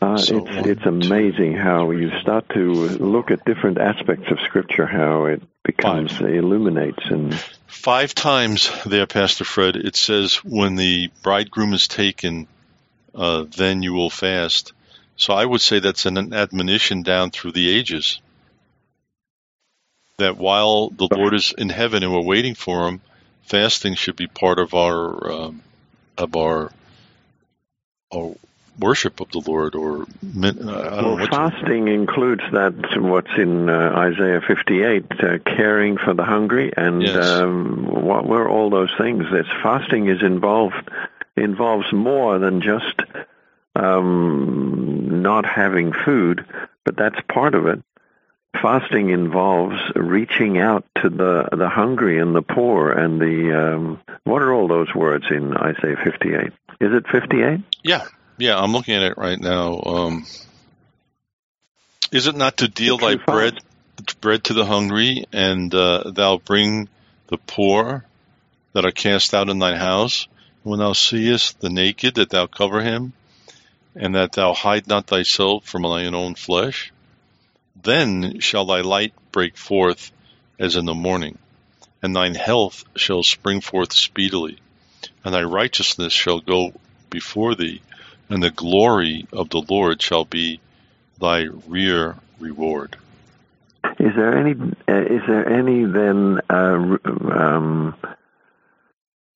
[0.00, 4.38] Uh, So it's one, it's amazing how you start to look at different aspects of
[4.46, 7.34] Scripture, how it becomes illuminates and
[7.66, 12.46] five times there, Pastor Fred, it says when the bridegroom is taken,
[13.12, 14.72] uh, then you will fast.
[15.16, 18.20] So I would say that's an admonition down through the ages.
[20.18, 23.00] That while the Lord is in heaven and we're waiting for Him,
[23.42, 25.62] fasting should be part of our um,
[26.18, 26.70] of our,
[28.14, 28.34] our
[28.78, 31.92] worship of the Lord, or I don't well, fasting to...
[31.92, 37.16] includes that what's in uh, Isaiah 58, uh, caring for the hungry, and yes.
[37.16, 39.24] um, what were all those things?
[39.30, 40.90] This fasting is involved
[41.36, 43.00] involves more than just
[43.74, 46.44] um, not having food,
[46.84, 47.82] but that's part of it.
[48.60, 54.42] Fasting involves reaching out to the the hungry and the poor and the um, what
[54.42, 56.52] are all those words in Isaiah 58?
[56.80, 57.60] Is it 58?
[57.82, 58.06] Yeah,
[58.38, 59.80] yeah, I'm looking at it right now.
[59.84, 60.26] Um,
[62.12, 63.58] is it not to deal thy bread
[64.20, 66.88] bread to the hungry, and uh, thou bring
[67.28, 68.04] the poor
[68.74, 70.28] that are cast out in thine house?
[70.62, 73.12] When thou seest the naked, that thou cover him,
[73.96, 76.91] and that thou hide not thyself from thine own flesh?
[77.80, 80.12] Then shall thy light break forth
[80.58, 81.38] as in the morning,
[82.02, 84.58] and thine health shall spring forth speedily,
[85.24, 86.72] and thy righteousness shall go
[87.10, 87.82] before thee,
[88.28, 90.60] and the glory of the Lord shall be
[91.18, 92.96] thy rear reward.
[93.98, 94.52] Is there any?
[94.52, 96.96] Uh, is there any then uh,
[97.32, 97.94] um,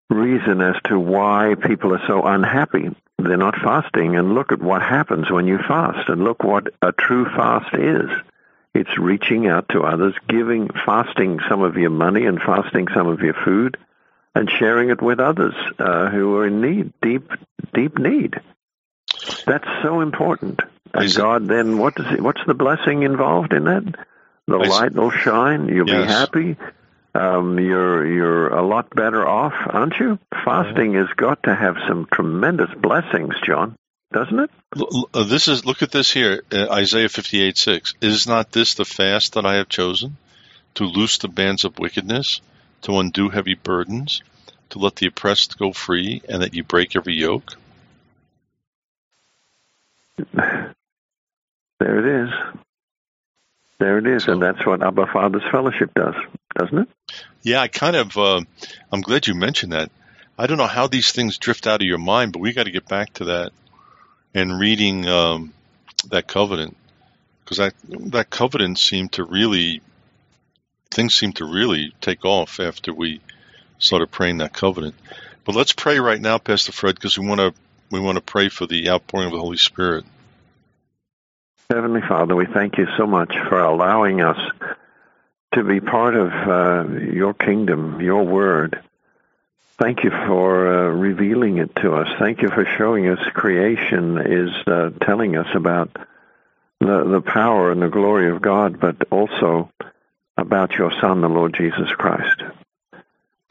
[0.09, 2.91] reason as to why people are so unhappy?
[3.19, 6.93] They're not fasting, and look at what happens when you fast, and look what a
[6.93, 8.11] true fast is.
[8.75, 13.21] It's reaching out to others, giving, fasting some of your money and fasting some of
[13.21, 13.79] your food,
[14.35, 17.31] and sharing it with others uh, who are in need, deep,
[17.73, 18.35] deep need.
[19.47, 20.61] That's so important.
[20.93, 23.95] And God, then what does it, what's the blessing involved in that?
[24.47, 25.69] The light will shine.
[25.69, 26.07] You'll yes.
[26.07, 26.57] be happy.
[27.17, 30.19] Um, you're you're a lot better off, aren't you?
[30.45, 33.75] Fasting has got to have some tremendous blessings, John,
[34.13, 34.51] doesn't it?
[35.15, 37.95] Uh, this is look at this here, uh, Isaiah fifty eight six.
[38.03, 40.19] Is not this the fast that I have chosen
[40.75, 42.43] to loose the bands of wickedness,
[42.83, 44.23] to undo heavy burdens,
[44.71, 47.55] to let the oppressed go free, and that you break every yoke?
[51.79, 52.31] There it is.
[53.79, 56.15] There it is, so, and that's what Abba Father's Fellowship does,
[56.59, 56.89] doesn't it?
[57.43, 58.17] Yeah, I kind of.
[58.17, 58.41] Uh,
[58.91, 59.91] I'm glad you mentioned that.
[60.39, 62.71] I don't know how these things drift out of your mind, but we got to
[62.71, 63.53] get back to that
[64.35, 65.53] and reading um,
[66.09, 66.77] that covenant
[67.45, 67.75] because that
[68.13, 69.81] that covenant seemed to really
[70.91, 73.21] things seemed to really take off after we
[73.79, 74.95] started praying that covenant.
[75.45, 77.55] But let's pray right now, Pastor Fred, because we want to
[77.91, 80.05] we want to pray for the outpouring of the Holy Spirit.
[81.69, 84.39] Heavenly Father, we thank you so much for allowing us
[85.53, 88.81] to be part of uh, your kingdom, your word.
[89.77, 92.09] Thank you for uh, revealing it to us.
[92.21, 95.91] Thank you for showing us creation is uh, telling us about
[96.79, 99.69] the, the power and the glory of God, but also
[100.37, 102.43] about your Son, the Lord Jesus Christ.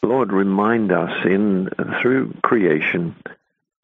[0.02, 1.70] Lord, remind us in
[2.02, 3.16] through creation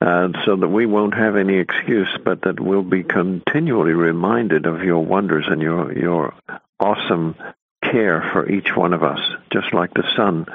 [0.02, 4.84] uh, so that we won't have any excuse, but that we'll be continually reminded of
[4.84, 6.34] your wonders and your your
[6.80, 7.36] awesome
[7.84, 9.20] care for each one of us,
[9.52, 10.48] just like the sun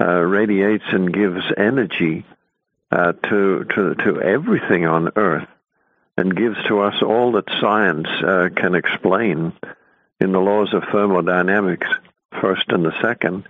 [0.00, 2.26] uh, radiates and gives energy
[2.92, 5.48] uh, to to to everything on Earth,
[6.18, 9.54] and gives to us all that science uh, can explain
[10.20, 11.88] in the laws of thermodynamics,
[12.40, 13.44] first and the second,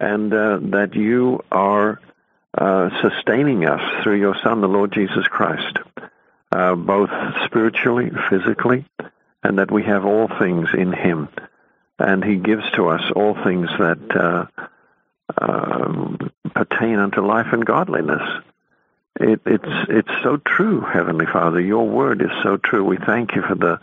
[0.00, 2.00] and uh, that you are
[2.56, 5.78] uh, sustaining us through your Son, the Lord Jesus Christ,
[6.50, 7.10] uh, both
[7.44, 8.84] spiritually, physically,
[9.42, 11.28] and that we have all things in Him.
[11.98, 14.46] And He gives to us all things that uh,
[15.40, 18.22] um, pertain unto life and godliness.
[19.20, 21.60] It, it's it's so true, Heavenly Father.
[21.60, 22.84] Your word is so true.
[22.84, 23.78] We thank you for the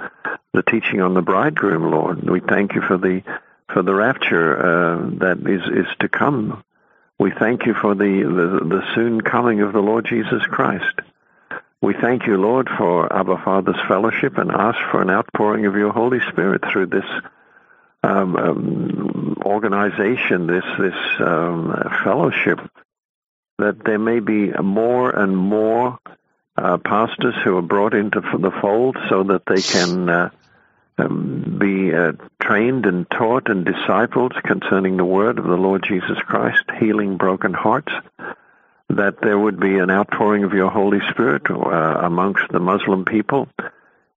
[0.53, 2.27] the teaching on the bridegroom, Lord.
[2.27, 3.21] We thank you for the
[3.71, 6.63] for the rapture uh, that is is to come
[7.19, 11.01] we thank you for the, the, the soon coming of the Lord Jesus Christ.
[11.81, 15.91] We thank you, Lord, for Abba Father's fellowship and ask for an outpouring of your
[15.91, 17.05] Holy Spirit through this
[18.03, 21.73] um, um, organization, this this um,
[22.03, 22.59] fellowship,
[23.57, 25.99] that there may be more and more
[26.57, 30.29] uh, pastors who are brought into the fold, so that they can uh,
[30.99, 36.17] um, be uh, trained and taught and discipled concerning the word of the Lord Jesus
[36.19, 37.91] Christ, healing broken hearts,
[38.89, 43.47] that there would be an outpouring of your Holy Spirit uh, amongst the Muslim people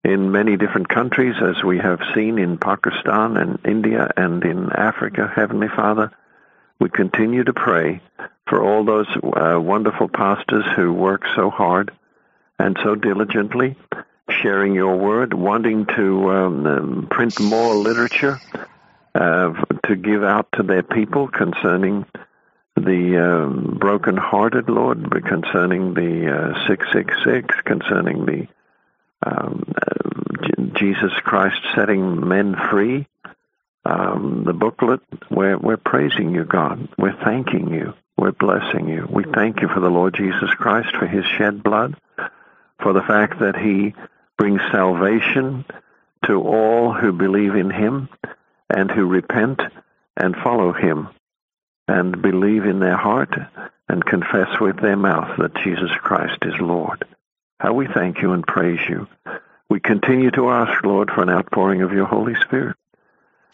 [0.04, 5.30] in many different countries, as we have seen in Pakistan and India and in Africa,
[5.32, 6.10] Heavenly Father.
[6.80, 8.00] We continue to pray
[8.48, 11.92] for all those uh, wonderful pastors who work so hard
[12.58, 13.76] and so diligently
[14.42, 18.40] sharing your word, wanting to um, um, print more literature
[19.14, 19.52] uh,
[19.86, 22.04] to give out to their people concerning
[22.76, 28.48] the um, brokenhearted, Lord, concerning the uh, 666, concerning the
[29.24, 33.06] um, uh, Jesus Christ setting men free.
[33.84, 35.00] Um, the booklet,
[35.30, 36.88] we're, we're praising you, God.
[36.96, 37.94] We're thanking you.
[38.16, 39.08] We're blessing you.
[39.10, 41.96] We thank you for the Lord Jesus Christ, for his shed blood,
[42.80, 43.94] for the fact that he
[44.38, 45.64] brings salvation
[46.26, 48.08] to all who believe in him
[48.68, 49.60] and who repent
[50.16, 51.08] and follow him
[51.88, 53.34] and believe in their heart
[53.88, 57.04] and confess with their mouth that Jesus Christ is Lord.
[57.60, 59.06] How we thank you and praise you.
[59.68, 62.76] We continue to ask, Lord, for an outpouring of your Holy Spirit,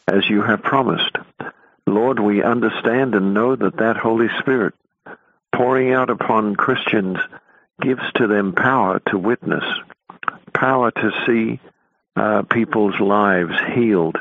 [0.06, 1.16] as you have promised.
[1.86, 4.74] Lord, we understand and know that that Holy Spirit
[5.54, 7.18] pouring out upon Christians
[7.80, 9.64] gives to them power to witness,
[10.58, 11.60] power to see
[12.16, 14.16] uh, people's lives healed,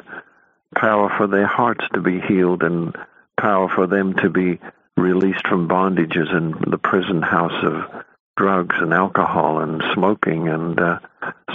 [0.76, 2.96] power for their hearts to be healed, and
[3.40, 4.60] power for them to be
[4.96, 8.06] released from bondages in the prison house of
[8.36, 11.00] drugs and alcohol and smoking and uh,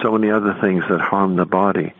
[0.02, 1.92] so many other things that harm the body.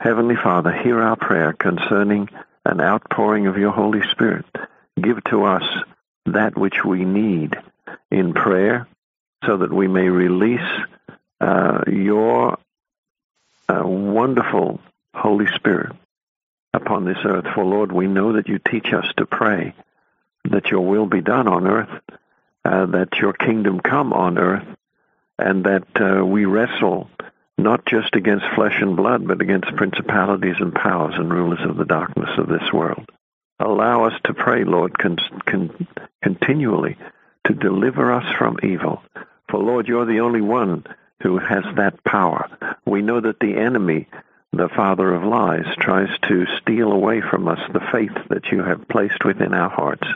[0.00, 2.30] Heavenly Father, hear our prayer concerning
[2.64, 4.46] an outpouring of your Holy Spirit.
[5.00, 5.64] Give to us
[6.26, 7.56] that which we need
[8.10, 8.88] in prayer
[9.44, 10.60] so that we may release
[11.40, 12.58] uh, your
[13.68, 14.80] uh, wonderful
[15.14, 15.92] Holy Spirit
[16.72, 17.46] upon this earth.
[17.54, 19.74] For Lord, we know that you teach us to pray
[20.44, 22.00] that your will be done on earth,
[22.64, 24.66] uh, that your kingdom come on earth,
[25.38, 27.10] and that uh, we wrestle
[27.58, 31.84] not just against flesh and blood, but against principalities and powers and rulers of the
[31.84, 33.10] darkness of this world.
[33.58, 35.86] Allow us to pray, Lord, con- con-
[36.22, 36.96] continually
[37.46, 39.02] to deliver us from evil.
[39.50, 40.84] For, Lord, you're the only one
[41.22, 42.48] who has that power.
[42.84, 44.08] We know that the enemy
[44.52, 48.88] the father of lies, tries to steal away from us the faith that you have
[48.88, 50.06] placed within our hearts.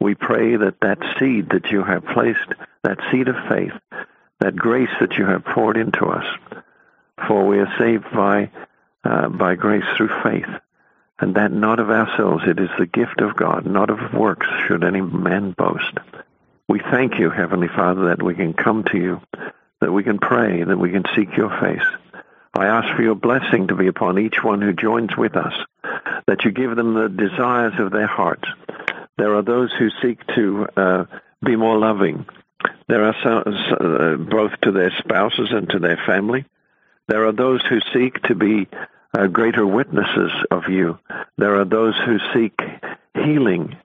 [0.00, 2.52] We pray that that seed that you have placed,
[2.82, 3.72] that seed of faith,
[4.40, 6.26] that grace that you have poured into us,
[7.26, 8.50] for we are saved by,
[9.04, 10.48] uh, by grace through faith,
[11.18, 14.84] and that not of ourselves, it is the gift of God, not of works should
[14.84, 15.98] any man boast.
[16.68, 19.20] We thank you, Heavenly Father, that we can come to you,
[19.80, 21.86] that we can pray, that we can seek your face
[22.54, 25.54] I ask for your blessing to be upon each one who joins with us,
[26.26, 28.48] that you give them the desires of their hearts.
[29.16, 31.04] There are those who seek to uh,
[31.44, 32.26] be more loving.
[32.88, 36.44] There are some, uh, both to their spouses and to their family.
[37.06, 38.66] There are those who seek to be
[39.16, 40.98] uh, greater witnesses of you.
[41.38, 42.58] There are those who seek
[43.14, 43.76] healing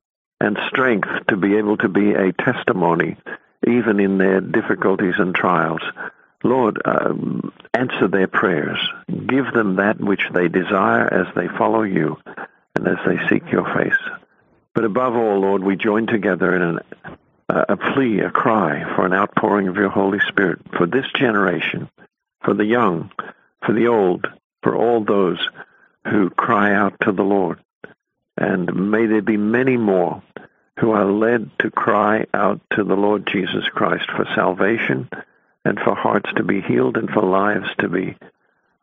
[0.41, 3.17] and strength to be able to be a testimony
[3.65, 5.81] even in their difficulties and trials.
[6.43, 8.77] Lord, um, answer their prayers.
[9.07, 12.17] Give them that which they desire as they follow you
[12.75, 13.99] and as they seek your face.
[14.73, 16.79] But above all, Lord, we join together in an,
[17.49, 21.89] uh, a plea, a cry for an outpouring of your Holy Spirit for this generation,
[22.43, 23.11] for the young,
[23.65, 24.27] for the old,
[24.61, 25.39] for all those
[26.07, 27.59] who cry out to the Lord.
[28.37, 30.21] And may there be many more
[30.79, 35.09] who are led to cry out to the Lord Jesus Christ for salvation
[35.63, 38.15] and for hearts to be healed and for lives to be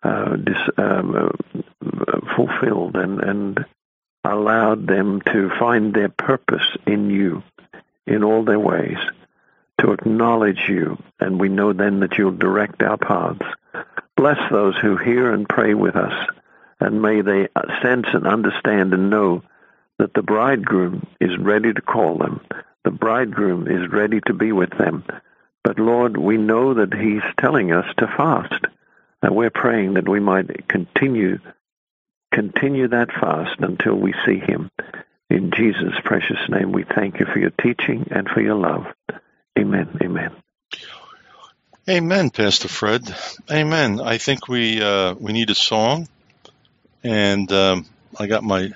[0.02, 3.66] uh, dis, um, uh, fulfilled and, and
[4.24, 7.42] allowed them to find their purpose in you
[8.06, 8.98] in all their ways,
[9.80, 13.46] to acknowledge you, and we know then that you'll direct our paths.
[14.16, 16.28] Bless those who hear and pray with us,
[16.80, 17.48] and may they
[17.80, 19.42] sense and understand and know
[20.02, 22.40] that the bridegroom is ready to call them.
[22.84, 25.04] The bridegroom is ready to be with them
[25.64, 28.64] but Lord, we know that He's telling us to fast.
[29.22, 31.38] And we're praying that we might continue
[32.32, 34.70] continue that fast until we see Him.
[35.30, 38.86] In Jesus' precious name, we thank you for your teaching and for your love.
[39.58, 39.98] Amen.
[40.02, 40.32] Amen.
[41.88, 43.14] Amen, Pastor Fred.
[43.50, 44.00] Amen.
[44.00, 46.08] I think we uh, we need a song,
[47.02, 47.86] and um,
[48.18, 48.70] I got my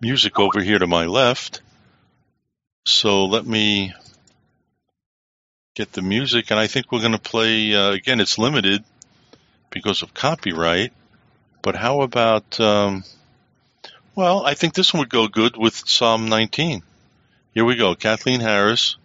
[0.00, 1.60] music over here to my left.
[2.86, 3.92] So let me
[5.74, 8.20] get the music, and I think we're going to play uh, again.
[8.20, 8.82] It's limited
[9.70, 10.92] because of copyright,
[11.62, 12.58] but how about?
[12.58, 13.04] Um,
[14.14, 16.82] well, I think this one would go good with Psalm 19.
[17.54, 18.96] Here we go, Kathleen Harris,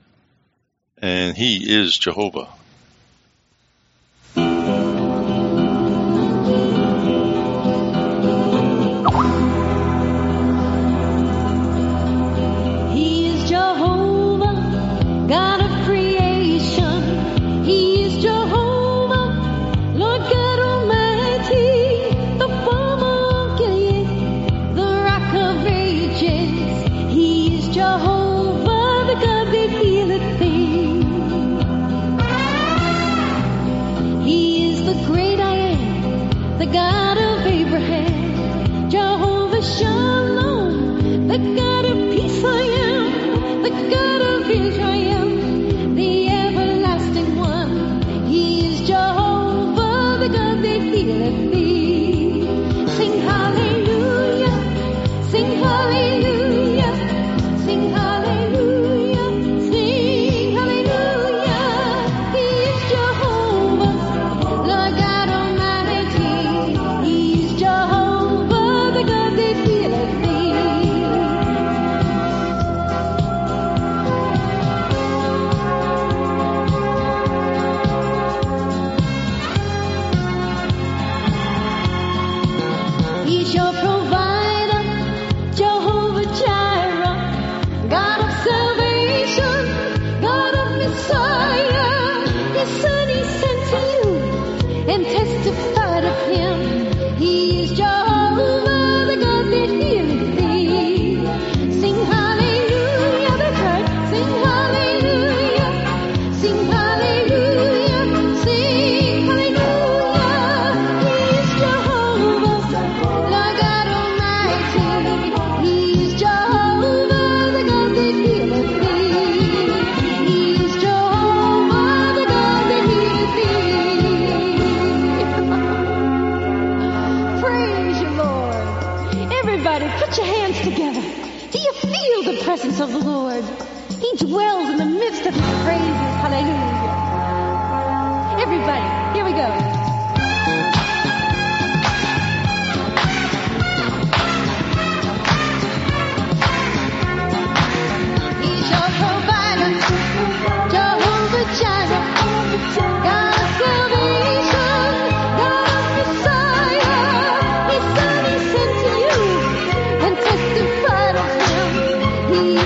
[0.97, 2.49] and he is Jehovah.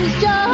[0.07, 0.46] Him.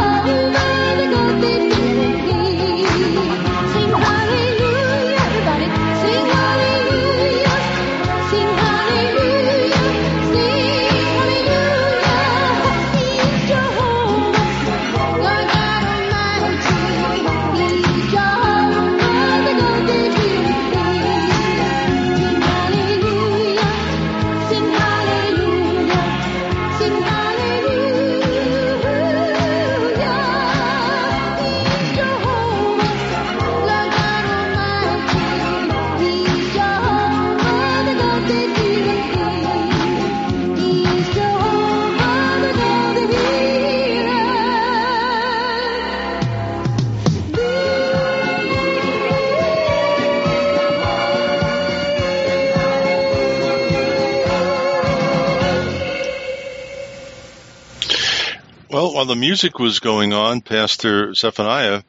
[59.13, 61.83] The music was going on, Pastor Zephaniah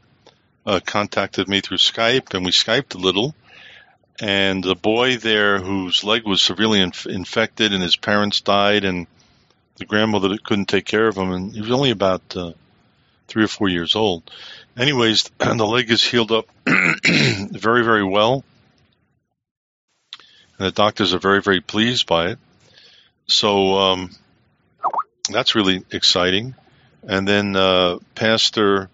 [0.67, 3.35] uh, contacted me through Skype, and we Skyped a little.
[4.21, 9.07] And the boy there, whose leg was severely inf- infected, and his parents died, and
[9.77, 12.53] the grandmother couldn't take care of him, and he was only about uh,
[13.27, 14.31] three or four years old.
[14.77, 18.45] Anyways, the leg is healed up very, very well,
[20.59, 22.39] and the doctors are very, very pleased by it.
[23.29, 24.11] So um,
[25.31, 26.55] that's really exciting.
[27.07, 28.89] And then uh, Pastor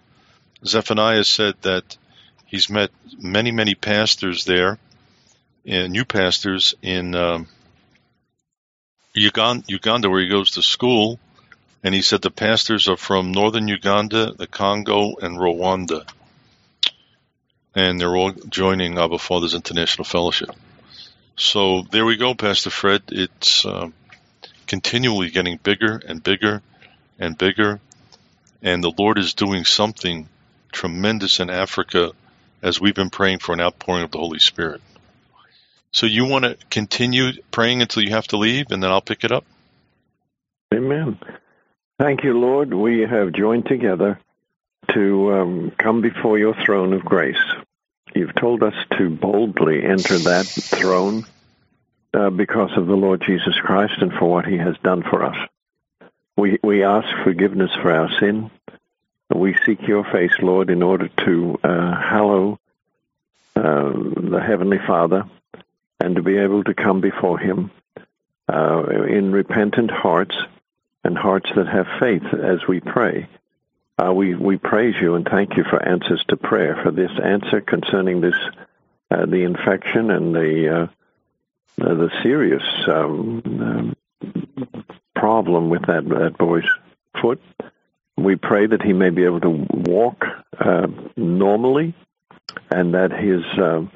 [0.64, 1.96] Zephaniah said that
[2.46, 4.78] he's met many, many pastors there,
[5.64, 7.46] and new pastors in um,
[9.14, 11.18] Uganda, where he goes to school.
[11.82, 16.06] And he said the pastors are from northern Uganda, the Congo, and Rwanda.
[17.74, 20.50] And they're all joining Abba Father's International Fellowship.
[21.36, 23.02] So there we go, Pastor Fred.
[23.08, 23.94] It's um,
[24.66, 26.60] continually getting bigger and bigger
[27.18, 27.80] and bigger.
[28.62, 30.28] And the Lord is doing something
[30.72, 32.12] tremendous in Africa
[32.62, 34.80] as we've been praying for an outpouring of the Holy Spirit.
[35.92, 39.24] So you want to continue praying until you have to leave, and then I'll pick
[39.24, 39.44] it up?
[40.72, 41.18] Amen.
[41.98, 42.72] Thank you, Lord.
[42.72, 44.20] We have joined together
[44.94, 47.42] to um, come before your throne of grace.
[48.14, 51.24] You've told us to boldly enter that throne
[52.14, 55.36] uh, because of the Lord Jesus Christ and for what he has done for us.
[56.40, 58.50] We, we ask forgiveness for our sin.
[59.28, 62.58] We seek your face, Lord, in order to uh, hallow
[63.54, 65.24] uh, the Heavenly Father
[66.00, 67.70] and to be able to come before him
[68.50, 70.34] uh, in repentant hearts
[71.04, 73.28] and hearts that have faith as we pray.
[74.02, 77.60] Uh, we, we praise you and thank you for answers to prayer, for this answer
[77.60, 78.40] concerning this,
[79.10, 80.86] uh, the infection and the, uh,
[81.76, 83.96] the serious um, um,
[85.14, 86.68] problem with that, that boy's
[87.20, 87.40] foot.
[88.16, 90.24] We pray that he may be able to walk
[90.58, 91.94] uh, normally
[92.70, 93.86] and that his uh,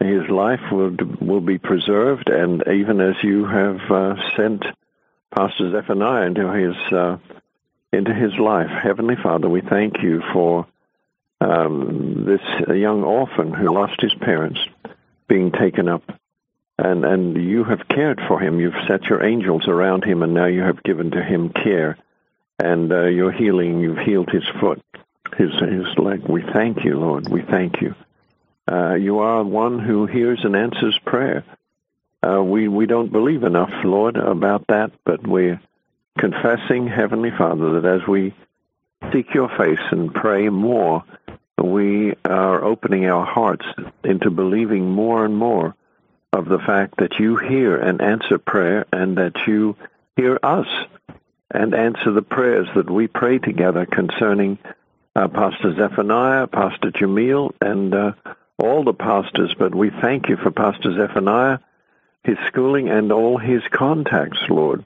[0.00, 4.64] his life will will be preserved, and even as you have uh, sent
[5.34, 7.18] Pastor Zephaniah into his uh,
[7.92, 10.66] into his life, Heavenly Father, we thank you for
[11.40, 12.40] um, this
[12.76, 14.60] young orphan who lost his parents
[15.28, 16.02] being taken up,
[16.78, 18.60] and and you have cared for him.
[18.60, 21.96] You've set your angels around him, and now you have given to him care,
[22.58, 23.80] and uh, your healing.
[23.80, 24.82] You've healed his foot,
[25.36, 26.22] his his leg.
[26.28, 27.28] We thank you, Lord.
[27.28, 27.94] We thank you.
[28.70, 31.44] Uh, you are one who hears and answers prayer.
[32.26, 35.60] Uh, we we don't believe enough, Lord, about that, but we're
[36.18, 38.34] confessing, Heavenly Father, that as we
[39.12, 41.04] seek Your face and pray more,
[41.62, 43.66] we are opening our hearts
[44.02, 45.76] into believing more and more
[46.34, 49.76] of the fact that You hear and answer prayer, and that You
[50.16, 50.66] hear us
[51.50, 54.58] and answer the prayers that we pray together concerning
[55.14, 58.12] uh, Pastor Zephaniah, Pastor Jamil, and uh,
[58.58, 61.58] all the pastors, but we thank you for Pastor Zephaniah,
[62.24, 64.84] his schooling, and all his contacts, Lord,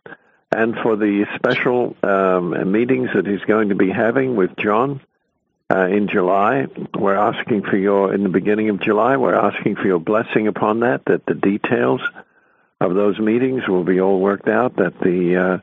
[0.52, 5.00] and for the special um, meetings that he's going to be having with John
[5.70, 6.66] uh, in July.
[6.94, 10.80] We're asking for your, in the beginning of July, we're asking for your blessing upon
[10.80, 12.00] that, that the details
[12.80, 15.58] of those meetings will be all worked out, that the uh,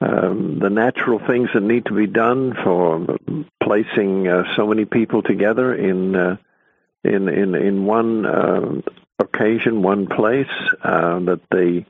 [0.00, 3.06] um, the natural things that need to be done for
[3.62, 6.36] placing uh, so many people together in uh,
[7.02, 8.82] in in in one uh,
[9.18, 10.50] occasion, one place.
[10.82, 11.84] Uh, that the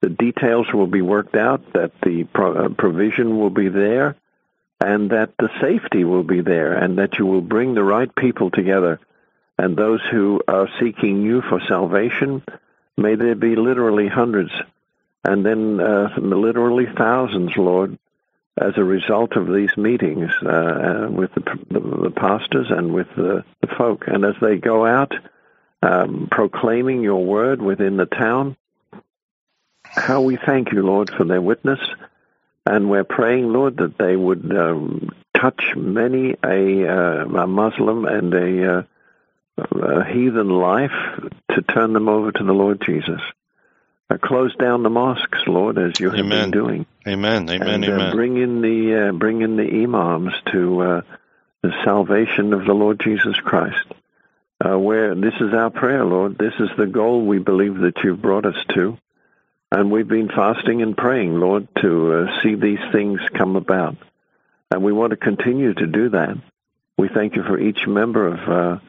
[0.00, 1.72] the details will be worked out.
[1.74, 4.16] That the pro- uh, provision will be there,
[4.82, 8.50] and that the safety will be there, and that you will bring the right people
[8.50, 9.00] together.
[9.58, 12.42] And those who are seeking you for salvation,
[12.96, 14.50] may there be literally hundreds
[15.24, 17.98] and then uh, literally thousands, Lord,
[18.60, 21.40] as a result of these meetings uh, uh, with the,
[21.70, 24.04] the, the, pastors and with the, the, folk.
[24.08, 25.14] And as they go out
[25.80, 28.56] um, proclaiming your word within the town,
[29.84, 31.80] how we thank you, Lord, for their witness.
[32.64, 38.32] And we're praying, Lord, that they would um, touch many a, uh, a Muslim and
[38.34, 38.82] a, uh,
[39.58, 40.92] a heathen life
[41.52, 43.20] to turn them over to the Lord Jesus
[44.12, 46.42] uh, close down the mosques, Lord, as you have Amen.
[46.42, 46.86] been doing.
[47.06, 47.48] Amen.
[47.48, 47.84] Amen.
[47.84, 51.00] and, uh, bring in the uh, bring in the imams to uh,
[51.62, 53.86] the salvation of the Lord Jesus Christ.
[54.64, 56.38] Uh, where this is our prayer, Lord.
[56.38, 58.96] This is the goal we believe that you've brought us to,
[59.72, 63.96] and we've been fasting and praying, Lord, to uh, see these things come about,
[64.70, 66.36] and we want to continue to do that.
[66.98, 68.80] We thank you for each member of uh,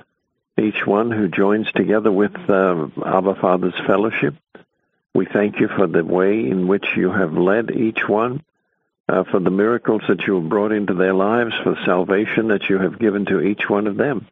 [0.61, 2.88] each one who joins together with uh,
[3.39, 4.35] Father's fellowship.
[5.15, 8.43] We thank you for the way in which you have led each one,
[9.07, 12.77] uh, for the miracles that you have brought into their lives, for salvation that you
[12.77, 14.27] have given to each one of them.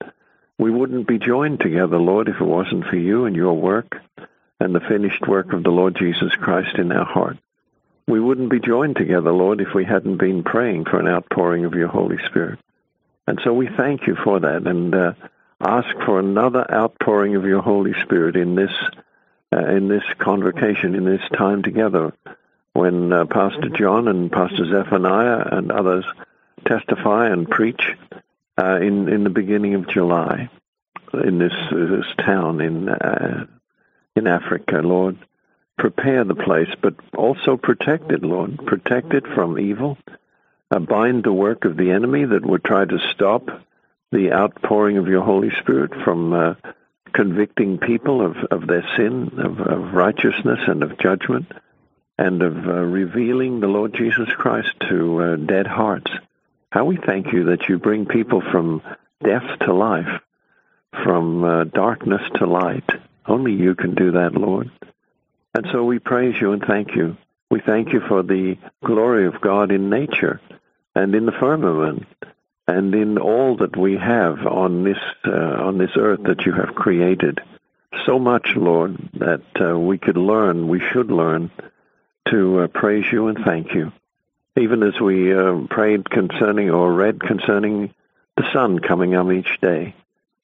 [0.57, 4.01] We wouldn't be joined together, Lord, if it wasn't for you and your work
[4.61, 7.37] and the finished work of the Lord Jesus Christ in our heart.
[8.07, 11.73] We wouldn't be joined together, Lord, if we hadn't been praying for an outpouring of
[11.73, 12.59] your Holy Spirit.
[13.27, 15.13] And so we thank you for that and uh,
[15.59, 18.71] ask for another outpouring of your Holy Spirit in this
[19.53, 22.13] uh, in this convocation, in this time together,
[22.73, 26.05] when uh, Pastor John and Pastor Zephaniah and others
[26.65, 27.81] testify and preach
[28.61, 30.49] uh, in in the beginning of July
[31.13, 33.45] in this this town in uh,
[34.15, 35.17] in Africa, Lord.
[35.77, 38.65] Prepare the place, but also protect it, Lord.
[38.65, 39.97] Protect it from evil.
[40.69, 43.49] Uh, bind the work of the enemy that would try to stop
[44.11, 46.53] the outpouring of your Holy Spirit from uh,
[47.13, 51.51] convicting people of, of their sin, of, of righteousness, and of judgment,
[52.17, 56.11] and of uh, revealing the Lord Jesus Christ to uh, dead hearts.
[56.69, 58.81] How we thank you that you bring people from
[59.23, 60.21] death to life,
[61.03, 62.89] from uh, darkness to light.
[63.25, 64.71] Only you can do that, Lord.
[65.53, 67.17] And so we praise you and thank you.
[67.49, 70.39] We thank you for the glory of God in nature
[70.95, 72.07] and in the firmament
[72.67, 76.75] and in all that we have on this uh, on this earth that you have
[76.75, 77.41] created.
[78.05, 81.51] So much, Lord, that uh, we could learn, we should learn
[82.29, 83.91] to uh, praise you and thank you.
[84.57, 87.93] Even as we uh, prayed concerning or read concerning
[88.37, 89.93] the sun coming up each day,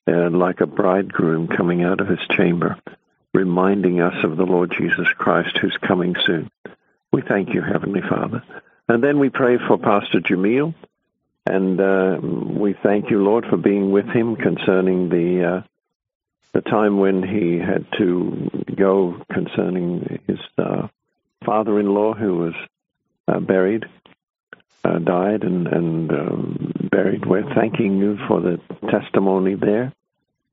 [0.08, 2.78] uh, like a bridegroom coming out of his chamber,
[3.34, 6.50] reminding us of the Lord Jesus Christ who's coming soon.
[7.12, 8.42] We thank you, Heavenly Father.
[8.88, 10.74] And then we pray for Pastor Jamil,
[11.44, 15.62] and uh, we thank you, Lord, for being with him concerning the uh,
[16.52, 20.88] the time when he had to go concerning his uh,
[21.44, 22.54] father-in-law who was
[23.28, 23.84] uh, buried,
[24.84, 27.26] uh, died, and, and um, buried.
[27.26, 28.60] We're thanking you for the
[28.90, 29.92] testimony there.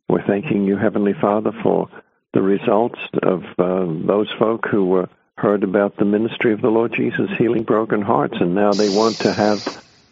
[0.07, 1.90] We're thanking you, Heavenly Father, for
[2.34, 6.94] the results of uh, those folk who were heard about the ministry of the Lord
[6.94, 9.62] Jesus healing broken hearts, and now they want to have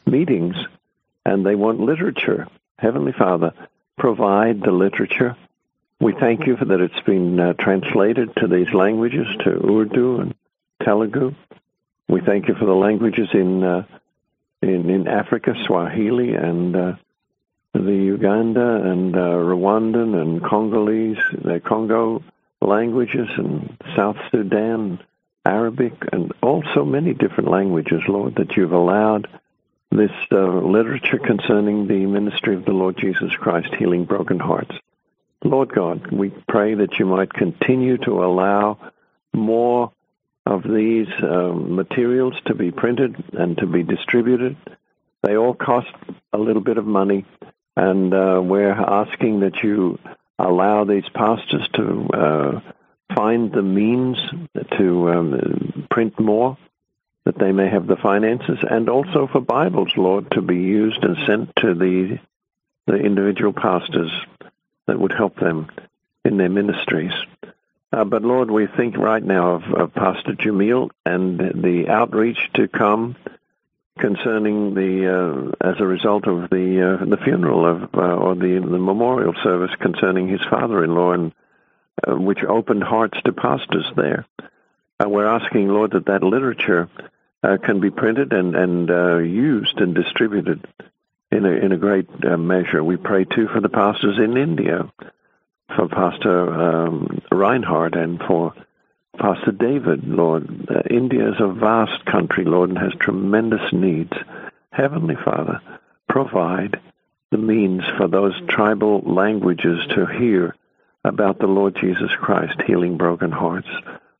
[0.05, 0.55] meetings
[1.25, 2.47] and they want literature.
[2.77, 3.53] Heavenly Father,
[3.97, 5.37] provide the literature.
[5.99, 10.35] We thank you for that it's been uh, translated to these languages, to Urdu and
[10.83, 11.33] Telugu.
[12.09, 13.85] We thank you for the languages in uh,
[14.69, 16.93] in, in Africa, Swahili and uh,
[17.73, 22.23] the Uganda and uh, Rwandan and Congolese, the Congo
[22.61, 24.99] languages and South Sudan,
[25.45, 29.27] Arabic, and also many different languages, Lord, that you've allowed
[29.91, 34.75] this uh, literature concerning the ministry of the Lord Jesus Christ healing broken hearts.
[35.43, 38.79] Lord God, we pray that you might continue to allow
[39.33, 39.91] more
[40.45, 44.57] of these um, materials to be printed and to be distributed.
[45.21, 45.93] They all cost
[46.33, 47.25] a little bit of money,
[47.77, 49.99] and uh, we're asking that you
[50.37, 52.59] allow these pastors to uh,
[53.15, 54.17] find the means
[54.77, 56.57] to um, print more,
[57.23, 61.17] that they may have the finances, and also for Bibles, Lord, to be used and
[61.25, 62.19] sent to the
[62.85, 64.11] the individual pastors
[64.87, 65.67] that would help them
[66.25, 67.13] in their ministries.
[67.93, 72.67] Uh, but Lord, we think right now of, of Pastor Jamil and the outreach to
[72.67, 73.15] come
[73.99, 78.59] concerning the uh, as a result of the uh, the funeral of uh, or the
[78.59, 81.33] the memorial service concerning his father-in-law, and
[82.07, 84.25] uh, which opened hearts to pastors there.
[84.99, 86.89] Uh, we're asking, Lord, that that literature
[87.63, 88.89] can be printed and and
[89.29, 90.65] used and distributed
[91.31, 92.07] in a in a great
[92.39, 92.83] measure.
[92.83, 94.91] We pray too for the pastors in India,
[95.75, 98.53] for Pastor um, Reinhardt, and for
[99.17, 100.67] Pastor David, Lord.
[100.69, 104.13] Uh, India is a vast country, Lord, and has tremendous needs.
[104.71, 105.61] Heavenly Father,
[106.09, 106.79] provide
[107.31, 110.55] the means for those tribal languages to hear
[111.03, 113.67] about the Lord Jesus Christ healing broken hearts.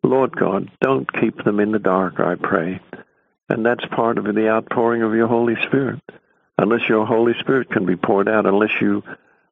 [0.03, 2.81] Lord God, don't keep them in the dark, I pray.
[3.49, 6.01] And that's part of the outpouring of your Holy Spirit.
[6.57, 9.03] Unless your Holy Spirit can be poured out, unless you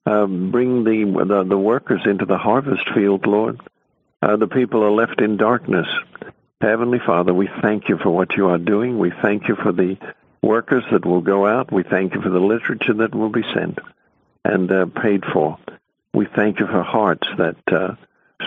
[0.06, 3.60] um, bring the, the the workers into the harvest field, Lord,
[4.22, 5.88] uh, the people are left in darkness.
[6.60, 8.99] Heavenly Father, we thank you for what you are doing.
[8.99, 9.98] We thank you for the
[10.41, 11.72] workers that will go out.
[11.72, 13.80] We thank you for the literature that will be sent
[14.44, 15.57] and uh, paid for.
[16.14, 17.95] We thank you for hearts that uh,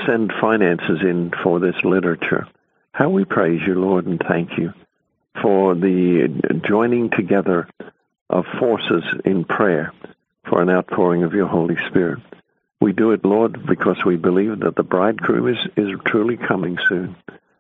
[0.07, 2.47] send finances in for this literature.
[2.93, 4.73] How we praise you, Lord, and thank you
[5.43, 7.69] for the joining together
[8.31, 9.93] of forces in prayer
[10.49, 12.21] for an outpouring of your Holy Spirit.
[12.81, 17.17] We do it, Lord, because we believe that the bridegroom is, is truly coming soon.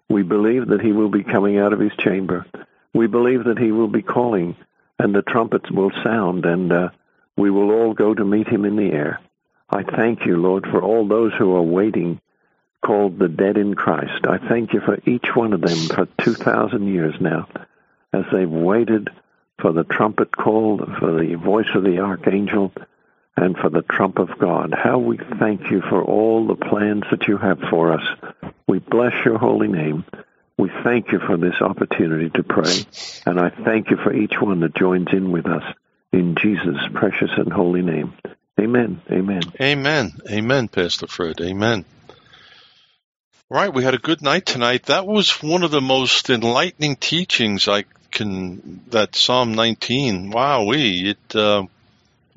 [0.08, 2.46] We believe that he will be coming out of his chamber.
[2.92, 4.56] We believe that he will be calling,
[4.98, 6.88] and the trumpets will sound, and uh,
[7.36, 9.20] we will all go to meet him in the air.
[9.70, 12.20] I thank you, Lord, for all those who are waiting,
[12.84, 14.26] called the dead in Christ.
[14.28, 17.48] I thank you for each one of them for 2,000 years now,
[18.12, 19.08] as they've waited
[19.60, 22.72] for the trumpet call, for the voice of the archangel,
[23.36, 24.74] and for the trump of God.
[24.76, 28.04] How we thank you for all the plans that you have for us.
[28.68, 30.04] We bless your holy name.
[30.56, 32.86] We thank you for this opportunity to pray,
[33.26, 35.64] and I thank you for each one that joins in with us
[36.12, 38.14] in Jesus' precious and holy name.
[38.60, 39.02] Amen.
[39.10, 39.42] Amen.
[39.60, 40.12] Amen.
[40.30, 41.40] Amen, Pastor Fred.
[41.40, 41.84] Amen.
[43.50, 44.84] All right, we had a good night tonight.
[44.84, 47.84] That was one of the most enlightening teachings I
[48.14, 48.80] can.
[48.90, 50.30] That Psalm 19.
[50.30, 51.36] Wow, we it.
[51.36, 51.66] Uh,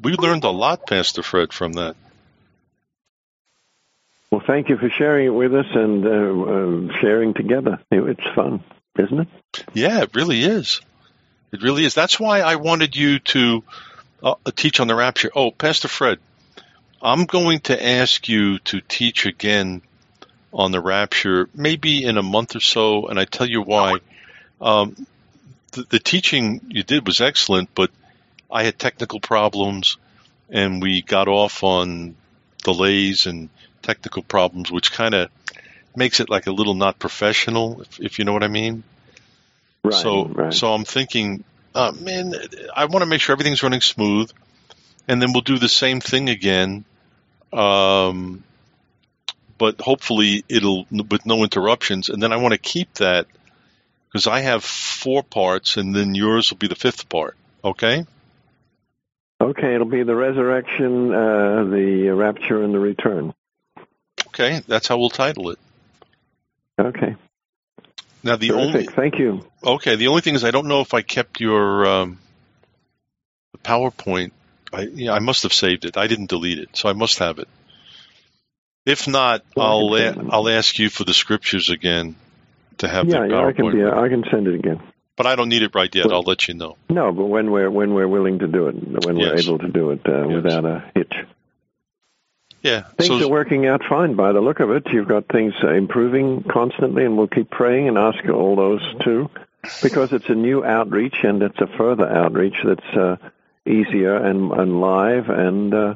[0.01, 1.95] we learned a lot, Pastor Fred, from that.
[4.31, 7.79] Well, thank you for sharing it with us and uh, uh, sharing together.
[7.89, 8.63] It's fun,
[8.99, 9.27] isn't it?
[9.73, 10.81] Yeah, it really is.
[11.53, 11.93] It really is.
[11.93, 13.63] That's why I wanted you to
[14.21, 15.31] uh, teach on the rapture.
[15.33, 16.19] Oh, Pastor Fred,
[17.01, 19.81] I'm going to ask you to teach again
[20.51, 23.99] on the rapture, maybe in a month or so, and I tell you why.
[24.59, 25.07] Um,
[25.71, 27.91] the, the teaching you did was excellent, but
[28.51, 29.97] I had technical problems,
[30.49, 32.15] and we got off on
[32.63, 33.49] delays and
[33.81, 35.29] technical problems, which kind of
[35.95, 38.83] makes it like a little not professional, if, if you know what I mean.
[39.83, 39.93] Right.
[39.93, 40.53] so, right.
[40.53, 42.33] so I'm thinking, uh, man,
[42.75, 44.31] I want to make sure everything's running smooth,
[45.07, 46.85] and then we'll do the same thing again.
[47.53, 48.43] Um,
[49.57, 53.27] but hopefully it'll with no interruptions, and then I want to keep that
[54.07, 57.35] because I have four parts, and then yours will be the fifth part.
[57.63, 58.05] Okay.
[59.39, 63.33] Okay, it'll be the resurrection, uh, the rapture, and the return.
[64.27, 65.59] Okay, that's how we'll title it.
[66.79, 67.15] Okay.
[68.23, 68.75] Now the Terrific.
[68.75, 69.45] only Thank you.
[69.63, 72.19] okay, the only thing is I don't know if I kept your um,
[73.51, 74.31] the PowerPoint.
[74.73, 75.97] I yeah, I must have saved it.
[75.97, 77.47] I didn't delete it, so I must have it.
[78.85, 80.29] If not, Well, I'll can a- send them.
[80.31, 82.15] I'll ask you for the scriptures again
[82.79, 83.83] to have Yeah, yeah, I can be.
[83.83, 84.81] I can send it again.
[85.15, 86.05] but I don't need it right yet.
[86.05, 86.77] Well- I'll let you know.
[86.89, 88.75] No, but when we're when we're willing to do it,
[89.05, 90.35] when we're able to do it uh, Yes.
[90.43, 91.13] without a hitch.
[92.63, 92.83] Yeah.
[92.97, 94.83] Things so are working out fine by the look of it.
[94.91, 99.29] You've got things uh, improving constantly, and we'll keep praying and ask all those too,
[99.81, 103.17] because it's a new outreach and it's a further outreach that's uh,
[103.65, 105.95] easier and, and live, and uh,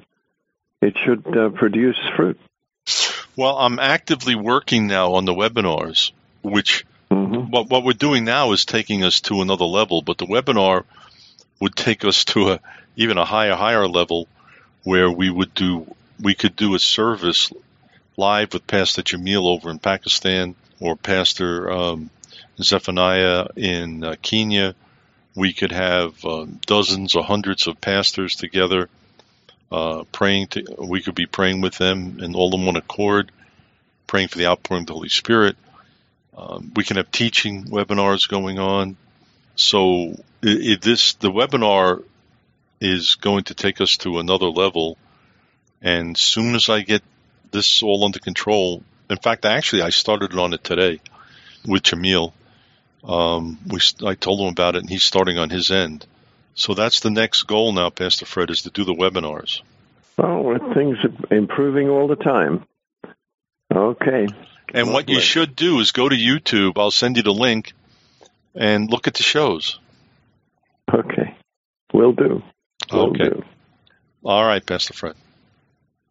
[0.82, 2.40] it should uh, produce fruit.
[3.36, 6.12] well, I'm actively working now on the webinars,
[6.44, 10.26] which hmm what what we're doing now is taking us to another level, but the
[10.26, 10.84] webinar
[11.60, 12.60] would take us to a
[12.96, 14.28] even a higher higher level
[14.84, 17.52] where we would do we could do a service
[18.18, 22.10] live with Pastor Jamil over in Pakistan or Pastor um,
[22.62, 24.76] Zephaniah in uh, Kenya.
[25.36, 28.90] We could have uh, dozens or hundreds of pastors together
[29.72, 30.48] uh, praying.
[30.48, 33.32] To, we could be praying with them and all in one accord,
[34.08, 35.56] praying for the outpouring of the Holy Spirit.
[36.36, 38.98] Um, we can have teaching webinars going on.
[39.56, 42.04] So this the webinar
[42.80, 44.98] is going to take us to another level.
[45.82, 47.04] And soon as I get
[47.52, 51.02] this all under control In fact, actually, I started on it today
[51.68, 52.32] with Jamil.
[53.04, 56.06] Um, we I told him about it, and he's starting on his end.
[56.54, 59.62] So that's the next goal now, Pastor Fred, is to do the webinars.
[60.18, 62.66] Well, things are improving all the time.
[63.76, 64.28] Okay.
[64.74, 66.74] And what you should do is go to YouTube.
[66.78, 67.74] I'll send you the link
[68.56, 69.80] and look at the shows.
[70.94, 71.36] Okay.
[71.94, 72.42] Will do.
[72.92, 73.30] Will Okay.
[73.30, 73.44] do.
[74.24, 75.16] All right, Pastor Fred.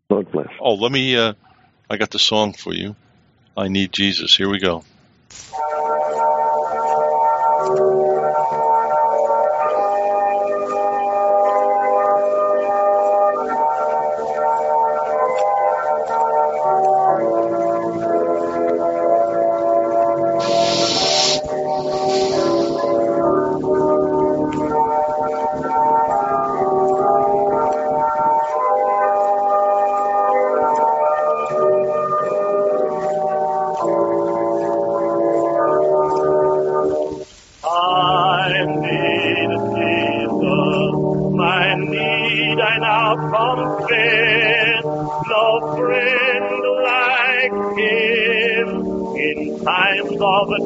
[0.08, 0.48] Lord bless.
[0.60, 1.16] Oh, let me.
[1.16, 1.34] Uh,
[1.88, 2.96] I got the song for you.
[3.56, 4.36] I need Jesus.
[4.36, 4.84] Here we go.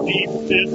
[0.06, 0.70] Times of deep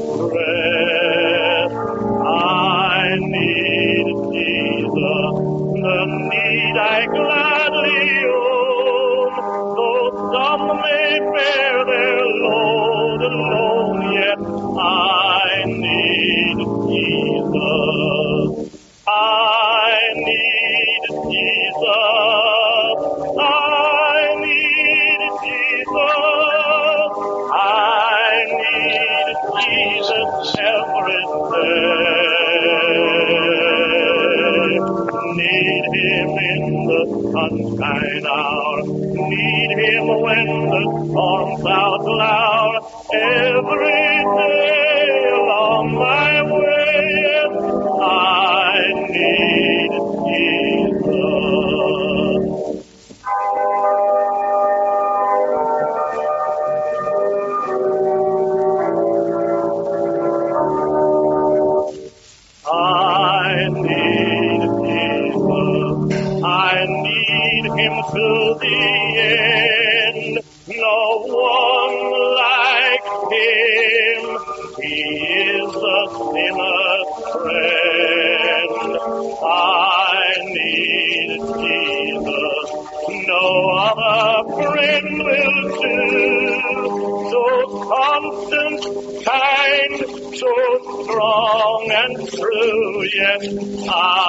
[93.19, 94.28] true.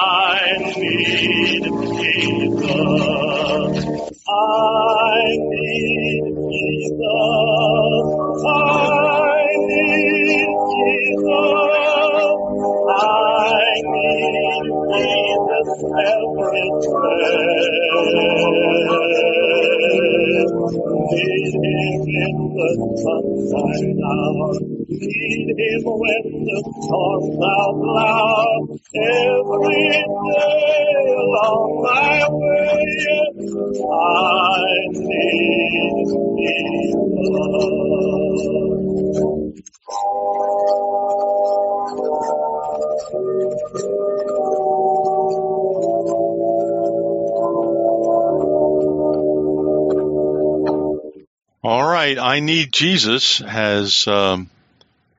[52.31, 54.49] I need Jesus has um,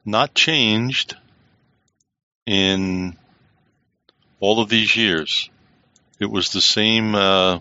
[0.03, 1.15] not changed
[2.47, 3.19] in
[4.41, 5.51] all of these years.
[6.19, 7.59] It was the same uh,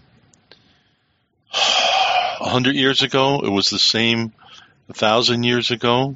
[1.53, 3.41] a hundred years ago.
[3.43, 4.31] It was the same
[4.87, 6.15] a thousand years ago.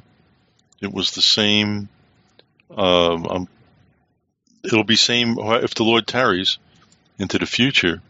[0.80, 1.90] It was the same.
[2.70, 3.48] Um, um,
[4.64, 6.56] it'll be same if the Lord tarries
[7.18, 8.00] into the future.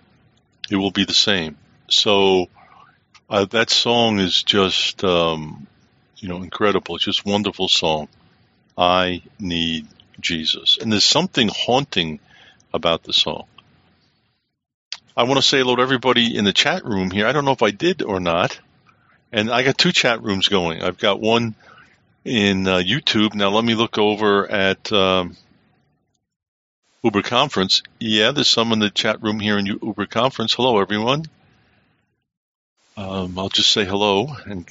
[0.70, 1.58] It will be the same.
[1.90, 2.46] So
[3.28, 5.66] uh, that song is just, um,
[6.16, 6.96] you know, incredible.
[6.96, 8.08] It's just a wonderful song.
[8.78, 9.86] I need
[10.20, 10.78] Jesus.
[10.80, 12.20] And there's something haunting
[12.72, 13.44] about the song.
[15.16, 17.26] I want to say hello to everybody in the chat room here.
[17.26, 18.60] I don't know if I did or not.
[19.32, 20.82] And I got two chat rooms going.
[20.82, 21.54] I've got one
[22.24, 23.34] in uh, YouTube.
[23.34, 25.36] Now let me look over at um,
[27.02, 27.82] Uber Conference.
[27.98, 30.54] Yeah, there's some in the chat room here in Uber Conference.
[30.54, 31.24] Hello, everyone.
[32.96, 34.66] Um, I'll just say hello and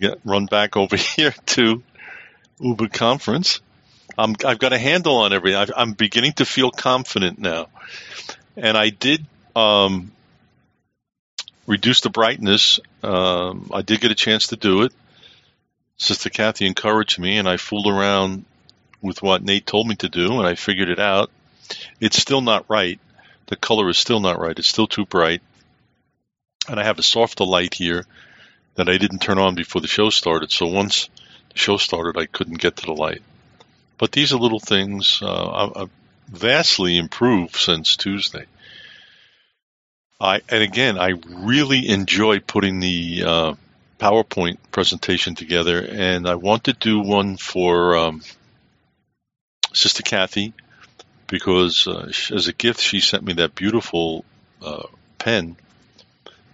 [0.00, 1.82] get run back over here to
[2.58, 3.60] Uber Conference.
[4.16, 5.58] I'm, I've got a handle on everything.
[5.60, 7.68] I've, I'm beginning to feel confident now.
[8.56, 9.24] And I did
[9.54, 10.10] um,
[11.68, 12.80] reduce the brightness.
[13.04, 14.92] Um, I did get a chance to do it.
[15.98, 18.44] Sister Kathy encouraged me, and I fooled around
[19.00, 21.30] with what Nate told me to do, and I figured it out.
[22.00, 22.98] It's still not right.
[23.46, 24.58] The color is still not right.
[24.58, 25.42] It's still too bright.
[26.68, 28.04] And I have a softer light here
[28.74, 30.52] that I didn't turn on before the show started.
[30.52, 31.08] So once
[31.52, 33.22] the show started, I couldn't get to the light.
[33.98, 35.20] But these are little things.
[35.20, 35.90] Uh, I've
[36.28, 38.44] vastly improved since Tuesday.
[40.20, 43.54] I and again, I really enjoy putting the uh,
[43.98, 48.22] PowerPoint presentation together, and I want to do one for um,
[49.72, 50.52] Sister Kathy
[51.28, 54.24] because uh, as a gift she sent me that beautiful
[54.62, 54.86] uh,
[55.18, 55.56] pen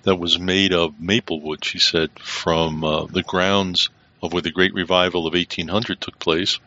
[0.04, 1.64] that was made of maple wood.
[1.64, 3.90] She said from uh, the grounds
[4.22, 6.58] of where the Great Revival of 1800 took place,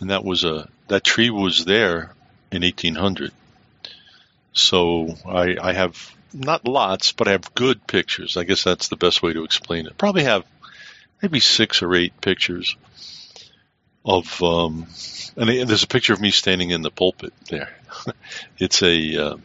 [0.00, 2.14] and that was a that tree was there
[2.50, 3.32] in 1800.
[4.52, 8.36] So I, I have not lots, but I have good pictures.
[8.36, 9.96] I guess that's the best way to explain it.
[9.98, 10.44] Probably have
[11.22, 12.76] maybe six or eight pictures
[14.04, 14.86] of, um,
[15.36, 17.70] and there's a picture of me standing in the pulpit there.
[18.58, 19.36] it's a uh,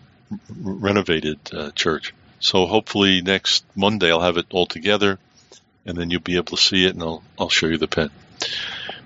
[0.60, 2.14] renovated uh, church.
[2.40, 5.20] So hopefully next Monday I'll have it all together,
[5.86, 8.10] and then you'll be able to see it, and I'll I'll show you the pen.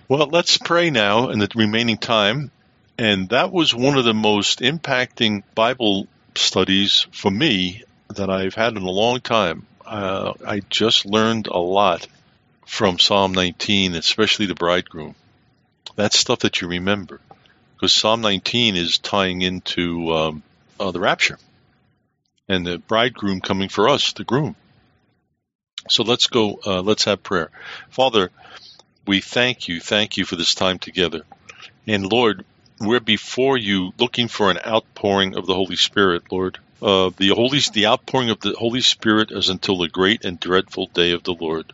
[0.08, 2.52] Well, let's pray now in the remaining time.
[2.98, 8.78] And that was one of the most impacting Bible studies for me that I've had
[8.78, 9.66] in a long time.
[9.86, 12.08] Uh, I just learned a lot
[12.68, 15.16] from Psalm 19, especially the bridegroom.
[15.96, 17.20] That's stuff that you remember
[17.76, 20.44] because Psalm 19 is tying into um,
[20.80, 21.38] uh, the rapture
[22.48, 24.56] and the bridegroom coming for us, the groom.
[25.90, 27.50] So let's go, uh, let's have prayer.
[27.90, 28.32] Father,
[29.06, 31.24] we thank you, thank you for this time together.
[31.88, 32.46] And Lord,
[32.80, 36.58] we're before you looking for an outpouring of the Holy Spirit, Lord.
[36.82, 40.88] Uh, the Holy, the outpouring of the Holy Spirit is until the great and dreadful
[40.88, 41.72] day of the Lord.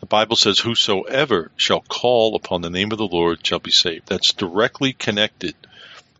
[0.00, 4.06] The Bible says, Whosoever shall call upon the name of the Lord shall be saved.
[4.06, 5.54] That's directly connected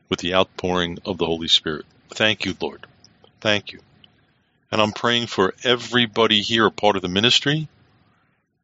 [0.09, 1.87] with the outpouring of the Holy Spirit.
[2.11, 2.87] Thank you, Lord.
[3.41, 3.81] Thank you.
[4.71, 7.69] And I'm praying for everybody here, a part of the ministry,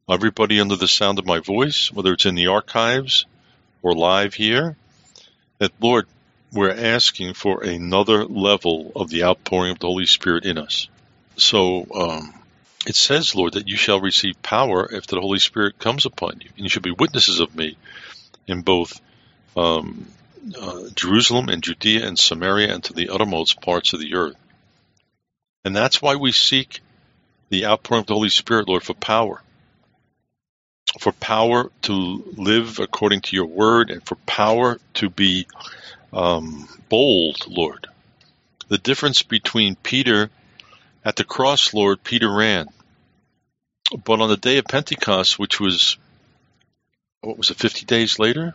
[0.09, 3.25] everybody under the sound of my voice, whether it's in the archives
[3.83, 4.77] or live here,
[5.59, 6.07] that, Lord,
[6.53, 10.89] we're asking for another level of the outpouring of the Holy Spirit in us.
[11.37, 12.35] So um,
[12.87, 16.51] it says, Lord, that you shall receive power if the Holy Spirit comes upon you,
[16.55, 17.77] and you shall be witnesses of me
[18.47, 19.01] in both
[19.57, 20.07] um,
[20.61, 24.37] uh, Jerusalem and Judea and Samaria and to the uttermost parts of the earth.
[25.65, 26.81] And that's why we seek
[27.49, 29.41] the outpouring of the Holy Spirit, Lord, for power.
[31.01, 35.47] For power to live according to your word and for power to be
[36.13, 37.87] um, bold, Lord.
[38.69, 40.31] The difference between Peter
[41.05, 42.69] at the cross, Lord, Peter ran.
[44.05, 45.99] But on the day of Pentecost, which was,
[47.21, 48.55] what was it, 50 days later?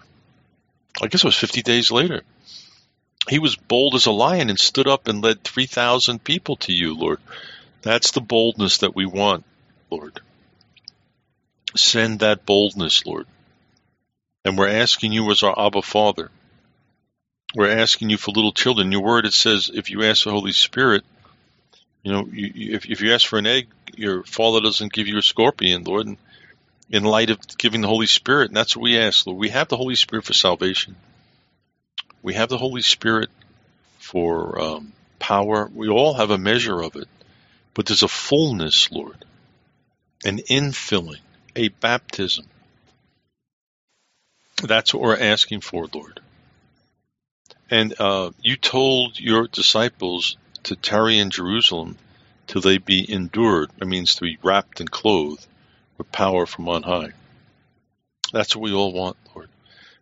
[1.01, 2.23] I guess it was 50 days later.
[3.27, 6.95] He was bold as a lion and stood up and led 3,000 people to you,
[6.95, 7.19] Lord.
[7.81, 9.45] That's the boldness that we want,
[9.89, 10.19] Lord.
[11.75, 13.27] Send that boldness, Lord.
[14.45, 16.31] And we're asking you as our Abba Father.
[17.55, 18.91] We're asking you for little children.
[18.91, 21.03] Your word, it says, if you ask the Holy Spirit,
[22.03, 25.07] you know, you, you- if, if you ask for an egg, your Father doesn't give
[25.07, 26.07] you a scorpion, Lord.
[26.89, 29.39] In light of giving the Holy Spirit, and that's what we ask, Lord.
[29.39, 30.95] We have the Holy Spirit for salvation.
[32.21, 33.29] We have the Holy Spirit
[33.97, 35.69] for um, power.
[35.73, 37.07] We all have a measure of it.
[37.73, 39.23] But there's a fullness, Lord,
[40.25, 41.21] an infilling,
[41.55, 42.45] a baptism.
[44.61, 46.19] That's what we're asking for, Lord.
[47.69, 51.97] And uh, you told your disciples to tarry in Jerusalem
[52.47, 53.69] till they be endued.
[53.77, 55.45] That means to be wrapped and clothed
[55.97, 57.11] with power from on high.
[58.33, 59.49] That's what we all want, Lord.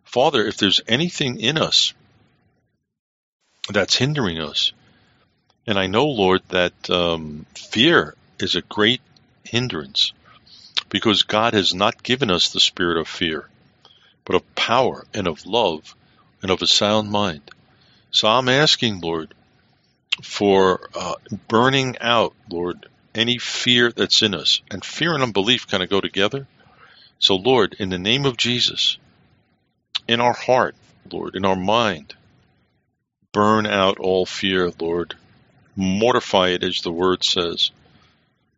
[0.04, 1.92] Father, if there's anything in us
[3.74, 4.72] that's hindering us,
[5.66, 9.02] and I know, Lord, that um, fear is a great
[9.44, 10.12] hindrance
[10.88, 13.48] because God has not given us the spirit of fear,
[14.24, 15.94] but of power and of love
[16.42, 17.42] and of a sound mind.
[18.10, 19.34] So I'm asking, Lord,
[20.22, 21.14] for uh,
[21.48, 24.62] burning out, Lord, any fear that's in us.
[24.70, 26.46] And fear and unbelief kind of go together.
[27.18, 28.96] So, Lord, in the name of Jesus,
[30.06, 30.74] in our heart,
[31.10, 32.14] Lord, in our mind,
[33.38, 35.14] burn out all fear, Lord.
[35.76, 37.70] Mortify it, as the word says.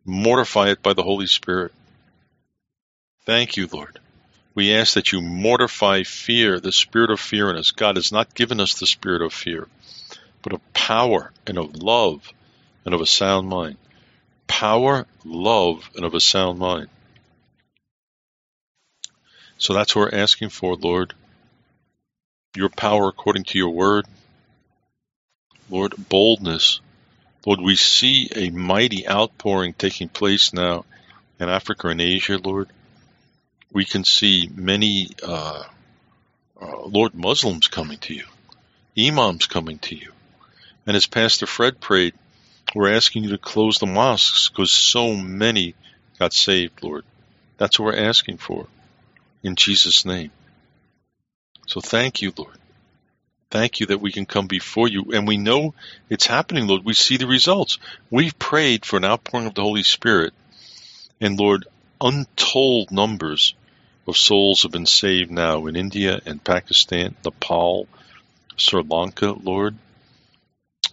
[0.05, 1.71] Mortify it by the Holy Spirit.
[3.25, 3.99] Thank you, Lord.
[4.55, 7.71] We ask that you mortify fear, the spirit of fear in us.
[7.71, 9.67] God has not given us the spirit of fear,
[10.41, 12.27] but of power and of love
[12.85, 13.77] and of a sound mind.
[14.47, 16.89] power, love, and of a sound mind.
[19.59, 21.13] So that's what we're asking for, Lord.
[22.55, 24.07] Your power according to your word.
[25.71, 26.81] Lord, boldness.
[27.45, 30.85] Lord, we see a mighty outpouring taking place now
[31.39, 32.69] in Africa and Asia, Lord.
[33.71, 35.63] We can see many, uh,
[36.61, 38.25] uh, Lord, Muslims coming to you,
[38.99, 40.11] imams coming to you.
[40.85, 42.13] And as Pastor Fred prayed,
[42.75, 45.73] we're asking you to close the mosques because so many
[46.19, 47.05] got saved, Lord.
[47.57, 48.67] That's what we're asking for
[49.41, 50.31] in Jesus' name.
[51.67, 52.57] So thank you, Lord.
[53.51, 55.75] Thank you that we can come before you and we know
[56.09, 56.83] it's happening, Lord.
[56.83, 57.77] We see the results.
[58.09, 60.33] We've prayed for an outpouring of the Holy Spirit
[61.21, 61.67] and Lord,
[62.01, 63.53] untold numbers
[64.07, 67.87] of souls have been saved now in India and Pakistan, Nepal,
[68.57, 69.77] Sri Lanka, Lord,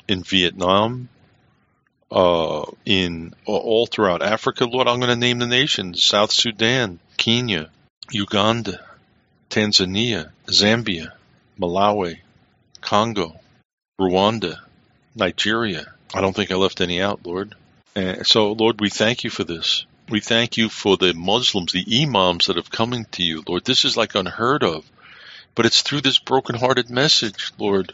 [0.06, 1.08] in Vietnam,
[2.10, 4.86] uh, in all throughout Africa, Lord.
[4.86, 7.70] I'm going to name the nations: South Sudan, Kenya,
[8.10, 8.84] Uganda,
[9.48, 11.12] Tanzania, Zambia,
[11.58, 12.20] Malawi,
[12.88, 13.38] Congo,
[14.00, 14.60] Rwanda,
[15.14, 15.92] Nigeria.
[16.14, 17.54] I don't think I left any out, Lord.
[17.94, 19.84] And so, Lord, we thank you for this.
[20.08, 23.66] We thank you for the Muslims, the imams that have coming to you, Lord.
[23.66, 24.90] This is like unheard of,
[25.54, 27.92] but it's through this brokenhearted message, Lord.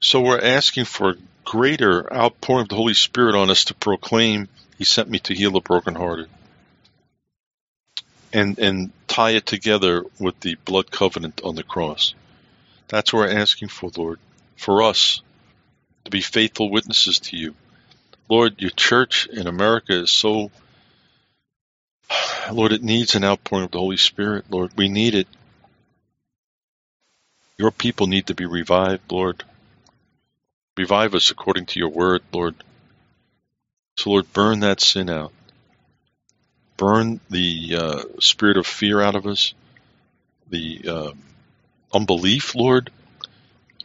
[0.00, 4.48] So we're asking for a greater outpouring of the Holy Spirit on us to proclaim,
[4.76, 6.28] He sent me to heal the brokenhearted.
[8.32, 12.14] And, and tie it together with the blood covenant on the cross.
[12.88, 14.18] That's what we're asking for, Lord.
[14.56, 15.22] For us
[16.04, 17.54] to be faithful witnesses to you.
[18.28, 20.50] Lord, your church in America is so,
[22.52, 24.72] Lord, it needs an outpouring of the Holy Spirit, Lord.
[24.76, 25.28] We need it.
[27.58, 29.44] Your people need to be revived, Lord.
[30.76, 32.54] Revive us according to your word, Lord.
[33.96, 35.32] So, Lord, burn that sin out.
[36.76, 39.54] Burn the uh, spirit of fear out of us,
[40.50, 41.10] the uh,
[41.94, 42.90] unbelief, Lord.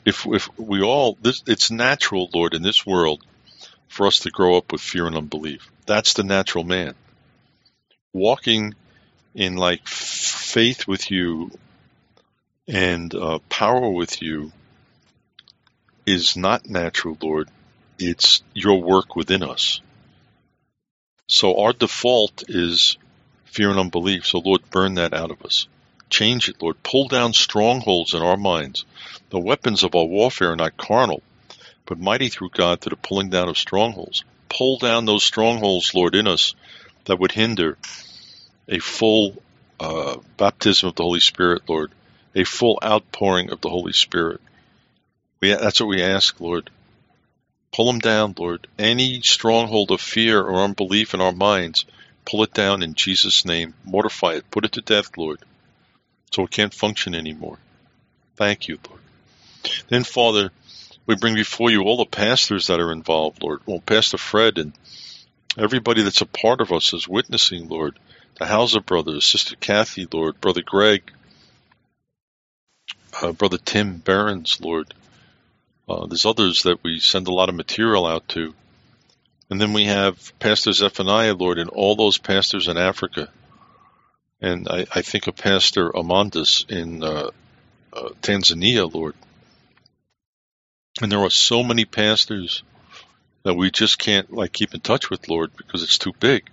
[0.06, 3.23] If if we all, this, it's natural, Lord, in this world,
[3.88, 5.69] for us to grow up with fear and unbelief.
[5.86, 6.95] That's the natural man.
[8.14, 8.76] Walking
[9.36, 11.52] in like faith with you
[12.68, 14.52] and uh, power with you
[16.06, 17.49] is not natural, Lord.
[17.98, 19.81] It's your work within us.
[21.27, 22.98] So our default is
[23.45, 24.26] fear and unbelief.
[24.26, 25.68] So Lord, burn that out of us.
[26.10, 26.81] Change it, Lord.
[26.84, 28.86] Pull down strongholds in our minds.
[29.30, 31.22] The weapons of our warfare are not carnal,
[31.86, 34.23] but mighty through God to the pulling down of strongholds.
[34.49, 36.56] Pull down those strongholds, Lord, in us
[37.06, 37.77] that would hinder
[38.68, 39.41] a full
[39.80, 41.91] uh, baptism of the Holy Spirit, Lord,
[42.36, 44.41] a full outpouring of the Holy Spirit.
[45.41, 46.69] We, that's what we ask, Lord.
[47.72, 48.68] Pull them down, Lord.
[48.77, 51.86] Any stronghold of fear or unbelief in our minds,
[52.26, 53.76] pull it down in Jesus' name.
[53.86, 54.52] Mortify it.
[54.52, 55.40] Put it to death, Lord,
[56.32, 57.58] so it can't function anymore.
[58.36, 59.02] Thank you, Lord.
[59.90, 60.52] Then, Father,
[61.06, 63.62] we bring before you all the pastors that are involved, Lord.
[63.66, 64.74] Well, Pastor Fred and
[65.58, 67.98] everybody that's a part of us is witnessing, Lord.
[68.38, 71.12] The Hauser brothers, Sister Kathy, Lord, Brother Greg,
[73.22, 74.94] uh, Brother Tim Behrens, Lord.
[75.90, 78.54] Uh, there's others that we send a lot of material out to.
[79.50, 83.30] And then we have Pastor Zephaniah, Lord, and all those pastors in Africa.
[84.41, 87.32] And I, I think of Pastor Amandus in uh,
[87.91, 89.16] uh, Tanzania, Lord.
[91.02, 92.64] And there are so many pastors
[93.44, 96.49] that we just can't like keep in touch with, Lord, because it's too big.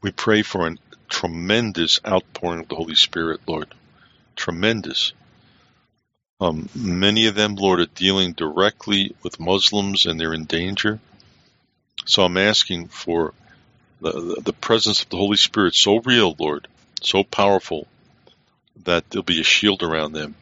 [0.00, 0.76] We pray for a
[1.08, 3.74] tremendous outpouring of the Holy Spirit, Lord.
[4.36, 5.12] Tremendous.
[6.40, 11.00] Um, many of them, Lord, are dealing directly with Muslims and they're in danger.
[12.06, 13.34] So I'm asking for
[14.00, 16.68] the, the presence of the Holy Spirit so real, Lord,
[17.02, 17.86] so powerful
[18.84, 20.34] that there'll be a shield around them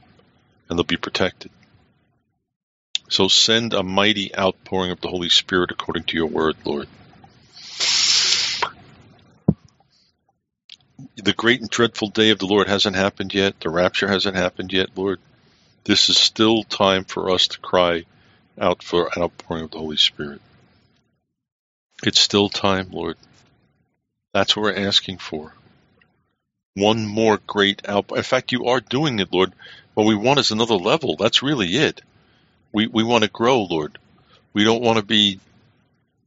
[0.68, 1.50] and they'll be protected.
[3.08, 6.88] So send a mighty outpouring of the Holy Spirit according to your word, Lord.
[11.16, 13.58] The great and dreadful day of the Lord hasn't happened yet.
[13.60, 15.20] The rapture hasn't happened yet, Lord.
[15.84, 18.04] This is still time for us to cry
[18.58, 20.40] out for an outpouring of the Holy Spirit.
[22.02, 23.16] It's still time, Lord.
[24.32, 25.52] That's what we're asking for.
[26.76, 28.20] One more great outpouring.
[28.20, 29.54] In fact, you are doing it, Lord.
[29.94, 31.16] What we want is another level.
[31.16, 32.02] That's really it.
[32.72, 33.98] We we want to grow, Lord.
[34.54, 35.40] We don't want to be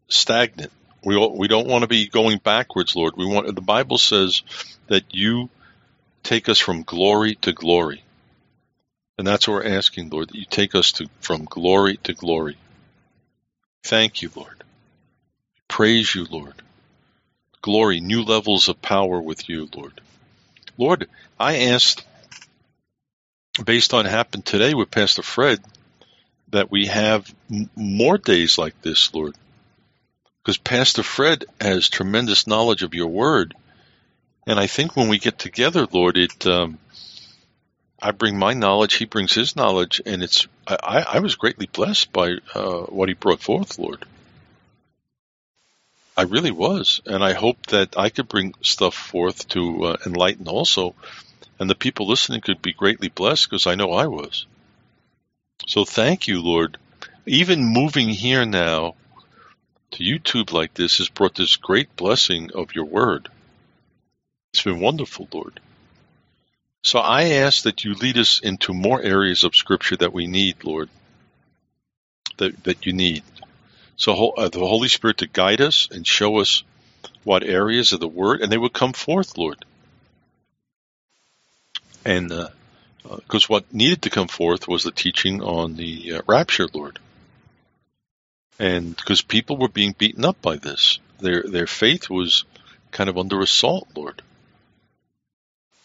[0.10, 0.72] stagnant.
[1.06, 3.16] We we don't want to be going backwards, Lord.
[3.18, 4.44] We want the Bible says
[4.88, 5.50] that you
[6.24, 8.04] take us from glory to glory.
[9.18, 12.58] And that's what we're asking, Lord, that you take us to from glory to glory.
[13.86, 14.64] Thank you, Lord.
[15.70, 16.54] Praise you, Lord.
[17.64, 20.02] glory, new levels of power with you, Lord.
[20.80, 22.06] Lord, I asked,
[23.64, 25.60] based on happened today with Pastor Fred,
[26.52, 29.36] that we have m- more days like this, Lord.
[30.42, 33.56] Because Pastor Fred has tremendous knowledge of your word.
[34.48, 36.80] And I think when we get together, Lord, it, um,
[38.02, 42.14] I bring my knowledge, he brings his knowledge, and it's, I I was greatly blessed
[42.14, 44.06] by, uh, what he brought forth, Lord.
[46.20, 47.00] I really was.
[47.06, 50.94] And I hope that I could bring stuff forth to uh, enlighten also.
[51.58, 54.46] And the people listening could be greatly blessed because I know I was.
[55.66, 56.78] So thank you, Lord.
[57.26, 58.96] Even moving here now
[59.92, 63.30] to YouTube like this has brought this great blessing of your word.
[64.52, 65.62] It's been wonderful, Lord.
[66.84, 70.66] So I ask that you lead us into more areas of Scripture that we need,
[70.66, 70.90] Lord,
[72.40, 73.24] that, that you need.
[74.00, 76.64] So uh, the Holy Spirit to guide us and show us
[77.26, 79.64] what areas of the Word, and they would come forth, Lord.
[82.06, 82.32] And
[83.04, 86.98] because what needed to come forth was the teaching on the uh, rapture, Lord.
[88.58, 92.46] And because people were being beaten up by this, their their faith was
[92.92, 94.22] kind of under assault, Lord.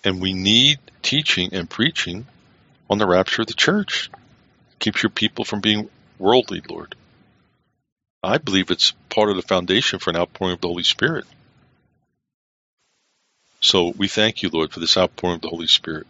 [0.04, 2.26] And we need teaching and preaching
[2.88, 4.08] on the rapture of the church.
[4.78, 6.94] Keeps your people from being worldly, Lord.
[8.24, 11.26] I believe it's part of the foundation for an outpouring of the Holy Spirit.
[13.60, 16.06] So we thank you, Lord, for this outpouring of the Holy Spirit.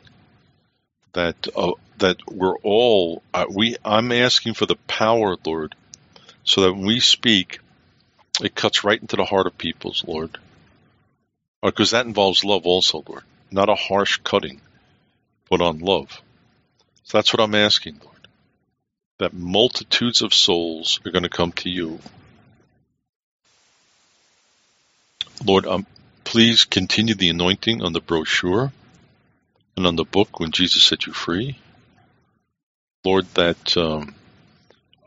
[1.12, 3.76] That uh, that we're all uh, we.
[3.84, 5.74] I'm asking for the power, Lord,
[6.44, 7.60] so that when we speak,
[8.42, 10.38] it cuts right into the heart of people's Lord,
[11.62, 13.22] because that involves love also, Lord,
[13.52, 14.60] not a harsh cutting,
[15.48, 16.20] but on love.
[17.04, 18.13] So that's what I'm asking, Lord.
[19.18, 22.00] That multitudes of souls are going to come to you.
[25.44, 25.86] Lord, um,
[26.24, 28.72] please continue the anointing on the brochure
[29.76, 31.58] and on the book when Jesus set you free.
[33.04, 34.14] Lord, that um,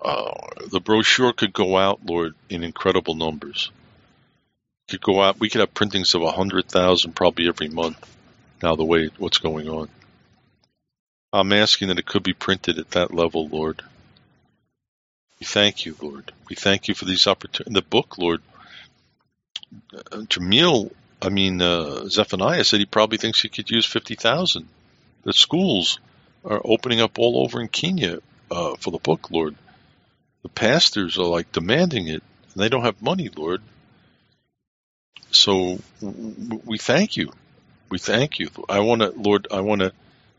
[0.01, 0.31] uh,
[0.71, 3.71] the brochure could go out, Lord, in incredible numbers.
[4.87, 5.39] Could go out.
[5.39, 7.99] We could have printings of hundred thousand probably every month.
[8.63, 9.89] Now, the way what's going on,
[11.33, 13.81] I'm asking that it could be printed at that level, Lord.
[15.39, 16.31] We thank you, Lord.
[16.49, 17.73] We thank you for these opportunities.
[17.73, 18.41] The book, Lord,
[19.93, 20.91] uh, Jamil,
[21.21, 24.67] I mean, uh, Zephaniah said he probably thinks he could use 50,000.
[25.23, 25.99] The schools
[26.45, 28.19] are opening up all over in Kenya
[28.49, 29.55] uh, for the book, Lord.
[30.43, 32.23] The pastors are like demanding it,
[32.53, 33.61] and they don't have money, Lord.
[35.31, 37.31] So we thank you.
[37.89, 38.49] We thank you.
[38.69, 39.91] I want to, Lord, I want to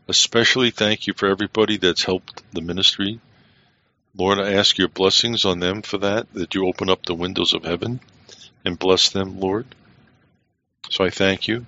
[0.07, 3.19] especially thank you for everybody that's helped the ministry.
[4.19, 7.53] Lord, I ask your blessings on them for that, that you open up the windows
[7.53, 8.01] of heaven
[8.65, 9.65] and bless them, Lord.
[10.89, 11.65] So I thank you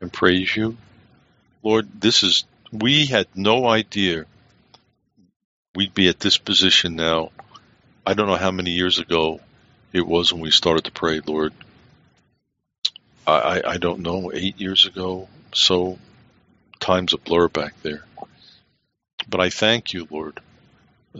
[0.00, 0.76] and praise you.
[1.62, 4.24] Lord, this is, we had no idea
[5.76, 7.30] we'd be at this position now.
[8.04, 9.38] I don't know how many years ago
[9.92, 11.52] it was when we started to pray, Lord.
[13.24, 15.28] I, I, I don't know, eight years ago.
[15.54, 16.00] So
[16.80, 18.04] time's a blur back there.
[19.28, 20.40] But I thank you, Lord,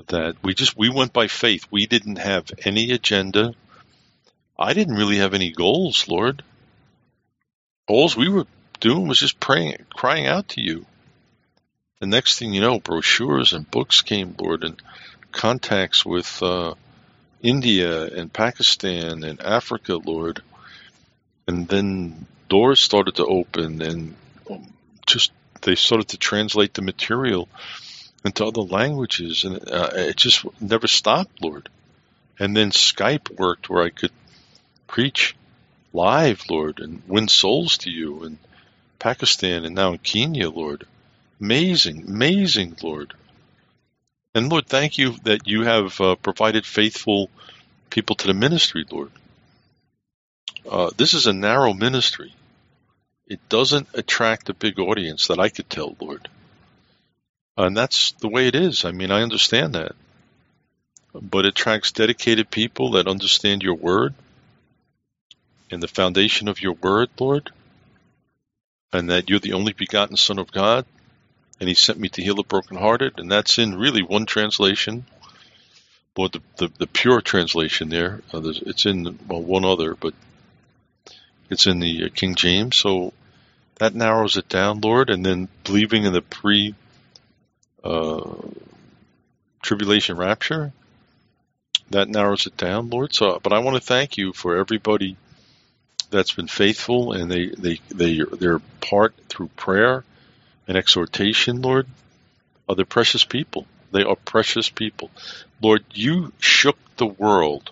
[0.09, 1.67] that we just, we went by faith.
[1.71, 3.55] We didn't have any agenda.
[4.59, 6.43] I didn't really have any goals, Lord.
[7.89, 8.47] All we were
[8.81, 10.87] doing was just praying, crying out to you.
[12.01, 14.81] The next thing you know, brochures and books came, Lord, and
[15.31, 16.75] contacts with uh,
[17.41, 20.43] India and Pakistan and Africa, Lord.
[21.47, 24.17] And then doors started to open, and
[25.07, 25.33] just
[25.63, 27.49] they started to translate the material
[28.25, 31.69] into other languages, and uh, it just never stopped, Lord.
[32.39, 34.13] And then Skype worked where I could
[34.87, 35.35] preach
[35.93, 38.39] live, Lord, and win souls to you in
[38.99, 40.87] Pakistan and now in Kenya, Lord.
[41.41, 43.15] Amazing, amazing, Lord.
[44.35, 47.29] And Lord, thank you that you have uh, provided faithful
[47.91, 49.11] people to the ministry, Lord.
[50.69, 52.33] Uh, this is a narrow ministry.
[53.27, 56.29] It doesn't attract a big audience that I could tell, Lord.
[57.57, 58.85] And that's the way it is.
[58.85, 59.93] I mean, I understand that.
[61.15, 64.15] But it attracts dedicated people that understand your word
[65.71, 67.51] and the foundation of your word, Lord,
[68.93, 70.87] and that you're the only begotten Son of God,
[71.61, 75.05] and He sent me to heal the brokenhearted, and that's in really one translation,
[76.17, 78.23] or the the, the pure translation there.
[78.33, 80.15] Uh, it's in well one other, but
[81.51, 83.13] it's in the uh, King James, so
[83.77, 86.75] that narrows it down, Lord, and then believing in the pre
[87.85, 88.35] uh,
[89.63, 90.73] tribulation rapture.
[91.91, 93.15] That narrows it down, Lord.
[93.15, 95.17] So, but I want to thank you for everybody
[96.11, 100.05] that's been faithful and they, they, they, their part through prayer
[100.69, 101.87] and exhortation, Lord,
[102.69, 103.67] are the precious people.
[103.91, 105.11] They are precious people.
[105.61, 107.71] Lord, you shook the world.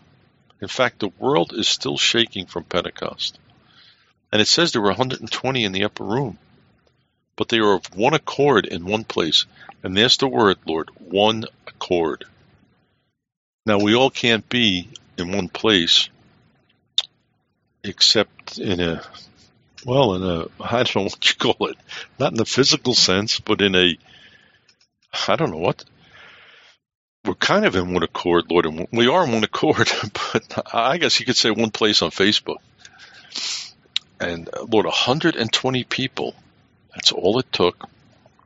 [0.61, 3.39] In fact, the world is still shaking from Pentecost.
[4.32, 6.39] And it says there were 120 in the upper room,
[7.41, 9.47] but they are of one accord in one place.
[9.83, 12.27] And there's the word, Lord, one accord.
[13.65, 16.11] Now, we all can't be in one place
[17.83, 19.03] except in a,
[19.87, 21.79] well, in a, I don't know what you call it,
[22.19, 23.97] not in a physical sense, but in a,
[25.27, 25.83] I don't know what,
[27.25, 29.91] we're kind of in one accord, Lord, and we are in one accord,
[30.33, 32.59] but I guess you could say one place on Facebook.
[34.21, 36.35] And uh, Lord, 120 people,
[36.95, 37.89] that's all it took.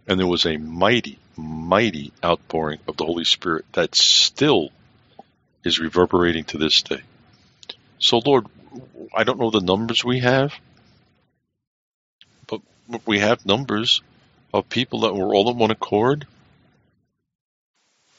[0.06, 4.70] And there was a mighty, mighty outpouring of the Holy Spirit that still
[5.64, 7.00] is reverberating to this day.
[7.98, 8.46] So, Lord,
[9.14, 10.52] I don't know the numbers we have,
[12.46, 12.60] but
[13.06, 14.02] we have numbers
[14.52, 16.26] of people that were all in one accord.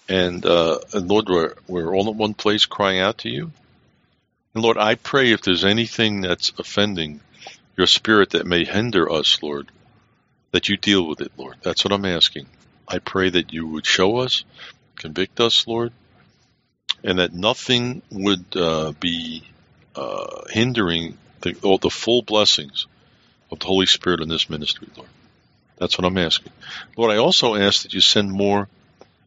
[0.10, 3.52] And, uh, and Lord, we're, we're all in one place crying out to you.
[4.54, 7.22] And Lord, I pray if there's anything that's offending
[7.78, 9.70] your spirit that may hinder us, Lord,
[10.56, 11.57] that you deal with it, Lord.
[11.64, 12.45] That's what I'm asking.
[12.88, 14.45] I pray that you would show us,
[14.98, 15.91] convict us, Lord,
[17.03, 19.44] and that nothing would uh, be
[19.98, 22.88] uh, hindering the, all the full blessings
[23.52, 25.10] of the Holy Spirit in this ministry, Lord.
[25.76, 26.53] That's what I'm asking.
[26.95, 28.69] Lord, I also ask that you send more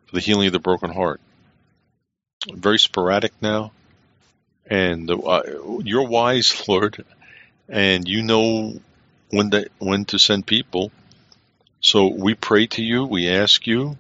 [0.07, 1.21] for the healing of the broken heart.
[2.51, 3.73] Very sporadic now,
[4.67, 5.43] and uh,
[5.85, 7.05] you're wise, Lord,
[7.69, 8.81] and you know
[9.29, 10.91] when to, when to send people.
[11.81, 13.97] So we pray to you, we ask you,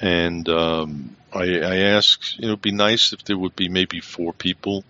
[0.00, 4.00] and um, I, I ask, you know, it'd be nice if there would be maybe
[4.00, 4.84] four people,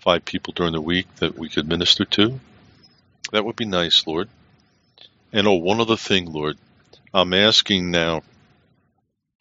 [0.00, 2.38] five people during the week that we could minister to.
[3.32, 4.28] That would be nice, Lord.
[5.32, 6.56] And oh, one other thing, Lord,
[7.12, 8.22] I'm asking now.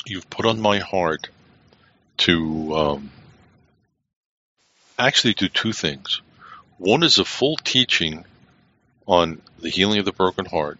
[0.05, 1.29] You've put on my heart
[2.17, 3.11] to um,
[4.97, 6.21] actually do two things.
[6.77, 8.25] One is a full teaching
[9.05, 10.79] on the healing of the broken heart,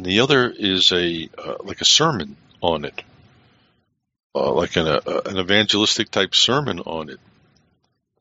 [0.00, 3.02] and the other is a uh, like a sermon on it,
[4.34, 7.20] uh, like an, uh, an evangelistic type sermon on it.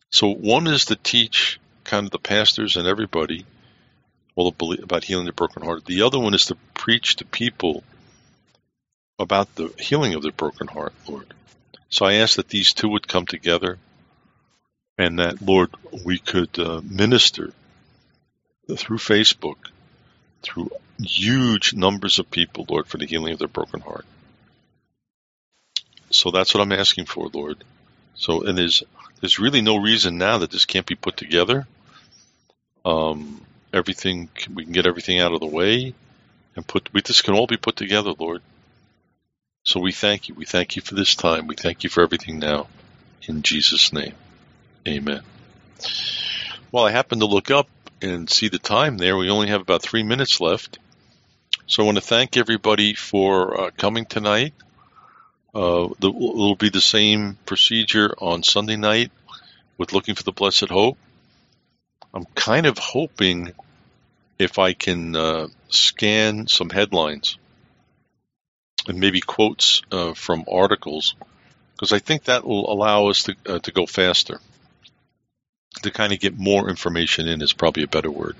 [0.10, 3.46] So one is to teach kind of the pastors and everybody
[4.36, 5.86] all about healing the broken heart.
[5.86, 7.86] The other one is to preach to people
[9.18, 11.34] about the healing of the broken heart, Lord.
[11.88, 13.78] So I ask that these two would come together
[14.98, 15.70] and that, Lord,
[16.04, 17.54] we could uh, minister
[18.68, 19.56] through Facebook,
[20.42, 20.72] through
[21.04, 24.06] huge numbers of people, Lord, for the healing of their broken heart.
[26.12, 27.64] So that's what I'm asking for, Lord.
[28.16, 28.84] So, and there's
[29.22, 31.68] there's really no reason now that this can't be put together.
[32.86, 33.42] Um,
[33.74, 35.94] everything we can get everything out of the way,
[36.56, 38.42] and put we, this can all be put together, Lord.
[39.64, 40.36] So we thank you.
[40.36, 41.48] We thank you for this time.
[41.48, 42.68] We thank you for everything now.
[43.28, 44.16] In Jesus' name.
[44.88, 45.22] Amen.
[46.72, 47.68] Well, I happened to look up
[48.02, 49.18] and see the time there.
[49.18, 50.80] We only have about three minutes left.
[51.70, 54.56] So I want to thank everybody for uh, coming tonight.
[55.54, 59.12] Uh, the, it'll be the same procedure on Sunday night
[59.78, 60.98] with Looking for the Blessed Hope.
[62.12, 63.52] I'm kind of hoping
[64.40, 67.38] if I can uh, scan some headlines
[68.88, 71.14] and maybe quotes uh, from articles,
[71.76, 74.40] because I think that will allow us to uh, to go faster.
[75.84, 78.36] To kind of get more information in is probably a better word,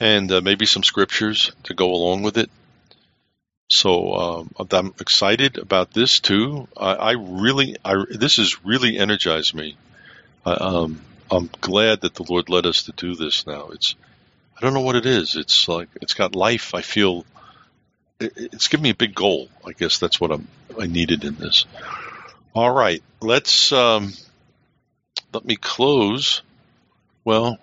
[0.00, 2.50] and uh, maybe some scriptures to go along with it.
[3.68, 6.66] So um, I'm excited about this too.
[6.76, 9.76] I, I really, I, this has really energized me.
[10.44, 11.00] I, um,
[11.30, 13.68] I'm glad that the Lord led us to do this now.
[13.68, 13.94] It's,
[14.56, 15.36] I don't know what it is.
[15.36, 16.74] It's like it's got life.
[16.74, 17.24] I feel
[18.18, 19.48] it's given me a big goal.
[19.64, 20.48] I guess that's what I'm,
[20.78, 21.64] I needed in this.
[22.54, 24.12] All right, let's um,
[25.32, 26.42] let me close.
[27.24, 27.58] Well,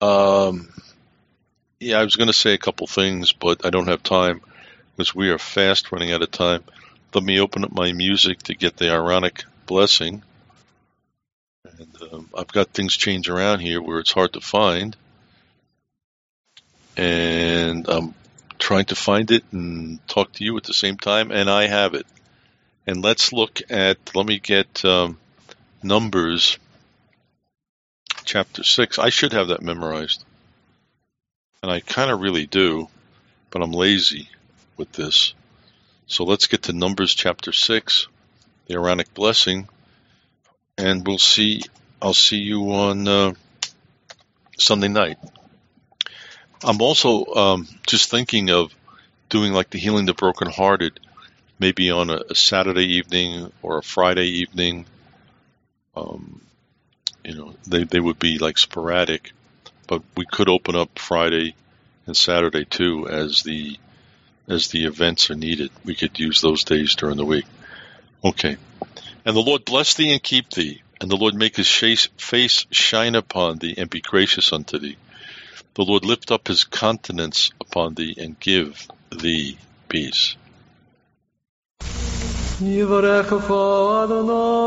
[0.00, 0.68] um,
[1.80, 4.40] yeah, I was going to say a couple things, but I don't have time
[4.96, 6.64] because we are fast running out of time.
[7.14, 10.22] Let me open up my music to get the Aaronic blessing.
[11.78, 14.96] And um, I've got things change around here where it's hard to find.
[16.96, 18.14] And I'm
[18.58, 21.94] trying to find it and talk to you at the same time, and I have
[21.94, 22.06] it.
[22.86, 25.18] And let's look at, let me get um,
[25.82, 26.58] Numbers
[28.24, 28.98] chapter 6.
[28.98, 30.24] I should have that memorized.
[31.66, 32.86] And I kind of really do,
[33.50, 34.28] but I'm lazy
[34.76, 35.34] with this.
[36.06, 38.06] So let's get to Numbers chapter 6,
[38.68, 39.68] the Aaronic blessing,
[40.78, 41.62] and we'll see.
[42.00, 43.34] I'll see you on uh,
[44.56, 45.18] Sunday night.
[46.62, 48.72] I'm also um, just thinking of
[49.28, 51.00] doing like the healing the brokenhearted,
[51.58, 54.86] maybe on a, a Saturday evening or a Friday evening.
[55.96, 56.42] Um,
[57.24, 59.32] you know, they they would be like sporadic,
[59.87, 61.55] but we could open up Friday
[62.05, 63.77] and Saturday too as the
[64.47, 65.71] as the events are needed.
[65.85, 67.45] We could use those days during the week.
[68.23, 68.57] Okay.
[69.25, 72.65] And the Lord bless thee and keep thee, and the Lord make his face face
[72.71, 74.97] shine upon thee and be gracious unto thee.
[75.75, 79.57] The Lord lift up his countenance upon thee and give thee
[79.87, 80.35] peace.
[82.61, 83.51] יברכך
[84.03, 84.61] אדוני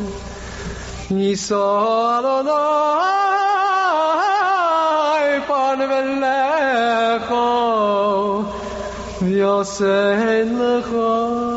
[1.11, 2.55] Yisro Adonai
[5.49, 7.49] ponavilecha
[9.20, 11.53] v'yosein lecha